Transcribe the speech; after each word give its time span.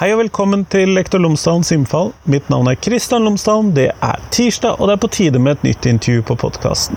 Hej 0.00 0.14
och 0.14 0.20
välkommen 0.20 0.64
till 0.64 0.90
Lektor 0.90 1.18
Lomsdalens 1.18 1.72
infall. 1.72 2.12
Mitt 2.24 2.48
namn 2.48 2.66
är 2.66 2.74
Christian 2.74 3.24
Lomsdalen. 3.24 3.74
Det 3.74 3.92
är 4.00 4.20
tisdag 4.30 4.72
och 4.72 4.86
det 4.86 4.92
är 4.92 4.96
på 4.96 5.08
tide 5.08 5.38
med 5.38 5.52
ett 5.52 5.62
nytt 5.62 5.86
intervju 5.86 6.22
på 6.22 6.36
podcasten. 6.36 6.96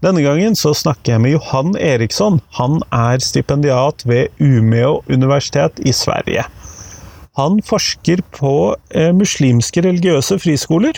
Denna 0.00 0.22
gången 0.22 0.56
så 0.56 0.74
snackar 0.74 1.12
jag 1.12 1.20
med 1.20 1.30
Johan 1.30 1.76
Eriksson. 1.76 2.40
Han 2.50 2.82
är 2.90 3.18
stipendiat 3.18 4.06
vid 4.06 4.26
Umeå 4.38 5.02
universitet 5.06 5.80
i 5.80 5.92
Sverige. 5.92 6.46
Han 7.32 7.62
forskar 7.62 8.18
på 8.38 8.76
eh, 8.90 9.12
muslimska 9.12 9.82
religiösa 9.82 10.38
friskolor 10.38 10.92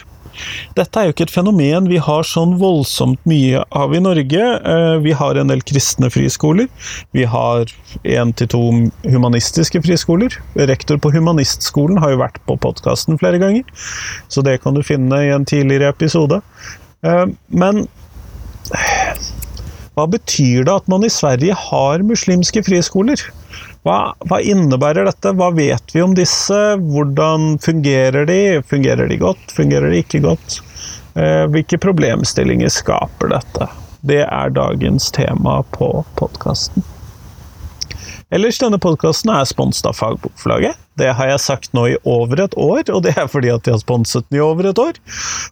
Dette 0.79 1.01
er 1.01 1.09
jo 1.09 1.15
ikke 1.15 1.27
et 1.29 1.35
fenomen 1.35 1.89
vi 1.91 2.01
har 2.03 2.27
sånn 2.29 2.57
voldsomt 2.61 3.21
mye 3.29 3.63
av 3.75 3.95
i 3.95 4.03
Norge. 4.03 4.41
Eh, 4.41 4.97
vi 5.05 5.15
har 5.17 5.39
en 5.39 5.53
del 5.53 5.63
kristne 5.67 6.11
friskoler. 6.13 6.69
Vi 7.17 7.27
har 7.31 7.71
én 8.03 8.35
til 8.39 8.51
to 8.55 8.63
humanistiske 9.05 9.83
friskoler. 9.85 10.37
Rektor 10.71 11.01
på 11.03 11.13
Humanistskolen 11.15 12.01
har 12.03 12.15
jo 12.15 12.23
vært 12.25 12.41
på 12.49 12.59
podkasten 12.61 13.21
flere 13.21 13.41
ganger, 13.43 13.65
så 14.29 14.45
det 14.45 14.61
kan 14.65 14.77
du 14.77 14.83
finne 14.87 15.23
i 15.25 15.33
en 15.35 15.47
tidligere 15.49 15.93
episode. 15.95 16.41
Eh, 17.05 17.25
men 17.49 17.87
eh, 18.75 19.25
hva 19.95 20.09
betyr 20.11 20.67
det 20.67 20.75
at 20.75 20.91
man 20.91 21.07
i 21.07 21.13
Sverige 21.13 21.55
har 21.69 22.03
muslimske 22.07 22.65
friskoler? 22.67 23.21
Hva, 23.85 24.15
hva, 24.25 24.39
innebærer 24.41 25.05
dette? 25.05 25.35
Hva 25.37 25.51
vet 25.53 25.93
vi 25.93 26.01
om 26.01 26.15
disse? 26.17 26.61
Hvordan 26.81 27.59
fungerer 27.61 28.25
de? 28.31 28.63
Fungerer 28.65 29.11
de 29.11 29.19
godt? 29.21 29.53
Fungerer 29.53 29.93
de 29.93 30.01
ikke 30.01 30.23
godt? 30.25 30.63
Eh, 31.21 31.45
hvilke 31.53 31.77
problemstillinger 31.83 32.73
skaper 32.73 33.35
dette? 33.35 33.69
Det 34.01 34.23
er 34.25 34.57
dagens 34.57 35.11
tema 35.13 35.59
på 35.77 35.91
podkasten. 36.17 36.94
Ellers, 38.35 38.57
denne 38.59 38.81
podkasten 38.83 39.31
er 39.31 39.45
sponset 39.47 39.87
av 39.87 39.95
Fagbokforlaget. 39.95 40.75
Det 40.99 41.13
har 41.15 41.29
jeg 41.29 41.43
sagt 41.45 41.69
nå 41.77 41.85
i 41.93 41.99
over 42.03 42.41
et 42.43 42.57
år, 42.59 42.81
og 42.91 43.05
det 43.05 43.13
er 43.15 43.29
fordi 43.31 43.53
at 43.55 43.63
de 43.63 43.71
har 43.71 43.79
sponset 43.79 44.27
den 44.27 44.41
i 44.41 44.43
over 44.43 44.73
et 44.73 44.81
år. 44.83 44.99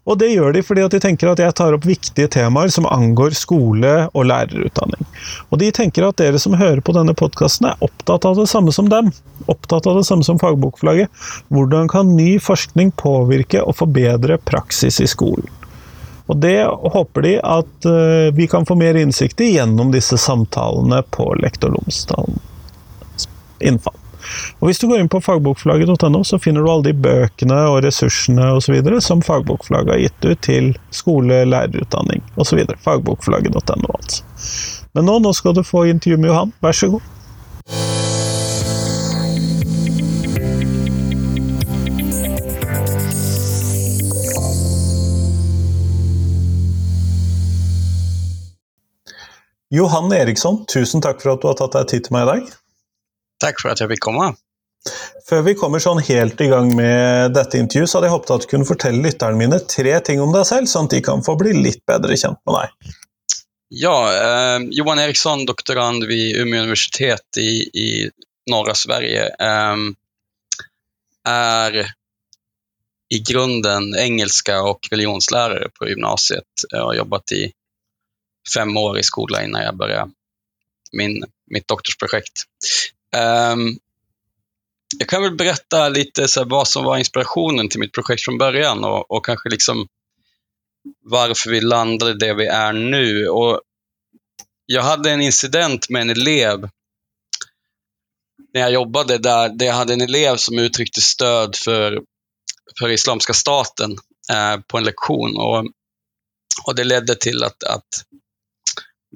Og 0.02 0.18
det 0.18 0.32
gjør 0.32 0.56
de 0.56 0.64
fordi 0.66 0.82
at 0.82 0.96
de 0.96 1.00
tenker 1.04 1.30
at 1.30 1.38
jeg 1.38 1.54
tar 1.60 1.76
opp 1.76 1.86
viktige 1.86 2.32
temaer 2.34 2.74
som 2.74 2.90
angår 2.90 3.38
skole 3.38 3.94
og 4.10 4.26
lærerutdanning. 4.32 5.06
Og 5.54 5.62
de 5.62 5.70
tenker 5.70 6.08
at 6.08 6.18
dere 6.18 6.42
som 6.42 6.58
hører 6.58 6.82
på 6.82 6.96
denne 6.98 7.14
podkasten 7.14 7.70
er 7.70 7.86
opptatt 7.86 8.26
av 8.26 8.42
det 8.42 8.50
samme 8.50 8.74
som 8.74 8.90
dem. 8.90 9.14
Opptatt 9.46 9.86
av 9.86 10.02
det 10.02 10.06
samme 10.10 10.26
som 10.26 10.42
Fagbokforlaget. 10.42 11.10
Hvordan 11.54 11.86
kan 11.92 12.16
ny 12.18 12.32
forskning 12.42 12.90
påvirke 12.98 13.62
og 13.62 13.78
forbedre 13.78 14.42
praksis 14.42 14.98
i 14.98 15.10
skolen? 15.10 15.46
Og 16.26 16.42
det 16.42 16.58
håper 16.66 17.30
de 17.30 17.38
at 17.46 17.86
eh, 17.86 18.30
vi 18.34 18.50
kan 18.50 18.66
få 18.66 18.74
mer 18.74 18.98
innsikt 18.98 19.42
i 19.46 19.54
gjennom 19.54 19.94
disse 19.94 20.18
samtalene 20.18 21.04
på 21.14 21.30
Lektor 21.38 21.70
Lomsdalen 21.78 22.48
innfall. 23.62 23.98
Og 24.60 24.68
Hvis 24.68 24.78
du 24.78 24.86
går 24.86 25.02
inn 25.02 25.10
på 25.10 25.20
fagbokforlaget.no, 25.20 26.22
så 26.24 26.38
finner 26.38 26.62
du 26.62 26.70
alle 26.70 26.90
de 26.90 26.94
bøkene 27.06 27.58
og 27.72 27.80
ressursene 27.86 28.52
og 28.54 28.62
så 28.62 28.76
videre 28.76 29.00
som 29.02 29.22
fagbokforlaget 29.24 29.94
har 29.94 30.04
gitt 30.04 30.28
ut 30.28 30.44
til 30.46 30.70
skole, 30.94 31.42
lærerutdanning 31.48 32.22
osv. 32.36 32.62
Fagbokforlaget.no, 32.84 33.96
altså. 33.98 34.22
Men 34.94 35.08
nå, 35.08 35.18
nå 35.24 35.32
skal 35.32 35.56
du 35.56 35.64
få 35.66 35.86
intervju 35.90 36.20
med 36.20 36.30
Johan. 36.30 36.54
Vær 36.62 36.76
så 36.76 36.92
god. 36.92 37.10
Johan 49.72 50.12
Eriksson, 50.12 50.66
tusen 50.68 51.00
takk 51.00 51.22
for 51.22 51.32
at 51.32 51.40
du 51.40 51.46
har 51.48 51.56
tatt 51.56 51.72
deg 51.78 51.86
tid 51.88 52.04
til 52.04 52.12
meg 52.12 52.26
i 52.26 52.28
dag. 52.28 52.50
Takk 53.42 53.60
for 53.62 53.74
at 53.74 53.82
jeg 53.82 53.90
fikk 53.92 54.04
komme. 54.06 54.32
Før 55.28 55.44
vi 55.46 55.54
kommer 55.58 55.82
sånn 55.82 56.00
helt 56.02 56.40
i 56.42 56.48
gang 56.50 56.72
med 56.74 57.36
dette 57.36 57.58
intervjuet, 57.60 57.90
så 57.90 57.98
hadde 57.98 58.08
jeg 58.08 58.16
håpet 58.16 58.34
at 58.34 58.44
du 58.44 58.50
kunne 58.50 58.66
fortelle 58.66 59.04
lytterne 59.04 59.38
mine 59.38 59.60
tre 59.70 59.94
ting 60.06 60.22
om 60.22 60.34
deg 60.34 60.46
selv, 60.48 60.70
sånn 60.70 60.90
at 60.90 60.96
de 60.96 61.02
kan 61.06 61.22
få 61.22 61.36
bli 61.38 61.54
litt 61.54 61.84
bedre 61.86 62.18
kjent 62.18 62.40
med 62.48 62.58
deg. 62.58 62.94
Ja, 63.82 63.96
eh, 64.12 64.58
Johan 64.74 65.00
Eriksson, 65.00 65.46
doktorand 65.48 66.04
ved 66.04 66.42
Umeå 66.42 66.66
universitet 66.66 67.38
i, 67.40 67.52
i 67.72 67.88
norra 68.50 68.74
Sverige. 68.74 69.30
Eh, 69.38 69.76
är 71.24 71.86
i 73.14 73.18
grunden 73.18 73.94
engelska 73.94 74.62
och 74.62 74.88
religionslärare 74.90 75.68
på 75.78 75.88
gymnasiet. 75.88 76.44
Jag 76.70 76.84
har 76.84 76.94
jobbat 76.94 77.32
i 77.32 77.52
fem 78.54 78.76
år 78.76 78.98
i 78.98 79.02
skolan 79.02 79.44
innan 79.44 79.62
jag 79.62 79.76
började 79.76 80.10
min, 80.92 81.24
mitt 81.50 81.68
doktorsprojekt. 81.68 82.42
Um, 83.16 83.78
jag 84.98 85.08
kan 85.08 85.22
väl 85.22 85.36
berätta 85.36 85.88
lite 85.88 86.28
så 86.28 86.40
här, 86.40 86.48
vad 86.48 86.68
som 86.68 86.84
var 86.84 86.98
inspirationen 86.98 87.68
till 87.68 87.80
mitt 87.80 87.92
projekt 87.92 88.24
från 88.24 88.38
början 88.38 88.84
och, 88.84 89.10
och 89.10 89.24
kanske 89.24 89.48
liksom 89.48 89.88
varför 91.04 91.50
vi 91.50 91.60
landade 91.60 92.18
där 92.18 92.34
vi 92.34 92.46
är 92.46 92.72
nu. 92.72 93.28
Och 93.28 93.60
jag 94.66 94.82
hade 94.82 95.10
en 95.10 95.20
incident 95.20 95.88
med 95.88 96.02
en 96.02 96.10
elev 96.10 96.68
när 98.54 98.60
jag 98.60 98.72
jobbade 98.72 99.18
där, 99.18 99.48
där 99.48 99.66
jag 99.66 99.74
hade 99.74 99.92
en 99.92 100.00
elev 100.00 100.36
som 100.36 100.58
uttryckte 100.58 101.00
stöd 101.00 101.56
för, 101.56 102.00
för 102.78 102.88
Islamiska 102.88 103.32
staten 103.32 103.96
eh, 104.32 104.60
på 104.60 104.78
en 104.78 104.84
lektion. 104.84 105.36
Och, 105.36 105.66
och 106.66 106.74
det 106.74 106.84
ledde 106.84 107.14
till 107.14 107.44
att, 107.44 107.64
att 107.64 108.04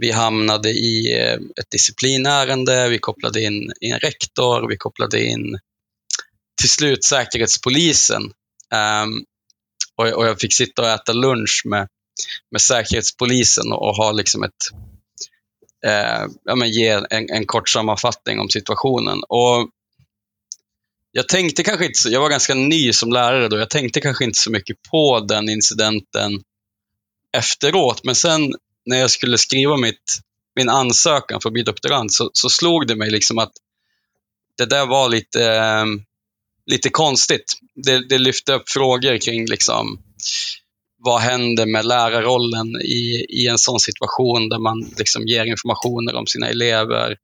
vi 0.01 0.11
hamnade 0.11 0.71
i 0.71 1.19
eh, 1.21 1.35
ett 1.35 1.71
disciplinärende, 1.71 2.89
vi 2.89 2.99
kopplade 2.99 3.43
in, 3.43 3.73
en 3.81 3.99
rektor, 3.99 4.69
vi 4.69 4.77
kopplade 4.77 5.25
in 5.25 5.59
till 6.61 6.71
slut 6.71 7.05
Säkerhetspolisen. 7.05 8.23
Um, 9.03 9.25
och, 9.97 10.09
och, 10.09 10.27
jag 10.27 10.41
fick 10.41 10.55
sitta 10.55 10.83
och 10.83 10.89
äta 10.89 11.13
lunch 11.13 11.63
med, 11.65 11.89
med 12.51 12.61
Säkerhetspolisen 12.61 13.73
och, 13.73 13.89
och 13.89 13.97
ha 13.97 14.13
liksom 14.13 14.43
ett, 14.43 14.71
eh, 15.87 16.27
ja, 16.45 16.55
men 16.55 16.71
ge 16.71 16.89
en, 16.89 17.31
en, 17.31 17.47
kort 17.47 17.69
sammanfattning 17.69 18.41
om 18.41 18.49
situationen. 18.49 19.23
Och 19.29 19.71
jag 21.13 21.29
tänkte 21.29 21.63
kanske 21.63 21.87
inte, 21.87 22.09
jag 22.09 22.21
var 22.21 22.31
ganska 22.31 22.55
ny 22.55 22.93
som 22.93 23.13
lärare 23.13 23.49
då, 23.49 23.59
jag 23.59 23.71
tänkte 23.71 24.01
kanske 24.01 24.25
inte 24.25 24.39
så 24.39 24.51
mycket 24.51 24.77
på 24.91 25.21
den 25.21 25.49
incidenten 25.49 26.43
efteråt, 27.37 28.05
men 28.05 28.15
sen 28.15 28.55
när 28.87 28.97
jag 28.97 29.11
skulle 29.11 29.39
skriva 29.39 29.77
mitt, 29.77 30.21
min 30.57 30.69
ansökan 30.69 31.41
för 31.41 31.49
att 31.49 31.53
bli 31.53 31.63
doktorand 31.63 32.13
så, 32.13 32.31
så 32.33 32.49
slog 32.49 32.87
det 32.87 32.97
mig 32.97 33.11
liksom 33.11 33.39
att 33.39 33.53
det 34.59 34.67
där 34.67 34.87
var 34.87 35.09
lite, 35.09 35.45
eh, 35.55 35.85
lite 36.67 36.89
konstigt. 36.91 37.55
Det, 37.75 38.09
det 38.09 38.19
lyfte 38.19 38.53
upp 38.53 38.69
frågor 38.69 39.19
kring 39.19 39.47
liksom, 39.47 39.99
vad 40.99 41.21
händer 41.21 41.67
med 41.67 41.85
lärarrollen 41.87 42.77
i, 42.77 43.27
i 43.29 43.47
en 43.47 43.59
sån 43.59 43.81
situation 43.81 44.49
där 44.49 44.59
man 44.59 44.91
liksom 44.99 45.27
ger 45.27 45.45
informationer 45.45 46.15
om 46.15 46.27
sina 46.27 46.49
elever? 46.49 47.17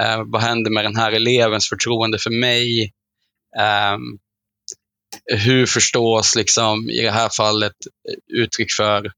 Eh, 0.00 0.22
vad 0.26 0.42
händer 0.42 0.70
med 0.70 0.84
den 0.84 0.96
här 0.96 1.12
elevens 1.12 1.68
förtroende 1.68 2.18
för 2.18 2.30
mig? 2.30 2.92
Eh, 3.58 3.98
hur 5.38 5.66
förstås 5.66 6.36
liksom, 6.36 6.90
i 6.90 7.02
det 7.02 7.10
här 7.10 7.28
fallet 7.36 7.76
uttryck 8.32 8.72
för 8.72 9.12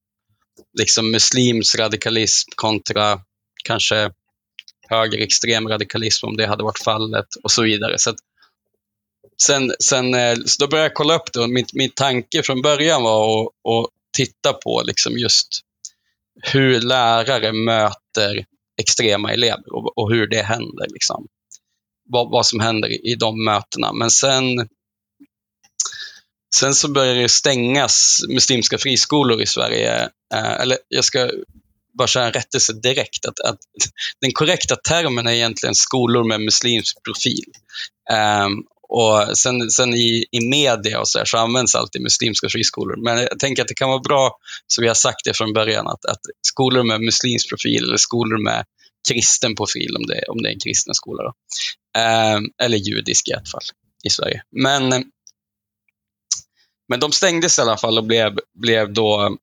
liksom 0.78 1.10
muslims 1.10 1.74
radikalism 1.74 2.50
kontra 2.54 3.20
kanske 3.64 4.10
högerextrem 4.88 5.68
radikalism 5.68 6.26
om 6.26 6.36
det 6.36 6.46
hade 6.46 6.64
varit 6.64 6.78
fallet 6.78 7.26
och 7.42 7.50
så 7.50 7.62
vidare. 7.62 7.98
Så 7.98 8.14
sen, 9.42 9.72
sen, 9.80 10.14
eh, 10.14 10.36
så 10.46 10.64
då 10.64 10.68
började 10.68 10.88
jag 10.88 10.94
kolla 10.94 11.14
upp 11.14 11.32
det 11.32 11.40
och 11.40 11.50
min, 11.50 11.66
min 11.72 11.90
tanke 11.90 12.42
från 12.42 12.62
början 12.62 13.02
var 13.02 13.42
att, 13.42 13.48
att 13.48 13.90
titta 14.16 14.52
på 14.52 14.82
liksom 14.84 15.18
just 15.18 15.48
hur 16.42 16.80
lärare 16.80 17.52
möter 17.52 18.44
extrema 18.80 19.32
elever 19.32 19.72
och, 19.72 19.98
och 19.98 20.12
hur 20.12 20.26
det 20.26 20.42
händer. 20.42 20.86
Liksom. 20.92 21.26
Vad, 22.10 22.30
vad, 22.30 22.46
som 22.46 22.60
händer 22.60 23.06
i 23.06 23.14
de 23.14 23.44
mötena. 23.44 23.92
Men 23.92 24.10
sen 24.10 24.68
Sen 26.54 26.74
så 26.74 26.88
började 26.88 27.20
det 27.20 27.28
stängas 27.28 28.24
muslimska 28.28 28.78
friskolor 28.78 29.42
i 29.42 29.46
Sverige. 29.46 30.08
Eh, 30.34 30.60
eller 30.60 30.78
jag 30.88 31.04
ska 31.04 31.30
bara 31.98 32.08
köra 32.08 32.26
en 32.26 32.32
rättelse 32.32 32.72
direkt. 32.72 33.26
Att, 33.26 33.40
att 33.40 33.58
den 34.20 34.32
korrekta 34.32 34.76
termen 34.76 35.26
är 35.26 35.32
egentligen 35.32 35.74
skolor 35.74 36.24
med 36.24 36.40
muslimsk 36.40 37.02
profil. 37.02 37.44
Um, 38.44 38.64
och 38.88 39.38
sen, 39.38 39.70
sen 39.70 39.94
i, 39.94 40.24
i 40.30 40.40
media 40.40 41.00
och 41.00 41.08
så, 41.08 41.18
här, 41.18 41.24
så 41.24 41.38
används 41.38 41.74
alltid 41.74 42.02
muslimska 42.02 42.48
friskolor. 42.48 42.96
Men 43.04 43.18
jag 43.18 43.38
tänker 43.38 43.62
att 43.62 43.68
det 43.68 43.74
kan 43.74 43.88
vara 43.88 44.00
bra, 44.00 44.38
som 44.66 44.82
vi 44.82 44.88
har 44.88 44.94
sagt 44.94 45.24
det 45.24 45.36
från 45.36 45.52
början, 45.52 45.86
att, 45.86 46.04
att 46.04 46.20
skolor 46.46 46.82
med 46.82 47.00
muslimsk 47.00 47.48
profil 47.48 47.84
eller 47.84 47.96
skolor 47.96 48.38
med 48.38 48.64
kristen 49.08 49.54
profil, 49.54 49.96
om 49.96 50.06
det, 50.06 50.24
om 50.28 50.42
det 50.42 50.48
är 50.48 50.52
en 50.52 50.60
kristen 50.60 50.94
skola. 50.94 51.22
Då. 51.22 51.32
Um, 52.00 52.50
eller 52.62 52.78
judisk 52.78 53.28
i 53.28 53.32
ett 53.32 53.50
fall 53.50 53.62
i 54.04 54.10
Sverige. 54.10 54.42
Men 54.56 55.04
men 56.88 57.00
de 57.00 57.12
stängdes 57.12 57.58
i 57.58 57.62
alla 57.62 57.76
fall 57.76 57.98
och 57.98 58.04
blev, 58.04 58.38
blev 58.54 58.92
då 58.92 59.36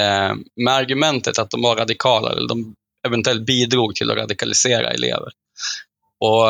eh, 0.00 0.34
med 0.56 0.74
argumentet 0.74 1.38
att 1.38 1.50
de 1.50 1.62
var 1.62 1.76
radikala, 1.76 2.32
eller 2.32 2.48
de 2.48 2.74
eventuellt 3.06 3.46
bidrog 3.46 3.94
till 3.94 4.10
att 4.10 4.16
radikalisera 4.16 4.90
elever. 4.90 5.28
Och, 6.20 6.48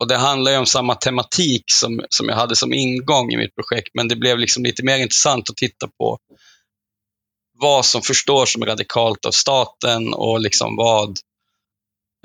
och 0.00 0.08
det 0.08 0.16
handlar 0.16 0.52
ju 0.52 0.58
om 0.58 0.66
samma 0.66 0.94
tematik 0.94 1.64
som, 1.66 2.04
som 2.08 2.28
jag 2.28 2.36
hade 2.36 2.56
som 2.56 2.72
ingång 2.72 3.32
i 3.32 3.36
mitt 3.36 3.54
projekt, 3.54 3.90
men 3.94 4.08
det 4.08 4.16
blev 4.16 4.38
liksom 4.38 4.62
lite 4.62 4.84
mer 4.84 4.98
intressant 4.98 5.50
att 5.50 5.56
titta 5.56 5.88
på 5.98 6.18
vad 7.58 7.84
som 7.84 8.02
förstås 8.02 8.52
som 8.52 8.64
radikalt 8.64 9.24
av 9.24 9.30
staten 9.30 10.14
och 10.14 10.40
liksom 10.40 10.76
vad, 10.76 11.18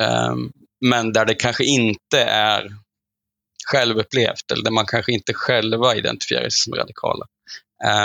um, 0.02 0.52
men 0.86 1.14
där 1.14 1.26
det 1.26 1.36
kanske 1.36 1.64
inte 1.64 2.24
är 2.24 2.70
självupplevt 3.72 4.52
eller 4.52 4.64
där 4.64 4.72
man 4.72 4.86
kanske 4.86 5.12
inte 5.12 5.34
själva 5.34 5.96
identifierar 5.96 6.42
sig 6.42 6.52
som 6.52 6.74
radikala. 6.74 7.26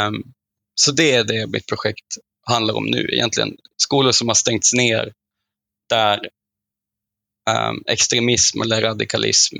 Um, 0.06 0.32
så 0.75 0.93
det 0.93 1.12
är 1.12 1.25
det 1.25 1.46
mitt 1.46 1.66
projekt 1.66 2.16
handlar 2.46 2.75
om 2.75 2.87
nu 2.87 3.08
egentligen. 3.12 3.56
Skolor 3.76 4.12
som 4.12 4.28
har 4.28 4.34
stängts 4.34 4.72
ner 4.72 5.12
där 5.88 6.28
um, 7.50 7.84
extremism 7.87 8.62
eller 8.62 8.82
radikalism 8.82 9.56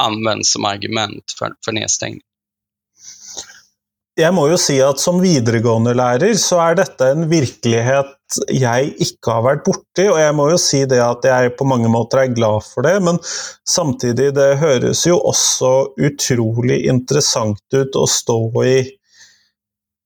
används 0.00 0.52
som 0.52 0.64
argument 0.64 1.34
för, 1.38 1.54
för 1.64 1.72
nedstängning. 1.72 2.20
Jeg 4.16 4.32
må 4.32 4.46
jo 4.48 4.56
si 4.56 4.78
at 4.80 5.00
som 5.00 5.18
videregående 5.20 5.92
lærer 5.96 6.38
så 6.40 6.60
er 6.64 6.78
dette 6.78 7.10
en 7.12 7.26
virkelighet 7.28 8.14
jeg 8.48 8.94
ikke 9.04 9.34
har 9.34 9.42
vært 9.44 9.64
borti, 9.66 10.06
og 10.08 10.16
jeg 10.18 10.34
må 10.34 10.48
jo 10.50 10.56
si 10.58 10.80
det 10.88 11.02
at 11.04 11.26
jeg 11.28 11.52
på 11.58 11.66
mange 11.68 11.90
måter 11.92 12.22
er 12.22 12.32
glad 12.34 12.64
for 12.64 12.86
det, 12.86 12.96
men 13.04 13.20
samtidig, 13.68 14.32
det 14.34 14.56
høres 14.62 15.04
jo 15.06 15.18
også 15.20 15.72
utrolig 16.08 16.80
interessant 16.90 17.76
ut 17.76 18.00
å 18.00 18.06
stå 18.10 18.40
i 18.64 18.78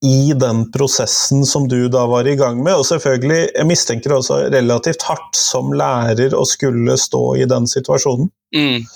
i 0.01 0.33
den 0.33 0.63
prosessen 0.73 1.43
som 1.45 1.67
du 1.69 1.89
da 1.93 2.07
var 2.09 2.25
i 2.25 2.33
gang 2.41 2.63
med, 2.65 2.73
og 2.73 2.87
selvfølgelig, 2.89 3.51
jeg 3.53 3.69
mistenker 3.69 4.15
også 4.17 4.39
relativt 4.53 5.05
hardt 5.05 5.37
som 5.37 5.75
lærer 5.77 6.33
å 6.33 6.47
skulle 6.49 6.97
stå 6.97 7.25
i 7.37 7.45
den 7.49 7.69
situasjonen. 7.69 8.31
Mm. 8.57 8.87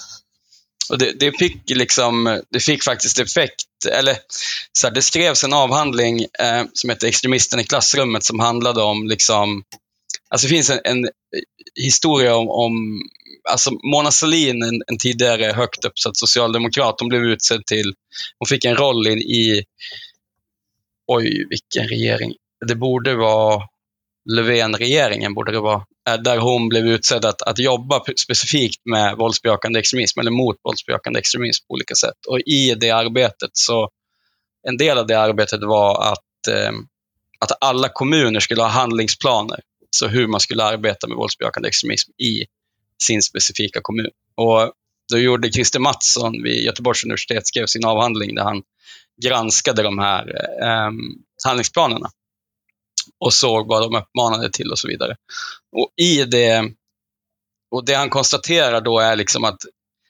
Och 0.90 0.98
det, 0.98 1.12
det, 1.20 1.32
fick 1.38 1.70
liksom, 1.70 2.40
det 2.50 2.60
fick 2.60 2.84
faktiskt 2.84 3.18
effekt. 3.18 3.68
Eller, 3.86 4.16
så 4.72 4.86
här, 4.86 4.94
det 4.94 5.02
skrevs 5.02 5.44
en 5.44 5.52
avhandling 5.52 6.20
eh, 6.20 6.64
som 6.72 6.90
heter 6.90 7.06
Extremisten 7.06 7.60
i 7.60 7.64
klassrummet 7.64 8.24
som 8.24 8.40
handlade 8.40 8.82
om, 8.82 9.08
liksom, 9.08 9.62
alltså 10.30 10.46
det 10.46 10.54
finns 10.54 10.70
en, 10.70 10.80
en 10.84 11.08
historia 11.82 12.36
om, 12.36 12.48
om 12.48 13.02
alltså 13.50 13.70
Mona 13.70 14.10
Sahlin, 14.10 14.62
en, 14.62 14.82
en, 14.86 14.98
tidigare 14.98 15.52
högt 15.52 15.84
uppsatt 15.84 16.16
socialdemokrat, 16.16 17.00
hon 17.00 17.08
blev 17.08 17.22
utsedd 17.22 17.66
till, 17.66 17.94
hon 18.38 18.46
fick 18.46 18.64
en 18.64 18.76
roll 18.76 19.06
in 19.06 19.18
i 19.18 19.64
oj 21.06 21.46
vilken 21.50 21.88
regering, 21.88 22.34
det 22.66 22.74
borde 22.74 23.14
vara. 23.14 23.62
Löfven-regeringen 24.30 25.34
borde 25.34 25.52
det 25.52 25.60
vara, 25.60 25.84
eh, 26.08 26.14
där 26.14 26.38
hon 26.38 26.68
blev 26.68 26.86
utsedd 26.86 27.24
att, 27.24 27.42
att 27.42 27.58
jobba 27.58 28.00
specifikt 28.24 28.80
med 28.84 29.16
våldsbejakande 29.16 29.78
extremism 29.78 30.20
eller 30.20 30.30
mot 30.30 30.56
våldsbejakande 30.64 31.18
extremism 31.18 31.66
på 31.66 31.74
olika 31.74 31.94
sätt. 31.94 32.26
Och 32.28 32.40
i 32.40 32.74
det 32.74 32.90
arbetet 32.90 33.50
så, 33.52 33.90
en 34.68 34.76
del 34.76 34.98
av 34.98 35.06
det 35.06 35.14
arbetet 35.14 35.60
var 35.62 36.12
att, 36.12 36.48
eh, 36.48 36.72
att 37.38 37.52
alla 37.60 37.88
kommuner 37.88 38.40
skulle 38.40 38.62
ha 38.62 38.68
handlingsplaner. 38.68 39.60
Så 39.90 40.08
hur 40.08 40.26
man 40.26 40.40
skulle 40.40 40.64
arbeta 40.64 41.08
med 41.08 41.16
våldsbejakande 41.16 41.68
extremism 41.68 42.10
i 42.10 42.44
sin 43.02 43.22
specifika 43.22 43.80
kommun. 43.82 44.10
Och 44.34 44.72
då 45.12 45.18
gjorde 45.18 45.52
Christer 45.52 45.80
Mattsson 45.80 46.42
vid 46.42 46.64
Göteborgs 46.64 47.04
universitet 47.04 47.46
skrev 47.46 47.66
sin 47.66 47.84
avhandling 47.84 48.34
där 48.34 48.44
han 48.44 48.62
granskade 49.22 49.82
de 49.82 49.98
här 49.98 50.28
eh, 50.62 50.90
handlingsplanerna 51.44 52.10
och 53.20 53.34
såg 53.34 53.68
vad 53.68 53.82
de 53.82 53.96
uppmanade 53.96 54.50
till 54.50 54.70
och 54.70 54.78
så 54.78 54.88
vidare. 54.88 55.16
Och 55.76 55.92
i 55.96 56.24
det, 56.24 56.72
och 57.70 57.84
det 57.84 57.94
han 57.94 58.10
konstaterar 58.10 58.80
då 58.80 58.98
är 58.98 59.16
liksom 59.16 59.44
att, 59.44 59.58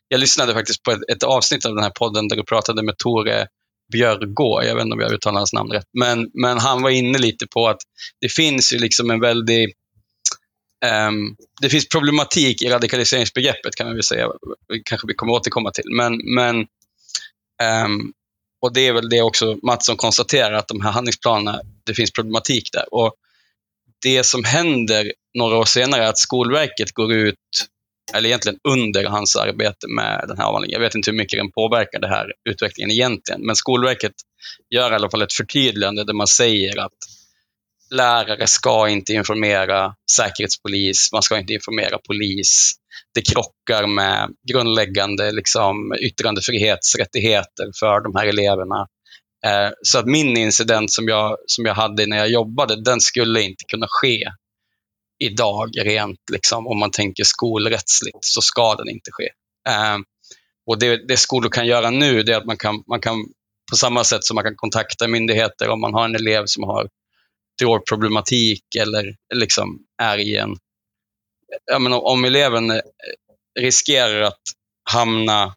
jag 0.08 0.20
lyssnade 0.20 0.54
faktiskt 0.54 0.82
på 0.82 0.90
ett, 0.90 1.10
ett 1.12 1.22
avsnitt 1.22 1.64
av 1.64 1.74
den 1.74 1.84
här 1.84 1.90
podden 1.90 2.28
där 2.28 2.36
du 2.36 2.44
pratade 2.44 2.82
med 2.82 2.98
Tore 2.98 3.48
Björgå, 3.92 4.62
jag 4.64 4.74
vet 4.74 4.82
inte 4.82 4.94
om 4.94 5.00
jag 5.00 5.12
uttalar 5.12 5.38
hans 5.38 5.52
namn 5.52 5.72
rätt, 5.72 5.88
men, 5.98 6.30
men 6.34 6.58
han 6.58 6.82
var 6.82 6.90
inne 6.90 7.18
lite 7.18 7.46
på 7.46 7.68
att 7.68 7.80
det 8.20 8.28
finns 8.28 8.72
ju 8.72 8.78
liksom 8.78 9.10
en 9.10 9.20
väldig 9.20 9.72
um, 11.08 11.36
det 11.60 11.68
finns 11.68 11.88
problematik 11.88 12.62
i 12.62 12.68
radikaliseringsbegreppet 12.68 13.74
kan 13.76 13.86
man 13.86 13.94
väl 13.94 14.02
säga, 14.02 14.28
kanske 14.84 15.06
vi 15.06 15.14
kommer 15.14 15.32
återkomma 15.32 15.70
till, 15.70 15.84
men, 15.96 16.34
men 16.34 16.56
um, 17.84 18.12
och 18.64 18.72
det 18.72 18.88
är 18.88 18.92
väl 18.92 19.08
det 19.08 19.22
också 19.22 19.58
Mattsson 19.62 19.96
konstaterar, 19.96 20.52
att 20.52 20.68
de 20.68 20.80
här 20.80 20.90
handlingsplanerna, 20.90 21.60
det 21.86 21.94
finns 21.94 22.12
problematik 22.12 22.68
där. 22.72 22.94
Och 22.94 23.14
det 24.02 24.24
som 24.24 24.44
händer 24.44 25.12
några 25.38 25.56
år 25.56 25.64
senare 25.64 26.04
är 26.04 26.08
att 26.08 26.18
Skolverket 26.18 26.92
går 26.92 27.12
ut, 27.12 27.34
eller 28.14 28.28
egentligen 28.28 28.58
under 28.68 29.04
hans 29.04 29.36
arbete 29.36 29.88
med 29.88 30.24
den 30.28 30.38
här 30.38 30.44
avhandlingen, 30.44 30.72
jag 30.72 30.80
vet 30.80 30.94
inte 30.94 31.10
hur 31.10 31.18
mycket 31.18 31.38
den 31.38 31.52
påverkar 31.52 32.00
den 32.00 32.10
här 32.10 32.26
utvecklingen 32.50 32.90
egentligen, 32.90 33.46
men 33.46 33.56
Skolverket 33.56 34.12
gör 34.70 34.92
i 34.92 34.94
alla 34.94 35.10
fall 35.10 35.22
ett 35.22 35.32
förtydligande 35.32 36.04
där 36.04 36.14
man 36.14 36.26
säger 36.26 36.78
att 36.78 36.98
lärare 37.90 38.46
ska 38.46 38.88
inte 38.88 39.12
informera 39.12 39.94
säkerhetspolis, 40.16 41.12
man 41.12 41.22
ska 41.22 41.38
inte 41.38 41.52
informera 41.52 41.98
polis. 41.98 42.74
Det 43.14 43.22
krockar 43.22 43.86
med 43.86 44.30
grundläggande 44.52 45.32
liksom, 45.32 45.94
yttrandefrihetsrättigheter 46.00 47.70
för 47.80 48.00
de 48.00 48.14
här 48.16 48.26
eleverna. 48.26 48.86
Eh, 49.46 49.70
så 49.82 49.98
att 49.98 50.06
min 50.06 50.36
incident 50.36 50.92
som 50.92 51.08
jag, 51.08 51.36
som 51.46 51.64
jag 51.64 51.74
hade 51.74 52.06
när 52.06 52.16
jag 52.16 52.30
jobbade, 52.30 52.82
den 52.82 53.00
skulle 53.00 53.42
inte 53.42 53.64
kunna 53.68 53.86
ske 53.88 54.24
idag 55.18 55.70
rent, 55.82 56.20
liksom, 56.32 56.66
om 56.66 56.78
man 56.78 56.90
tänker 56.90 57.24
skolrättsligt, 57.24 58.18
så 58.20 58.40
ska 58.42 58.74
den 58.74 58.88
inte 58.88 59.10
ske. 59.12 59.28
Eh, 59.68 59.98
och 60.66 60.78
det, 60.78 61.08
det 61.08 61.16
skolor 61.16 61.50
kan 61.50 61.66
göra 61.66 61.90
nu, 61.90 62.22
det 62.22 62.32
är 62.32 62.36
att 62.36 62.46
man 62.46 62.56
kan, 62.56 62.82
man 62.88 63.00
kan, 63.00 63.16
på 63.70 63.76
samma 63.76 64.04
sätt 64.04 64.24
som 64.24 64.34
man 64.34 64.44
kan 64.44 64.56
kontakta 64.56 65.08
myndigheter 65.08 65.68
om 65.68 65.80
man 65.80 65.94
har 65.94 66.04
en 66.04 66.14
elev 66.14 66.42
som 66.46 66.64
har 66.64 66.88
drogproblematik 67.60 68.62
eller 68.78 69.16
liksom 69.34 69.78
är 70.02 70.18
i 70.18 70.36
en... 70.36 70.56
Ja, 71.64 71.78
men 71.78 71.92
om 71.92 72.24
eleven 72.24 72.70
eh, 72.70 72.80
riskerar 73.60 74.20
att 74.20 74.42
hamna, 74.90 75.54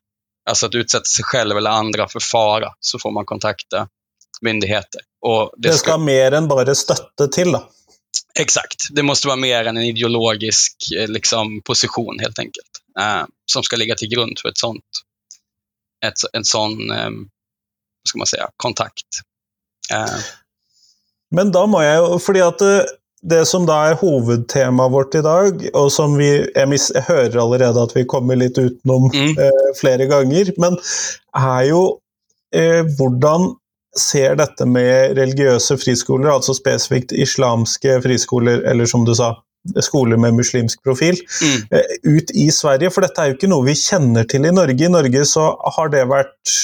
alltså 0.49 0.65
att 0.65 0.75
utsätta 0.75 1.03
sig 1.03 1.23
själv 1.25 1.57
eller 1.57 1.69
andra 1.69 2.07
för 2.07 2.19
fara, 2.19 2.73
så 2.79 2.99
får 2.99 3.11
man 3.11 3.25
kontakta 3.25 3.87
myndigheter. 4.41 5.01
Och 5.21 5.51
det, 5.57 5.69
det 5.69 5.73
ska, 5.73 5.91
ska 5.91 5.97
mer 5.97 6.31
än 6.31 6.47
bara 6.47 6.75
stötte 6.75 7.27
till 7.27 7.51
då? 7.51 7.69
Exakt. 8.39 8.87
Det 8.91 9.03
måste 9.03 9.27
vara 9.27 9.37
mer 9.37 9.65
än 9.65 9.77
en 9.77 9.83
ideologisk 9.83 10.75
eh, 10.97 11.07
liksom, 11.07 11.61
position 11.61 12.19
helt 12.19 12.39
enkelt. 12.39 12.71
Eh, 12.99 13.25
som 13.51 13.63
ska 13.63 13.75
ligga 13.75 13.95
till 13.95 14.09
grund 14.09 14.39
för 14.39 14.49
ett 14.49 14.57
sånt, 14.57 14.83
ett, 16.05 16.13
en 16.33 16.43
sån, 16.45 16.91
eh, 16.91 17.09
ska 18.09 18.17
man 18.17 18.27
säga, 18.27 18.49
kontakt. 18.57 19.07
Eh, 19.93 20.19
men 21.35 21.51
da 21.51 21.65
må 21.67 21.81
jeg 21.83 21.97
jo 21.99 22.19
Fordi 22.23 22.41
at 22.43 22.61
det, 23.21 23.45
som 23.49 23.65
da 23.65 23.77
er 23.89 23.99
hovedtemaet 23.99 24.93
vårt 24.93 25.15
i 25.17 25.23
dag, 25.25 25.63
og 25.73 25.87
som 25.91 26.17
vi 26.19 26.29
Jeg, 26.29 26.67
mis, 26.69 26.91
jeg 26.93 27.07
hører 27.07 27.39
allerede 27.41 27.81
at 27.81 27.95
vi 27.95 28.05
kommer 28.05 28.37
litt 28.37 28.57
utenom 28.57 29.09
mm. 29.13 29.37
eh, 29.41 29.71
flere 29.79 30.05
ganger, 30.09 30.51
men 30.61 30.77
er 31.35 31.63
jo 31.71 31.81
eh, 32.53 32.83
hvordan 32.97 33.55
ser 33.97 34.37
dette 34.37 34.65
med 34.69 35.17
religiøse 35.17 35.79
friskoler, 35.81 36.29
altså 36.29 36.53
spesifikt 36.53 37.11
islamske 37.11 37.97
friskoler, 38.03 38.61
eller 38.69 38.85
som 38.85 39.05
du 39.07 39.15
sa, 39.17 39.33
skoler 39.83 40.19
med 40.21 40.37
muslimsk 40.37 40.83
profil, 40.85 41.17
mm. 41.17 41.73
Eh, 41.73 41.97
ut 42.05 42.31
i 42.37 42.49
Sverige? 42.53 42.91
For 42.93 43.03
dette 43.03 43.21
er 43.21 43.31
jo 43.31 43.39
ikke 43.39 43.49
noe 43.51 43.65
vi 43.67 43.75
kjenner 43.75 44.29
til 44.29 44.45
i 44.45 44.53
Norge. 44.53 44.85
I 44.85 44.93
Norge 44.93 45.25
så 45.27 45.49
har 45.77 45.91
det 45.91 46.05
vært 46.07 46.55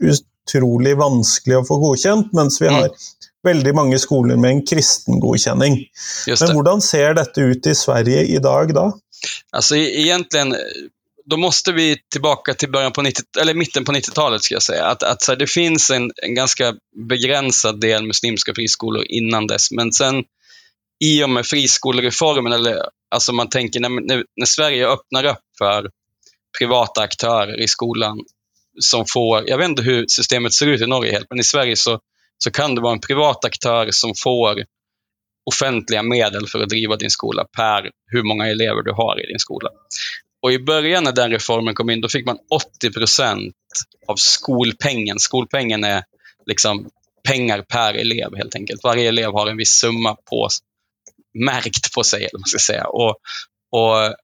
utrolig 0.00 0.96
vanskelig 0.98 1.60
å 1.60 1.66
få 1.68 1.78
godkjent, 1.80 2.34
mens 2.36 2.58
vi 2.60 2.68
mm. 2.72 2.98
Har 3.44 3.54
veldig 3.54 3.74
mange 3.74 3.98
skoler 3.98 4.36
med 4.36 4.50
en 4.50 4.66
kristen 4.66 5.20
godkänning. 5.20 5.86
Men 6.40 6.56
hur 6.56 6.80
ser 6.80 7.14
detta 7.14 7.40
ut 7.40 7.66
i 7.66 7.74
Sverige 7.74 8.22
idag 8.22 8.74
då? 8.74 8.98
Alltså 9.50 9.76
e-, 9.76 10.00
egentligen, 10.00 10.56
då 11.24 11.36
måste 11.36 11.72
vi 11.72 11.96
tillbaka 12.12 12.54
till 12.54 12.70
början 12.70 12.92
på 12.92 13.02
90, 13.02 13.24
eller 13.40 13.54
mitten 13.54 13.84
på 13.84 13.92
90-talet 13.92 14.42
ska 14.42 14.54
jag 14.54 14.62
säga. 14.62 14.86
Att, 14.86 15.02
att 15.02 15.22
så 15.22 15.32
här, 15.32 15.38
det 15.38 15.46
finns 15.46 15.90
en, 15.90 16.10
en 16.22 16.34
ganska 16.34 16.74
begränsad 17.08 17.80
del 17.80 18.06
muslimska 18.06 18.54
friskolor 18.54 19.04
innan 19.08 19.46
dess, 19.46 19.70
men 19.70 19.92
sen 19.92 20.24
i 21.04 21.24
och 21.24 21.30
med 21.30 21.46
friskolereformen, 21.46 22.52
eller 22.52 22.82
alltså 23.10 23.32
man 23.32 23.48
tänker 23.48 23.80
när, 23.80 23.88
när, 23.88 24.24
när 24.36 24.46
Sverige 24.46 24.88
öppnar 24.88 25.24
upp 25.24 25.38
för 25.58 25.90
privata 26.58 27.00
aktörer 27.00 27.60
i 27.60 27.68
skolan 27.68 28.18
som 28.80 29.04
får, 29.08 29.48
jag 29.48 29.58
vet 29.58 29.68
inte 29.68 29.82
hur 29.82 30.04
systemet 30.08 30.54
ser 30.54 30.66
ut 30.66 30.80
i 30.80 30.86
Norge 30.86 31.12
helt, 31.12 31.26
men 31.30 31.40
i 31.40 31.44
Sverige 31.44 31.76
så 31.76 32.00
så 32.44 32.50
kan 32.50 32.74
det 32.74 32.80
vara 32.80 32.92
en 32.92 33.00
privat 33.00 33.44
aktör 33.44 33.88
som 33.90 34.14
får 34.22 34.64
offentliga 35.46 36.02
medel 36.02 36.46
för 36.46 36.60
att 36.60 36.68
driva 36.68 36.96
din 36.96 37.10
skola 37.10 37.44
per 37.56 37.90
hur 38.06 38.22
många 38.22 38.48
elever 38.48 38.82
du 38.82 38.92
har 38.92 39.24
i 39.24 39.26
din 39.26 39.38
skola. 39.38 39.70
Och 40.42 40.52
I 40.52 40.58
början 40.58 41.04
när 41.04 41.12
den 41.12 41.30
reformen 41.30 41.74
kom 41.74 41.90
in, 41.90 42.00
då 42.00 42.08
fick 42.08 42.26
man 42.26 42.38
80 42.78 42.92
procent 42.92 43.54
av 44.06 44.16
skolpengen. 44.16 45.18
Skolpengen 45.18 45.84
är 45.84 46.04
liksom 46.46 46.88
pengar 47.28 47.62
per 47.62 47.94
elev 47.94 48.36
helt 48.36 48.54
enkelt. 48.54 48.84
Varje 48.84 49.08
elev 49.08 49.32
har 49.32 49.46
en 49.46 49.56
viss 49.56 49.70
summa 49.70 50.16
på, 50.30 50.48
märkt 51.44 51.94
på 51.94 52.04
sig, 52.04 52.18
eller 52.20 52.38
man 52.38 52.46
ska 52.46 52.58
säga. 52.58 52.84
Och, 52.84 53.16
och 53.72 54.14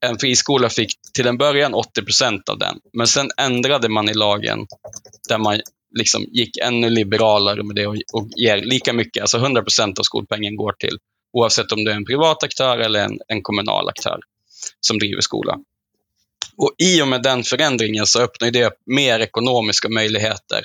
en 0.00 0.18
friskola 0.18 0.68
fick 0.68 0.92
till 1.14 1.26
en 1.26 1.38
början 1.38 1.74
80 1.74 2.02
procent 2.02 2.48
av 2.48 2.58
den. 2.58 2.78
Men 2.92 3.06
sen 3.06 3.30
ändrade 3.36 3.88
man 3.88 4.08
i 4.08 4.14
lagen 4.14 4.66
där 5.28 5.38
man 5.38 5.60
liksom 5.94 6.24
gick 6.30 6.56
ännu 6.56 6.90
liberalare 6.90 7.62
med 7.62 7.76
det 7.76 7.86
och, 7.86 7.96
och 8.12 8.28
ger 8.36 8.56
lika 8.56 8.92
mycket, 8.92 9.20
alltså 9.20 9.38
100 9.38 9.62
procent 9.62 9.98
av 9.98 10.02
skolpengen 10.02 10.56
går 10.56 10.72
till, 10.72 10.98
oavsett 11.32 11.72
om 11.72 11.84
det 11.84 11.92
är 11.92 11.96
en 11.96 12.04
privat 12.04 12.42
aktör 12.42 12.78
eller 12.78 13.04
en, 13.04 13.18
en 13.28 13.42
kommunal 13.42 13.88
aktör 13.88 14.20
som 14.80 14.98
driver 14.98 15.20
skola. 15.20 15.58
Och 16.56 16.74
I 16.78 17.02
och 17.02 17.08
med 17.08 17.22
den 17.22 17.42
förändringen 17.42 18.06
så 18.06 18.20
öppnar 18.20 18.50
det 18.50 18.72
mer 18.86 19.20
ekonomiska 19.20 19.88
möjligheter 19.88 20.62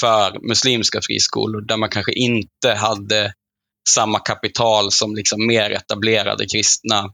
för 0.00 0.48
muslimska 0.48 1.00
friskolor 1.02 1.60
där 1.60 1.76
man 1.76 1.88
kanske 1.88 2.12
inte 2.12 2.74
hade 2.74 3.34
samma 3.88 4.18
kapital 4.18 4.92
som 4.92 5.14
liksom 5.14 5.46
mer 5.46 5.70
etablerade 5.70 6.46
kristna 6.46 7.12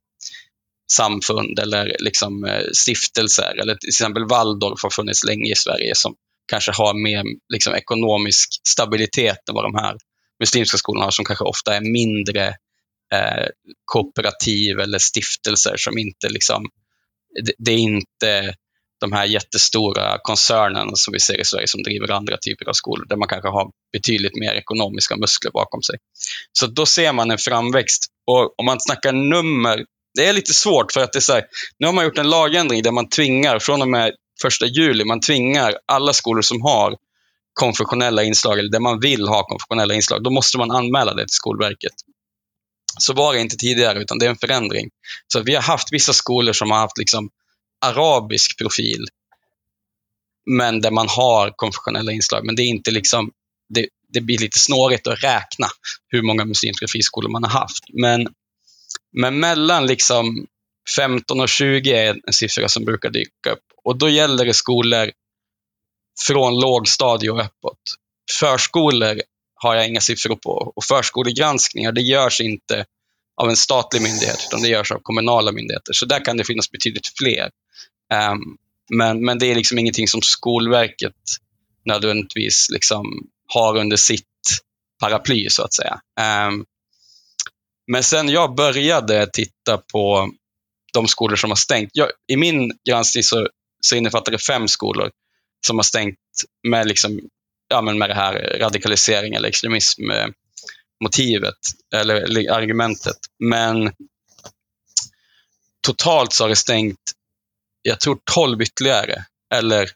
samfund 0.92 1.58
eller 1.58 1.96
liksom 1.98 2.44
eh, 2.44 2.64
stiftelser. 2.72 3.58
Eller 3.60 3.74
till 3.74 3.88
exempel 3.88 4.26
Waldorf 4.26 4.82
har 4.82 4.90
funnits 4.90 5.24
länge 5.24 5.52
i 5.52 5.56
Sverige 5.56 5.94
som 5.94 6.14
kanske 6.46 6.72
har 6.72 6.94
mer 6.94 7.22
liksom, 7.52 7.74
ekonomisk 7.74 8.48
stabilitet 8.68 9.48
än 9.48 9.54
vad 9.54 9.64
de 9.64 9.74
här 9.74 9.96
muslimska 10.40 10.78
skolorna 10.78 11.04
har 11.04 11.10
som 11.10 11.24
kanske 11.24 11.44
ofta 11.44 11.76
är 11.76 11.80
mindre 11.80 12.46
eh, 13.12 13.46
kooperativ 13.84 14.80
eller 14.80 14.98
stiftelser 14.98 15.76
som 15.76 15.98
inte 15.98 16.28
liksom, 16.28 16.66
det, 17.44 17.52
det 17.58 17.72
är 17.72 17.78
inte 17.78 18.54
de 19.00 19.12
här 19.12 19.24
jättestora 19.24 20.18
koncernerna 20.22 20.90
som 20.94 21.12
vi 21.12 21.20
ser 21.20 21.40
i 21.40 21.44
Sverige 21.44 21.66
som 21.68 21.82
driver 21.82 22.10
andra 22.10 22.36
typer 22.36 22.68
av 22.68 22.72
skolor 22.72 23.06
där 23.08 23.16
man 23.16 23.28
kanske 23.28 23.48
har 23.48 23.70
betydligt 23.92 24.36
mer 24.36 24.54
ekonomiska 24.54 25.16
muskler 25.16 25.50
bakom 25.50 25.82
sig. 25.82 25.96
Så 26.52 26.66
då 26.66 26.86
ser 26.86 27.12
man 27.12 27.30
en 27.30 27.38
framväxt. 27.38 28.06
Och 28.26 28.58
om 28.58 28.66
man 28.66 28.80
snackar 28.80 29.12
nummer, 29.12 29.84
det 30.14 30.26
är 30.26 30.32
lite 30.32 30.52
svårt 30.52 30.92
för 30.92 31.00
att 31.00 31.12
det 31.12 31.18
är 31.18 31.20
så 31.20 31.32
här, 31.32 31.44
nu 31.78 31.86
har 31.86 31.94
man 31.94 32.04
gjort 32.04 32.18
en 32.18 32.30
lagändring 32.30 32.82
där 32.82 32.92
man 32.92 33.08
tvingar 33.08 33.58
från 33.58 33.82
och 33.82 33.88
med 33.88 34.12
första 34.42 34.66
juli, 34.66 35.04
man 35.04 35.20
tvingar 35.20 35.74
alla 35.86 36.12
skolor 36.12 36.42
som 36.42 36.62
har 36.62 36.96
konfessionella 37.52 38.22
inslag, 38.22 38.58
eller 38.58 38.70
där 38.70 38.80
man 38.80 39.00
vill 39.00 39.28
ha 39.28 39.46
konfessionella 39.46 39.94
inslag, 39.94 40.22
då 40.22 40.30
måste 40.30 40.58
man 40.58 40.70
anmäla 40.70 41.14
det 41.14 41.22
till 41.22 41.34
Skolverket. 41.34 41.92
Så 42.98 43.12
var 43.12 43.34
det 43.34 43.40
inte 43.40 43.56
tidigare, 43.56 43.98
utan 43.98 44.18
det 44.18 44.26
är 44.26 44.30
en 44.30 44.36
förändring. 44.36 44.90
Så 45.32 45.42
vi 45.42 45.54
har 45.54 45.62
haft 45.62 45.92
vissa 45.92 46.12
skolor 46.12 46.52
som 46.52 46.70
har 46.70 46.78
haft 46.78 46.98
liksom 46.98 47.30
arabisk 47.80 48.58
profil, 48.58 49.06
men 50.46 50.80
där 50.80 50.90
man 50.90 51.08
har 51.08 51.52
konfessionella 51.56 52.12
inslag. 52.12 52.46
Men 52.46 52.56
det 52.56 52.62
är 52.62 52.68
inte 52.68 52.90
liksom, 52.90 53.30
det, 53.68 53.88
det 54.12 54.20
blir 54.20 54.38
lite 54.38 54.58
snårigt 54.58 55.06
att 55.06 55.24
räkna 55.24 55.66
hur 56.08 56.22
många 56.22 56.44
muslimska 56.44 56.86
friskolor 56.88 57.30
man 57.30 57.44
har 57.44 57.50
haft. 57.50 57.84
Men, 57.92 58.28
men 59.12 59.40
mellan 59.40 59.86
liksom 59.86 60.46
15 60.96 61.40
och 61.40 61.48
20 61.48 61.92
är 61.92 62.20
en 62.26 62.32
siffra 62.32 62.68
som 62.68 62.84
brukar 62.84 63.10
dyka 63.10 63.52
upp. 63.52 63.64
Och 63.84 63.98
då 63.98 64.08
gäller 64.08 64.44
det 64.44 64.54
skolor 64.54 65.10
från 66.26 66.60
lågstadie 66.60 67.30
och 67.30 67.40
uppåt. 67.40 67.80
Förskolor 68.40 69.20
har 69.54 69.74
jag 69.74 69.88
inga 69.88 70.00
siffror 70.00 70.36
på. 70.36 70.72
Och 70.76 70.84
förskolegranskningar, 70.84 71.92
det 71.92 72.00
görs 72.00 72.40
inte 72.40 72.84
av 73.42 73.48
en 73.48 73.56
statlig 73.56 74.02
myndighet, 74.02 74.38
utan 74.48 74.62
det 74.62 74.68
görs 74.68 74.92
av 74.92 74.98
kommunala 75.02 75.52
myndigheter. 75.52 75.92
Så 75.92 76.06
där 76.06 76.24
kan 76.24 76.36
det 76.36 76.44
finnas 76.44 76.70
betydligt 76.70 77.12
fler. 77.18 77.50
Um, 78.32 78.56
men, 78.90 79.24
men 79.24 79.38
det 79.38 79.46
är 79.46 79.54
liksom 79.54 79.78
ingenting 79.78 80.08
som 80.08 80.22
Skolverket 80.22 81.14
nödvändigtvis 81.84 82.66
liksom 82.70 83.04
har 83.46 83.76
under 83.76 83.96
sitt 83.96 84.24
paraply, 85.00 85.48
så 85.50 85.62
att 85.62 85.74
säga. 85.74 86.00
Um, 86.48 86.64
men 87.86 88.02
sen 88.02 88.28
jag 88.28 88.54
började 88.54 89.26
titta 89.26 89.78
på 89.92 90.30
de 90.96 91.08
skolor 91.08 91.36
som 91.36 91.50
har 91.50 91.56
stängt. 91.56 91.90
Jag, 91.92 92.10
I 92.28 92.36
min 92.36 92.72
granskning 92.88 93.22
så, 93.22 93.48
så 93.80 93.96
innefattar 93.96 94.32
det 94.32 94.38
fem 94.38 94.68
skolor 94.68 95.10
som 95.66 95.78
har 95.78 95.82
stängt 95.82 96.18
med, 96.68 96.86
liksom, 96.86 97.20
ja, 97.68 97.82
men 97.82 97.98
med 97.98 98.10
det 98.10 98.14
här 98.14 98.58
radikalisering 98.60 99.34
eller 99.34 99.48
extremismmotivet 99.48 101.54
eller, 101.94 102.14
eller 102.14 102.52
argumentet. 102.52 103.16
Men 103.38 103.92
totalt 105.86 106.32
så 106.32 106.44
har 106.44 106.48
det 106.48 106.56
stängt, 106.56 107.00
jag 107.82 108.00
tror 108.00 108.18
12 108.34 108.62
ytterligare. 108.62 109.24
Eller 109.54 109.90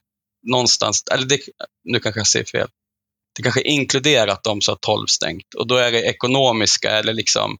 någonstans, 0.47 1.03
eller 1.11 1.25
det, 1.25 1.39
nu 1.83 1.99
kanske 1.99 2.19
jag 2.19 2.27
säger 2.27 2.45
fel. 2.45 2.67
Det 3.35 3.43
kanske 3.43 3.61
inkluderat 3.61 4.43
de 4.43 4.61
som 4.61 4.71
har 4.71 4.95
12 4.95 5.07
stängt. 5.07 5.53
Och 5.53 5.67
då 5.67 5.75
är 5.75 5.91
det 5.91 6.01
ekonomiska 6.01 6.91
eller 6.91 7.13
liksom 7.13 7.57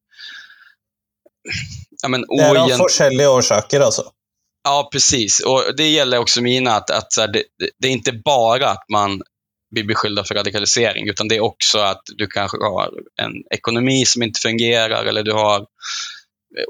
ja, 2.01 2.10
men, 2.10 2.22
det 2.22 2.43
är 2.43 2.55
av 2.55 2.63
olika 2.63 3.29
orsaker 3.29 3.79
alltså? 3.79 4.03
Ja, 4.63 4.89
precis. 4.91 5.39
Och 5.39 5.63
Det 5.77 5.89
gäller 5.89 6.17
också 6.17 6.41
mina, 6.41 6.72
att, 6.72 6.89
att 6.89 7.17
här, 7.17 7.27
det, 7.27 7.43
det, 7.79 7.88
är 7.88 7.91
inte 7.91 8.12
bara 8.12 8.70
att 8.70 8.86
man 8.89 9.22
blir 9.72 9.84
beskyllda 9.84 10.24
för 10.24 10.36
radikalisering, 10.36 11.10
utan 11.10 11.27
det 11.27 11.36
är 11.36 11.39
också 11.39 11.79
att 11.79 12.01
du 12.05 12.27
kanske 12.27 12.58
har 12.58 12.89
en 13.22 13.31
ekonomi 13.55 14.05
som 14.05 14.24
inte 14.24 14.39
fungerar 14.39 15.05
eller 15.05 15.24
du 15.24 15.34
har 15.34 15.65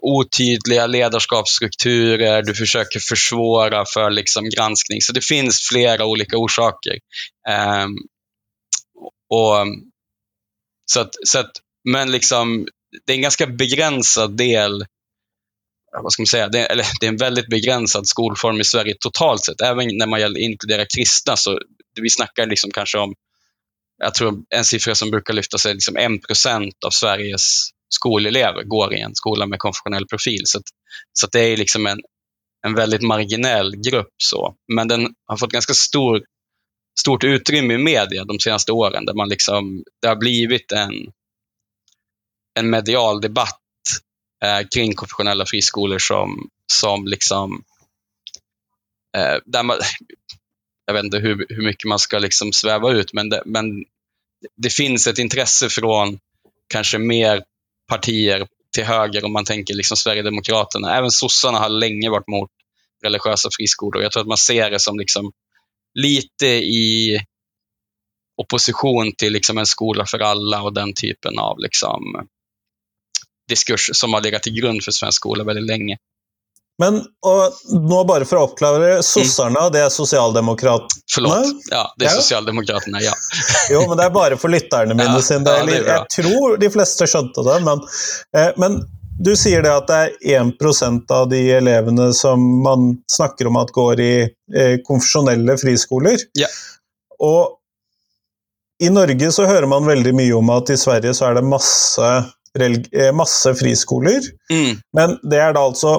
otydliga 0.01 0.87
ledarskapsstrukturer, 0.87 2.41
du 2.41 2.53
försöker 2.55 2.99
försvåra 2.99 3.85
för 3.93 4.09
liksom 4.09 4.49
granskning. 4.49 5.01
Så 5.01 5.13
det 5.13 5.25
finns 5.25 5.67
flera 5.71 6.05
olika 6.05 6.37
orsaker. 6.37 6.93
Um, 7.83 7.97
och, 9.29 9.67
så 10.91 10.99
att, 10.99 11.15
så 11.23 11.39
att, 11.39 11.51
men 11.89 12.11
liksom, 12.11 12.67
det 13.05 13.13
är 13.13 13.15
en 13.15 13.21
ganska 13.21 13.47
begränsad 13.47 14.37
del 14.37 14.85
vad 15.91 16.13
ska 16.13 16.21
man 16.21 16.27
säga, 16.27 16.49
det 16.49 16.59
är, 16.59 16.71
eller, 16.71 16.85
det 16.99 17.05
är 17.05 17.09
en 17.09 17.17
väldigt 17.17 17.47
begränsad 17.47 18.07
skolform 18.07 18.61
i 18.61 18.63
Sverige 18.63 18.95
totalt 18.99 19.45
sett. 19.45 19.61
Även 19.61 19.97
när 19.97 20.07
man 20.07 20.37
inkluderar 20.37 20.85
kristna, 20.95 21.35
så 21.35 21.59
vi 22.01 22.09
snackar 22.09 22.45
liksom 22.45 22.71
kanske 22.71 22.97
om, 22.97 23.13
jag 23.97 24.13
tror 24.13 24.43
en 24.49 24.65
siffra 24.65 24.95
som 24.95 25.11
brukar 25.11 25.33
lyftas 25.33 25.65
är 25.65 25.73
liksom 25.73 25.97
1% 25.97 26.71
av 26.85 26.89
Sveriges 26.89 27.69
skolelever 27.89 28.63
går 28.63 28.93
i 28.93 29.01
en 29.01 29.15
skola 29.15 29.45
med 29.45 29.59
konfessionell 29.59 30.07
profil. 30.07 30.41
Så, 30.43 30.57
att, 30.57 30.63
så 31.13 31.25
att 31.25 31.31
det 31.31 31.39
är 31.39 31.57
liksom 31.57 31.87
en, 31.87 31.99
en 32.67 32.75
väldigt 32.75 33.01
marginell 33.01 33.75
grupp. 33.75 34.13
så. 34.17 34.55
Men 34.73 34.87
den 34.87 35.07
har 35.27 35.37
fått 35.37 35.51
ganska 35.51 35.73
stor, 35.73 36.23
stort 36.99 37.23
utrymme 37.23 37.73
i 37.73 37.77
media 37.77 38.25
de 38.25 38.39
senaste 38.39 38.71
åren, 38.71 39.05
där 39.05 39.13
man 39.13 39.29
liksom, 39.29 39.83
det 40.01 40.07
har 40.07 40.15
blivit 40.15 40.71
en, 40.71 40.93
en 42.59 42.69
medial 42.69 43.21
debatt 43.21 43.60
eh, 44.45 44.67
kring 44.75 44.95
konfessionella 44.95 45.45
friskolor 45.45 45.99
som, 45.99 46.49
som 46.73 47.07
liksom, 47.07 47.63
eh, 49.17 49.37
där 49.45 49.63
man, 49.63 49.77
jag 50.85 50.93
vet 50.93 51.03
inte 51.03 51.17
hur, 51.17 51.45
hur 51.49 51.63
mycket 51.63 51.87
man 51.87 51.99
ska 51.99 52.19
liksom 52.19 52.53
sväva 52.53 52.91
ut, 52.91 53.13
men 53.13 53.29
det, 53.29 53.43
men 53.45 53.65
det 54.57 54.69
finns 54.69 55.07
ett 55.07 55.19
intresse 55.19 55.69
från 55.69 56.19
kanske 56.67 56.97
mer 56.97 57.43
partier 57.89 58.47
till 58.73 58.83
höger 58.83 59.25
om 59.25 59.33
man 59.33 59.45
tänker 59.45 59.73
liksom 59.73 59.97
Sverigedemokraterna. 59.97 60.97
Även 60.97 61.11
sossarna 61.11 61.59
har 61.59 61.69
länge 61.69 62.09
varit 62.09 62.27
mot 62.27 62.49
religiösa 63.03 63.49
friskolor. 63.57 64.03
Jag 64.03 64.11
tror 64.11 64.21
att 64.21 64.27
man 64.27 64.37
ser 64.37 64.71
det 64.71 64.79
som 64.79 64.99
liksom 64.99 65.31
lite 65.93 66.47
i 66.47 67.19
opposition 68.37 69.11
till 69.17 69.33
liksom 69.33 69.57
en 69.57 69.65
skola 69.65 70.05
för 70.05 70.19
alla 70.19 70.61
och 70.61 70.73
den 70.73 70.93
typen 70.93 71.39
av 71.39 71.59
liksom 71.59 72.27
diskurs 73.51 73.89
som 73.93 74.15
har 74.15 74.23
legat 74.25 74.43
till 74.47 74.55
grund 74.57 74.83
för 74.83 74.95
svensk 74.95 75.21
skola 75.21 75.43
väldigt 75.43 75.67
länge. 75.67 75.97
Men 76.81 77.01
nå 77.89 78.03
bare 78.03 78.25
for 78.25 78.39
å 78.39 78.45
oppklare, 78.47 79.03
sossarna, 79.05 79.67
mm. 79.67 79.73
det 79.73 79.81
er 79.85 79.89
sosialdemokratene? 79.93 81.03
Förlåt. 81.13 81.51
Ja, 81.69 81.83
det 81.99 82.07
ja. 82.07 82.15
sosialdemokratene, 82.15 83.03
ja. 83.05 83.13
jo, 83.71 83.83
men 83.89 83.99
det 83.99 84.07
er 84.07 84.15
bare 84.15 84.39
for 84.41 84.49
lytterne 84.49 84.95
mine 84.95 85.13
ja, 85.19 85.21
sin. 85.21 85.45
Ja, 85.45 85.59
jeg 85.67 86.07
tror 86.15 86.57
de 86.57 86.71
fleste 86.73 87.05
skjønte 87.11 87.45
det, 87.45 87.59
men, 87.67 87.85
eh, 88.37 88.49
men 88.57 88.79
du 89.21 89.35
sier 89.37 89.61
det 89.61 89.75
at 89.75 89.91
det 89.91 90.01
er 90.01 90.41
1% 90.41 91.13
av 91.13 91.29
de 91.29 91.43
elevene 91.59 92.09
som 92.17 92.49
man 92.65 92.95
snakker 93.13 93.51
om 93.51 93.61
at 93.61 93.75
går 93.77 94.01
i 94.01 94.13
eh, 94.25 94.75
konfesjonelle 94.87 95.59
friskoler. 95.61 96.17
Ja. 96.39 96.49
Og 97.21 97.59
i 98.81 98.89
Norge 98.89 99.29
så 99.35 99.45
hører 99.45 99.69
man 99.69 99.85
veldig 99.85 100.17
mye 100.17 100.33
om 100.33 100.49
at 100.49 100.73
i 100.73 100.81
Sverige 100.81 101.13
så 101.13 101.29
er 101.29 101.37
det 101.37 101.45
masse 101.45 102.07
Eh, 102.09 102.25
masse 103.15 103.53
friskoler. 103.55 104.25
Mm. 104.51 104.79
Men 104.97 105.13
det 105.23 105.39
er 105.39 105.53
da 105.55 105.63
altså 105.69 105.93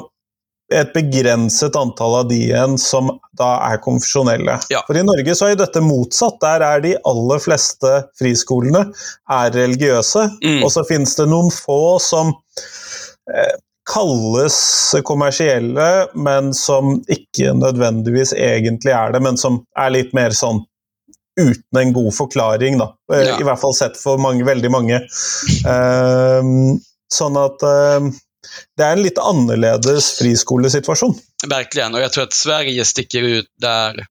et 0.73 0.93
begrenset 0.95 1.77
antall 1.77 2.19
av 2.21 2.29
de 2.31 2.39
igjen 2.47 2.79
som 2.81 3.11
da 3.39 3.51
er 3.71 3.81
konfesjonelle. 3.85 4.59
Ja. 4.73 4.83
For 4.87 4.99
i 4.99 5.05
Norge 5.07 5.35
så 5.37 5.51
er 5.51 5.59
dette 5.61 5.83
motsatt. 5.85 6.39
Der 6.45 6.65
er 6.67 6.85
de 6.85 6.95
aller 7.09 7.43
fleste 7.43 7.93
friskolene 8.21 8.87
er 9.33 9.53
religiøse. 9.57 10.29
Mm. 10.45 10.63
Og 10.63 10.73
så 10.75 10.87
finnes 10.89 11.15
det 11.19 11.29
noen 11.31 11.53
få 11.55 11.99
som 12.03 12.33
eh, 12.33 13.55
kalles 13.89 14.57
kommersielle, 15.07 15.89
men 16.15 16.53
som 16.55 17.01
ikke 17.11 17.55
nødvendigvis 17.59 18.35
egentlig 18.37 18.95
er 18.95 19.15
det, 19.15 19.23
men 19.25 19.41
som 19.41 19.63
er 19.79 19.97
litt 19.97 20.13
mer 20.17 20.35
sånn 20.37 20.63
uten 21.41 21.79
en 21.79 21.93
god 21.93 22.15
forklaring, 22.17 22.79
da. 22.79 22.93
Eh, 23.13 23.23
ja. 23.29 23.41
I 23.41 23.47
hvert 23.47 23.61
fall 23.61 23.75
sett 23.75 23.97
for 24.01 24.21
mange, 24.21 24.45
veldig 24.45 24.71
mange. 24.71 25.01
Uh, 25.63 26.43
sånn 27.13 27.37
at 27.37 27.63
uh, 27.63 28.09
det 28.77 28.83
är 28.83 28.93
en 28.93 29.03
lite 29.03 29.21
annorlunda 29.21 30.01
friskolesituation. 30.19 31.15
Verkligen, 31.47 31.95
och 31.95 32.01
jag 32.01 32.13
tror 32.13 32.25
att 32.25 32.33
Sverige 32.33 32.85
sticker 32.85 33.23
ut 33.23 33.47
där 33.61 34.07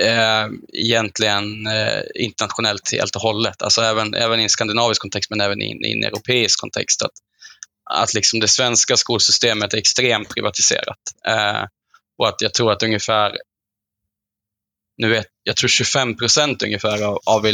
eh, 0.00 0.46
egentligen 0.72 1.66
eh, 1.66 2.02
internationellt 2.14 2.92
helt 2.92 3.16
och 3.16 3.22
hållet. 3.22 3.62
Alltså 3.62 3.82
även, 3.82 4.14
även 4.14 4.40
i 4.40 4.42
en 4.42 4.48
skandinavisk 4.48 5.00
kontext, 5.00 5.30
men 5.30 5.40
även 5.40 5.62
i, 5.62 5.64
i 5.64 5.92
en 5.92 6.04
europeisk 6.04 6.60
kontext. 6.60 7.02
Att, 7.02 7.12
att 7.90 8.14
liksom 8.14 8.40
det 8.40 8.48
svenska 8.48 8.96
skolsystemet 8.96 9.74
är 9.74 9.78
extremt 9.78 10.28
privatiserat. 10.28 10.98
Eh, 11.28 11.64
och 12.18 12.28
att 12.28 12.40
jag 12.40 12.54
tror 12.54 12.72
att 12.72 12.82
ungefär 12.82 13.36
nu 14.96 15.08
vet, 15.08 15.26
jag 15.42 15.56
tror 15.56 15.68
25 15.68 16.16
procent 16.16 16.62
ungefär 16.62 17.02
av, 17.02 17.18
av 17.26 17.46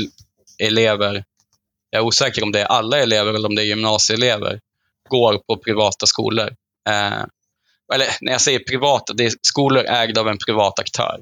elever, 0.59 1.25
jag 1.91 2.01
är 2.01 2.07
osäker 2.07 2.43
om 2.43 2.53
det 2.53 2.61
är 2.61 2.67
alla 2.67 2.99
elever 2.99 3.35
eller 3.35 3.49
om 3.49 3.55
det 3.55 3.63
är 3.63 3.67
gymnasieelever, 3.67 4.61
går 5.09 5.39
på 5.39 5.57
privata 5.57 6.07
skolor. 6.07 6.49
Eh, 6.89 7.25
eller 7.95 8.07
när 8.21 8.33
jag 8.33 8.41
säger 8.41 8.59
privata, 8.59 9.13
det 9.13 9.25
är 9.25 9.33
skolor 9.43 9.85
ägda 9.85 10.21
av 10.21 10.29
en 10.29 10.39
privat 10.39 10.79
aktör. 10.79 11.21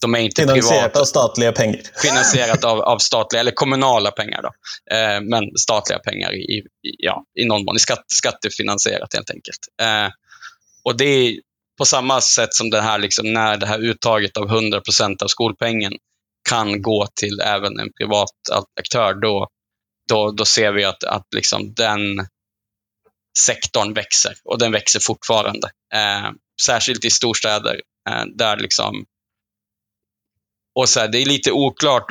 De 0.00 0.14
är 0.14 0.18
inte 0.18 0.42
Finansierat 0.42 0.70
privata. 0.70 1.00
av 1.00 1.04
statliga 1.04 1.52
pengar. 1.52 1.80
Finansierat 2.02 2.64
av, 2.64 2.80
av 2.80 2.98
statliga, 2.98 3.40
eller 3.40 3.50
kommunala 3.50 4.10
pengar. 4.10 4.42
Då. 4.42 4.48
Eh, 4.96 5.20
men 5.20 5.58
statliga 5.58 5.98
pengar 5.98 6.32
i, 6.32 6.56
i, 6.58 6.64
ja, 6.98 7.24
i 7.40 7.44
någon 7.44 7.64
mån. 7.64 7.78
Skatt, 7.78 8.04
skattefinansierat 8.06 9.14
helt 9.14 9.30
enkelt. 9.30 9.58
Eh, 9.82 10.12
och 10.84 10.96
det 10.96 11.04
är 11.04 11.40
på 11.80 11.84
samma 11.86 12.20
sätt 12.20 12.54
som 12.54 12.70
det 12.70 12.80
här, 12.80 12.98
liksom, 12.98 13.32
när 13.32 13.56
det 13.56 13.66
här 13.66 13.78
uttaget 13.78 14.36
av 14.36 14.48
100% 14.48 15.22
av 15.22 15.26
skolpengen 15.26 15.92
kan 16.48 16.82
gå 16.82 17.06
till 17.20 17.40
även 17.40 17.78
en 17.78 17.92
privat 17.92 18.30
aktör, 18.80 19.14
då, 19.14 19.48
då, 20.08 20.30
då 20.30 20.44
ser 20.44 20.72
vi 20.72 20.84
att, 20.84 21.04
att 21.04 21.26
liksom 21.36 21.74
den 21.74 22.00
sektorn 23.38 23.92
växer 23.94 24.34
och 24.44 24.58
den 24.58 24.72
växer 24.72 25.00
fortfarande. 25.00 25.70
Eh, 25.94 26.30
särskilt 26.62 27.04
i 27.04 27.10
storstäder 27.10 27.80
eh, 28.10 28.24
där 28.34 28.56
liksom 28.56 29.04
och 30.74 30.88
så 30.88 31.00
här, 31.00 31.08
Det 31.08 31.18
är 31.18 31.26
lite 31.26 31.52
oklart. 31.52 32.06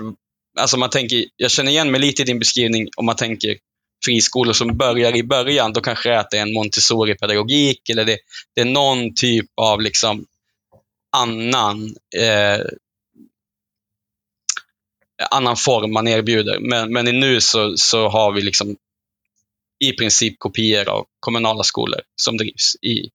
Alltså 0.59 0.77
man 0.77 0.89
tänker, 0.89 1.25
jag 1.35 1.51
känner 1.51 1.71
igen 1.71 1.91
mig 1.91 2.01
lite 2.01 2.21
i 2.21 2.25
din 2.25 2.39
beskrivning 2.39 2.87
om 2.97 3.05
man 3.05 3.15
tänker 3.15 3.57
friskolor 4.05 4.53
som 4.53 4.77
börjar 4.77 5.15
i 5.15 5.23
början. 5.23 5.73
Då 5.73 5.81
kanske 5.81 6.09
det 6.09 6.15
är, 6.15 6.19
att 6.19 6.31
det 6.31 6.37
är 6.37 6.41
en 6.41 6.53
Montessori-pedagogik 6.53 7.89
eller 7.89 8.05
det, 8.05 8.17
det, 8.55 8.61
är 8.61 8.65
någon 8.65 9.13
typ 9.15 9.45
av 9.55 9.81
liksom 9.81 10.25
annan 11.17 11.95
eh, 12.17 12.65
annan 15.31 15.55
form 15.55 15.93
man 15.93 16.07
erbjuder. 16.07 16.59
Men, 16.59 16.93
men 16.93 17.05
nu 17.05 17.41
så, 17.41 17.77
så 17.77 18.07
har 18.07 18.31
vi 18.31 18.41
liksom 18.41 18.77
i 19.79 19.91
princip 19.91 20.39
kopior 20.39 20.89
av 20.89 21.05
kommunala 21.19 21.63
skolor 21.63 22.01
som 22.15 22.37
drivs 22.37 22.75
i 22.81 23.09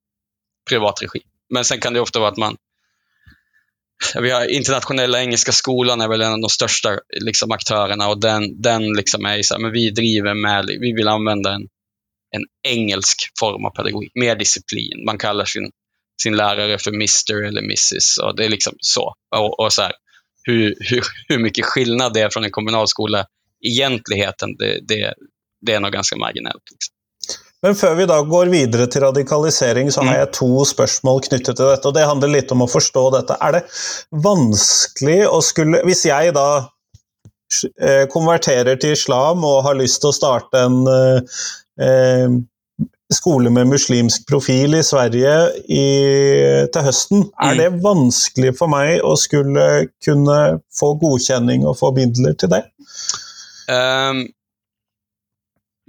privat 0.69 1.03
regi. 1.03 1.21
Men 1.51 1.65
sen 1.65 1.81
kan 1.81 1.93
det 1.93 2.01
ofta 2.01 2.19
vara 2.21 2.31
att 2.31 2.37
man 2.37 2.57
vi 4.21 4.31
har 4.31 4.51
internationella 4.51 5.21
engelska 5.21 5.53
skolan 5.53 6.01
är 6.01 6.09
väl 6.09 6.23
en 6.23 6.33
av 6.33 6.41
de 6.41 6.51
största 6.51 6.99
liksom, 7.21 7.53
aktörerna 7.53 8.09
och 8.09 8.21
den, 8.21 8.63
den 8.63 8.93
liksom 8.93 9.25
är 9.25 9.43
så 9.43 9.55
här, 9.55 9.61
men 9.61 9.73
vi 9.73 9.91
driver 9.91 10.35
med, 10.35 10.67
vi 10.81 10.93
vill 10.93 11.09
använda 11.09 11.53
en, 11.53 11.63
en 12.37 12.45
engelsk 12.69 13.19
form 13.39 13.65
av 13.65 13.71
pedagogik, 13.71 14.13
mer 14.15 14.37
disciplin. 14.37 15.05
Man 15.07 15.19
kallar 15.19 15.45
sin, 15.45 15.71
sin 16.23 16.37
lärare 16.37 16.79
för 16.79 16.91
Mr 16.91 17.43
eller 17.47 17.63
Mrs. 17.63 18.19
Och 18.19 18.37
det 18.37 18.45
är 18.45 18.49
liksom 18.49 18.75
så. 18.79 19.15
Och, 19.37 19.61
och 19.61 19.73
så 19.73 19.83
här, 19.83 19.93
hur, 20.43 20.75
hur, 20.81 21.03
hur 21.29 21.39
mycket 21.39 21.65
skillnad 21.65 22.15
det 22.15 22.21
är 22.21 22.31
från 22.31 22.45
en 22.45 22.51
kommunal 22.51 22.89
skola 22.89 23.27
egentligheten, 23.61 24.57
det, 24.59 24.81
det, 24.89 25.15
det 25.67 25.73
är 25.73 25.81
nog 25.81 25.93
ganska 25.93 26.17
marginellt. 26.17 26.63
Liksom. 26.71 26.95
Men 27.65 27.77
før 27.79 27.95
vi 27.97 28.05
da 28.09 28.19
går 28.29 28.51
videre 28.53 28.87
til 28.93 29.07
radikalisering, 29.07 29.89
så 29.93 30.03
har 30.03 30.11
mm. 30.11 30.19
jeg 30.19 30.33
to 30.37 30.65
spørsmål 30.69 31.23
knyttet 31.25 31.57
til 31.57 31.71
dette. 31.71 31.89
og 31.89 31.97
Det 31.97 32.05
handler 32.05 32.35
litt 32.35 32.53
om 32.53 32.65
å 32.67 32.69
forstå 32.69 33.05
dette. 33.17 33.39
Er 33.41 33.57
det 33.57 33.63
vanskelig 34.25 35.23
å 35.31 35.41
skulle 35.45 35.81
Hvis 35.89 36.05
jeg 36.05 36.35
da 36.37 36.49
eh, 37.81 38.05
konverterer 38.13 38.77
til 38.81 38.93
islam 38.93 39.47
og 39.49 39.63
har 39.65 39.79
lyst 39.81 40.03
til 40.05 40.13
å 40.13 40.19
starte 40.19 40.61
en 40.67 40.83
eh, 40.93 42.37
skole 43.15 43.53
med 43.55 43.73
muslimsk 43.73 44.29
profil 44.29 44.77
i 44.77 44.85
Sverige 44.85 45.35
i, 45.65 45.89
til 46.69 46.85
høsten, 46.85 47.27
er 47.41 47.57
mm. 47.57 47.61
det 47.63 47.83
vanskelig 47.85 48.55
for 48.61 48.73
meg 48.73 49.01
å 49.05 49.17
skulle 49.21 49.89
kunne 50.05 50.39
få 50.77 50.95
godkjenning 51.01 51.65
og 51.65 51.79
få 51.81 51.95
midler 51.97 52.37
til 52.37 52.53
det? 52.53 52.65
Um, 53.73 54.27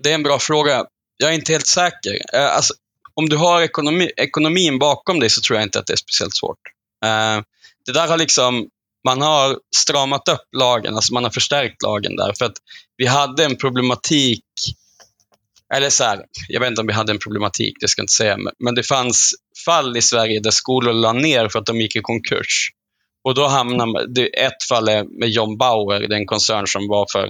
det 0.04 0.10
är 0.10 0.16
en 0.16 0.24
bra 0.24 0.40
fråga. 0.40 0.86
Jag 1.18 1.30
är 1.30 1.36
inte 1.36 1.52
helt 1.52 1.68
säker. 1.68 2.20
Eh, 2.34 2.56
alltså, 2.56 2.74
om 3.14 3.30
du 3.30 3.38
har 3.38 3.62
ekonomi, 3.62 4.12
ekonomin 4.18 4.80
bakom 4.80 5.20
dig 5.20 5.30
så 5.30 5.42
tror 5.42 5.58
jag 5.58 5.66
inte 5.66 5.80
att 5.80 5.88
det 5.88 5.94
är 5.94 5.98
speciellt 5.98 6.36
svårt. 6.36 6.60
Eh, 7.06 7.42
det 7.86 7.92
där 7.92 8.08
har 8.08 8.18
liksom, 8.18 8.68
man 9.06 9.22
har 9.22 9.60
stramat 9.76 10.30
upp 10.30 10.48
lagen, 10.58 10.96
alltså 10.96 11.14
man 11.14 11.24
har 11.24 11.32
förstärkt 11.32 11.84
lagen 11.84 12.16
där. 12.16 12.34
För 12.34 12.46
att 12.46 12.58
vi 12.98 13.06
hade 13.06 13.46
en 13.46 13.56
problematik, 13.56 14.44
eller 15.74 15.90
så 15.90 16.04
här, 16.04 16.22
jag 16.48 16.60
vet 16.60 16.70
inte 16.70 16.82
om 16.82 16.88
vi 16.88 16.94
hade 16.94 17.12
en 17.12 17.20
problematik, 17.20 17.74
det 17.80 17.88
ska 17.88 18.00
jag 18.00 18.04
inte 18.04 18.14
säga, 18.14 18.38
men 18.60 18.76
det 18.76 18.84
fanns 18.84 19.34
fall 19.66 19.98
i 19.98 20.02
Sverige 20.02 20.40
där 20.40 20.52
skolor 20.52 20.94
la 20.94 21.14
ner 21.14 21.50
för 21.50 21.60
att 21.60 21.66
de 21.66 21.82
gick 21.82 21.96
i 21.96 22.02
konkurs. 22.02 22.70
Och 23.24 23.36
då 23.36 23.48
hamnade, 23.48 24.28
ett 24.28 24.64
fall 24.70 24.88
är 24.88 25.20
med 25.20 25.30
John 25.30 25.58
Bauer, 25.58 26.08
den 26.08 26.26
koncern 26.26 26.68
som 26.68 26.88
var 26.88 27.06
för 27.12 27.30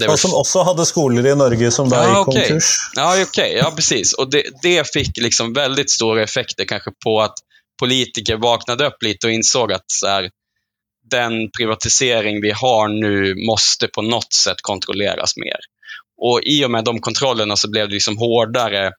Ja, 0.00 0.08
var... 0.08 0.16
som 0.16 0.34
också 0.34 0.62
hade 0.62 0.86
skolor 0.86 1.26
i 1.26 1.34
Norge 1.34 1.70
som 1.70 1.88
då 1.88 1.96
ja, 1.96 2.08
gick 2.08 2.28
okay. 2.28 2.42
konkurs. 2.42 2.76
Ja. 2.96 3.22
Okay. 3.22 3.52
Ja, 3.52 3.72
precis. 3.76 4.12
Och 4.12 4.30
det, 4.30 4.42
det 4.62 4.92
fick 4.92 5.16
liksom 5.16 5.52
väldigt 5.52 5.90
stora 5.90 6.22
effekter 6.22 6.64
kanske 6.64 6.90
på 7.04 7.20
att 7.20 7.34
politiker 7.80 8.36
vaknade 8.36 8.86
upp 8.86 9.02
lite 9.02 9.26
och 9.26 9.32
insåg 9.32 9.72
att 9.72 9.84
så 9.86 10.06
här, 10.06 10.30
den 11.10 11.50
privatisering 11.50 12.40
vi 12.40 12.50
har 12.50 12.88
nu 12.88 13.34
måste 13.46 13.88
på 13.88 14.02
något 14.02 14.32
sätt 14.32 14.56
kontrolleras 14.62 15.36
mer. 15.36 15.58
Och 16.22 16.40
I 16.42 16.64
och 16.64 16.70
med 16.70 16.84
de 16.84 17.00
kontrollerna 17.00 17.56
så 17.56 17.70
blev 17.70 17.88
det 17.88 17.94
liksom 17.94 18.18
hårdare 18.18 18.92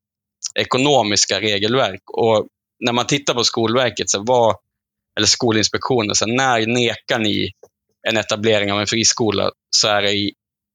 ekonomiska 0.60 1.42
regelverk. 1.42 2.02
Och 2.14 2.48
när 2.80 2.94
man 2.94 3.08
tittar 3.08 3.34
på 3.34 3.44
Skolverket, 3.44 4.10
så 4.10 4.24
var, 4.24 4.56
eller 5.18 5.28
Skolinspektionen, 5.28 6.16
så 6.16 6.26
när 6.26 6.68
nekar 6.68 7.20
ni 7.20 7.52
en 8.08 8.18
etablering 8.18 8.72
av 8.72 8.80
en 8.80 8.88
friskola 8.88 9.52
så 9.70 9.88
är 9.88 10.02
det 10.02 10.12
i 10.12 10.34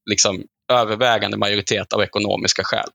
liksom 0.09 0.43
övervägande 0.71 1.37
majoritet 1.37 1.93
av 1.93 2.01
ekonomiska 2.01 2.63
skäl. 2.63 2.89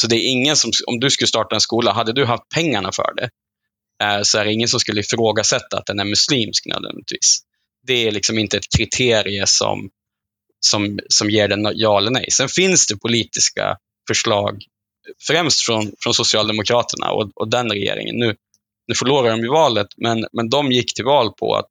Så 0.00 0.06
det 0.06 0.16
är 0.16 0.30
ingen 0.30 0.56
som, 0.56 0.70
om 0.86 1.00
du 1.00 1.10
skulle 1.10 1.28
starta 1.28 1.54
en 1.54 1.60
skola, 1.60 1.92
hade 1.92 2.12
du 2.12 2.24
haft 2.24 2.48
pengarna 2.54 2.92
för 2.92 3.12
det, 3.16 3.30
eh, 4.04 4.22
så 4.22 4.38
är 4.38 4.44
det 4.44 4.52
ingen 4.52 4.68
som 4.68 4.80
skulle 4.80 5.00
ifrågasätta 5.00 5.78
att 5.78 5.86
den 5.86 6.00
är 6.00 6.04
muslimsk 6.04 6.66
nödvändigtvis. 6.66 7.38
Det 7.86 8.06
är 8.06 8.12
liksom 8.12 8.38
inte 8.38 8.56
ett 8.56 8.76
kriterie 8.76 9.46
som, 9.46 9.90
som, 10.60 10.98
som 11.08 11.30
ger 11.30 11.48
den 11.48 11.68
ja 11.74 11.98
eller 11.98 12.10
nej. 12.10 12.30
Sen 12.30 12.48
finns 12.48 12.86
det 12.86 12.96
politiska 12.96 13.76
förslag, 14.08 14.64
främst 15.26 15.60
från, 15.60 15.92
från 16.00 16.14
Socialdemokraterna 16.14 17.10
och, 17.10 17.30
och 17.34 17.50
den 17.50 17.70
regeringen. 17.70 18.16
Nu, 18.16 18.36
nu 18.86 18.94
förlorar 18.94 19.30
de 19.30 19.40
ju 19.40 19.48
valet, 19.48 19.88
men, 19.96 20.26
men 20.32 20.48
de 20.48 20.72
gick 20.72 20.94
till 20.94 21.04
val 21.04 21.32
på 21.32 21.54
att, 21.54 21.68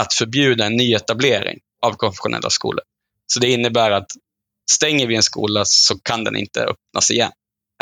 att 0.00 0.14
förbjuda 0.14 0.66
en 0.66 0.76
nyetablering 0.76 1.58
av 1.82 1.92
konfessionella 1.92 2.50
skolor. 2.50 2.84
Så 3.32 3.40
det 3.40 3.50
innebär 3.50 3.90
att 3.90 4.12
stänger 4.70 5.06
vi 5.06 5.16
en 5.16 5.22
skola 5.22 5.64
så 5.64 5.98
kan 5.98 6.24
den 6.24 6.36
inte 6.36 6.64
öppnas 6.64 7.10
igen. 7.10 7.32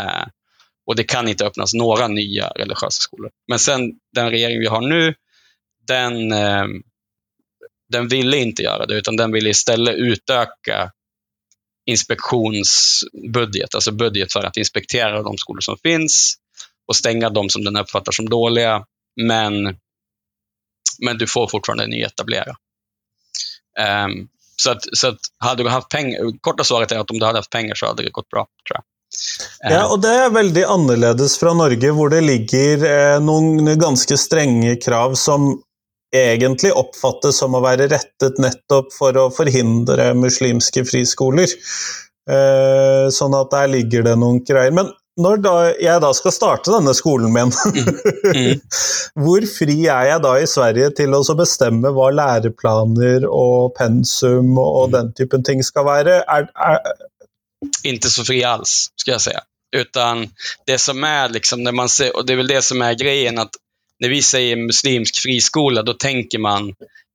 Eh, 0.01 0.27
och 0.87 0.97
det 0.97 1.05
kan 1.05 1.29
inte 1.29 1.47
öppnas 1.47 1.75
några 1.75 2.09
nya 2.09 2.49
religiösa 2.49 2.91
skolor. 2.91 3.31
Men 3.49 3.59
sen 3.59 3.93
den 4.15 4.31
regering 4.31 4.59
vi 4.59 4.67
har 4.67 4.81
nu, 4.81 5.15
den, 5.87 6.33
eh, 6.33 6.67
den 7.93 8.09
ville 8.09 8.37
inte 8.37 8.63
göra 8.63 8.87
det, 8.87 8.95
utan 8.95 9.17
den 9.17 9.33
ville 9.33 9.51
istället 9.51 9.95
utöka 9.95 10.93
inspektionsbudget, 11.87 13.75
alltså 13.75 13.93
budget 13.93 14.33
för 14.33 14.45
att 14.45 14.57
inspektera 14.57 15.23
de 15.23 15.39
skolor 15.39 15.61
som 15.61 15.77
finns 15.83 16.35
och 16.87 16.97
stänga 16.97 17.31
de 17.31 17.49
som 17.49 17.65
den 17.65 17.77
uppfattar 17.77 18.13
som 18.13 18.29
dåliga. 18.29 18.85
Men, 19.17 19.77
men 20.99 21.19
du 21.19 21.27
får 21.27 21.49
fortfarande 21.49 21.87
nyetablera. 21.87 22.57
Um, 24.07 24.29
så 24.62 24.71
att, 24.71 24.83
så 24.92 25.09
att 25.09 25.18
hade 25.44 25.62
du 25.62 25.68
haft 25.68 25.88
pengar, 25.88 26.21
korta 26.40 26.64
svaret 26.64 26.92
är 26.92 26.99
att 26.99 27.11
om 27.11 27.18
du 27.18 27.27
hade 27.27 27.38
haft 27.38 27.51
pengar 27.51 27.75
så 27.75 27.87
hade 27.87 28.03
det 28.03 28.11
gått 28.11 28.29
bra, 28.29 28.47
tror 28.68 28.77
jag. 28.77 28.85
Eh. 29.71 29.77
Ja, 29.77 29.92
och 29.92 30.01
det 30.01 30.09
är 30.09 30.31
väldigt 30.31 30.66
annorlunda 30.66 31.29
från 31.29 31.59
Norge, 31.59 31.92
där 31.92 32.11
det 32.11 32.21
ligger 32.21 33.14
eh, 33.14 33.21
några 33.21 33.75
ganska 33.75 34.16
stränga 34.16 34.77
krav 34.77 35.14
som 35.14 35.62
egentligen 36.16 36.77
uppfattas 36.77 37.37
som 37.38 37.55
att 37.55 37.62
vara 37.62 37.77
rättet 37.77 38.38
nettopp 38.38 38.92
för 38.92 39.27
att 39.27 39.37
förhindra 39.37 40.14
muslimska 40.14 40.85
friskolor. 40.85 41.47
Eh, 42.31 43.11
så 43.11 43.40
att 43.40 43.51
där 43.51 43.68
ligger 43.68 44.03
det 44.03 44.16
några 44.16 44.38
grejer. 44.38 44.71
Men 44.71 44.87
når 45.18 45.40
da, 45.42 45.54
jeg 45.83 46.02
da 46.02 46.12
skal 46.14 46.35
starte 46.35 46.72
denne 46.72 46.94
skolen 46.96 47.33
min, 47.35 47.50
mm. 47.50 48.61
hvor 49.24 49.46
fri 49.50 49.78
er 49.90 50.12
jeg 50.12 50.22
da 50.24 50.35
i 50.38 50.48
Sverige 50.50 50.92
til 51.00 51.16
å 51.16 51.22
bestemme 51.38 51.92
hva 51.94 52.09
læreplaner 52.14 53.26
og 53.26 53.74
pensum 53.78 54.54
og, 54.54 54.88
mm. 54.88 54.96
den 54.96 55.12
typen 55.18 55.46
ting 55.46 55.64
skal 55.66 55.88
være? 55.88 56.20
Er, 56.22 56.50
er... 56.54 56.83
Inte 57.85 58.11
så 58.11 58.24
fri 58.24 58.44
alls, 58.46 58.92
ska 58.96 59.11
jag 59.11 59.20
säga. 59.20 59.40
Utan 59.76 60.28
det 60.66 60.78
som 60.78 61.04
är, 61.04 61.28
liksom, 61.28 61.62
när 61.62 61.72
man 61.72 61.88
ser, 61.88 62.16
och 62.16 62.26
det 62.26 62.33
är 62.33 62.37
väl 62.37 62.46
det 62.46 62.62
som 62.62 62.83
är 62.83 62.94
grejen, 62.94 63.38
att 63.38 63.50
när 64.00 64.09
vi 64.09 64.22
säger 64.22 64.57
muslimsk 64.57 65.22
friskola, 65.22 65.83
då 65.83 65.94
tänker 65.94 66.38
man 66.38 66.74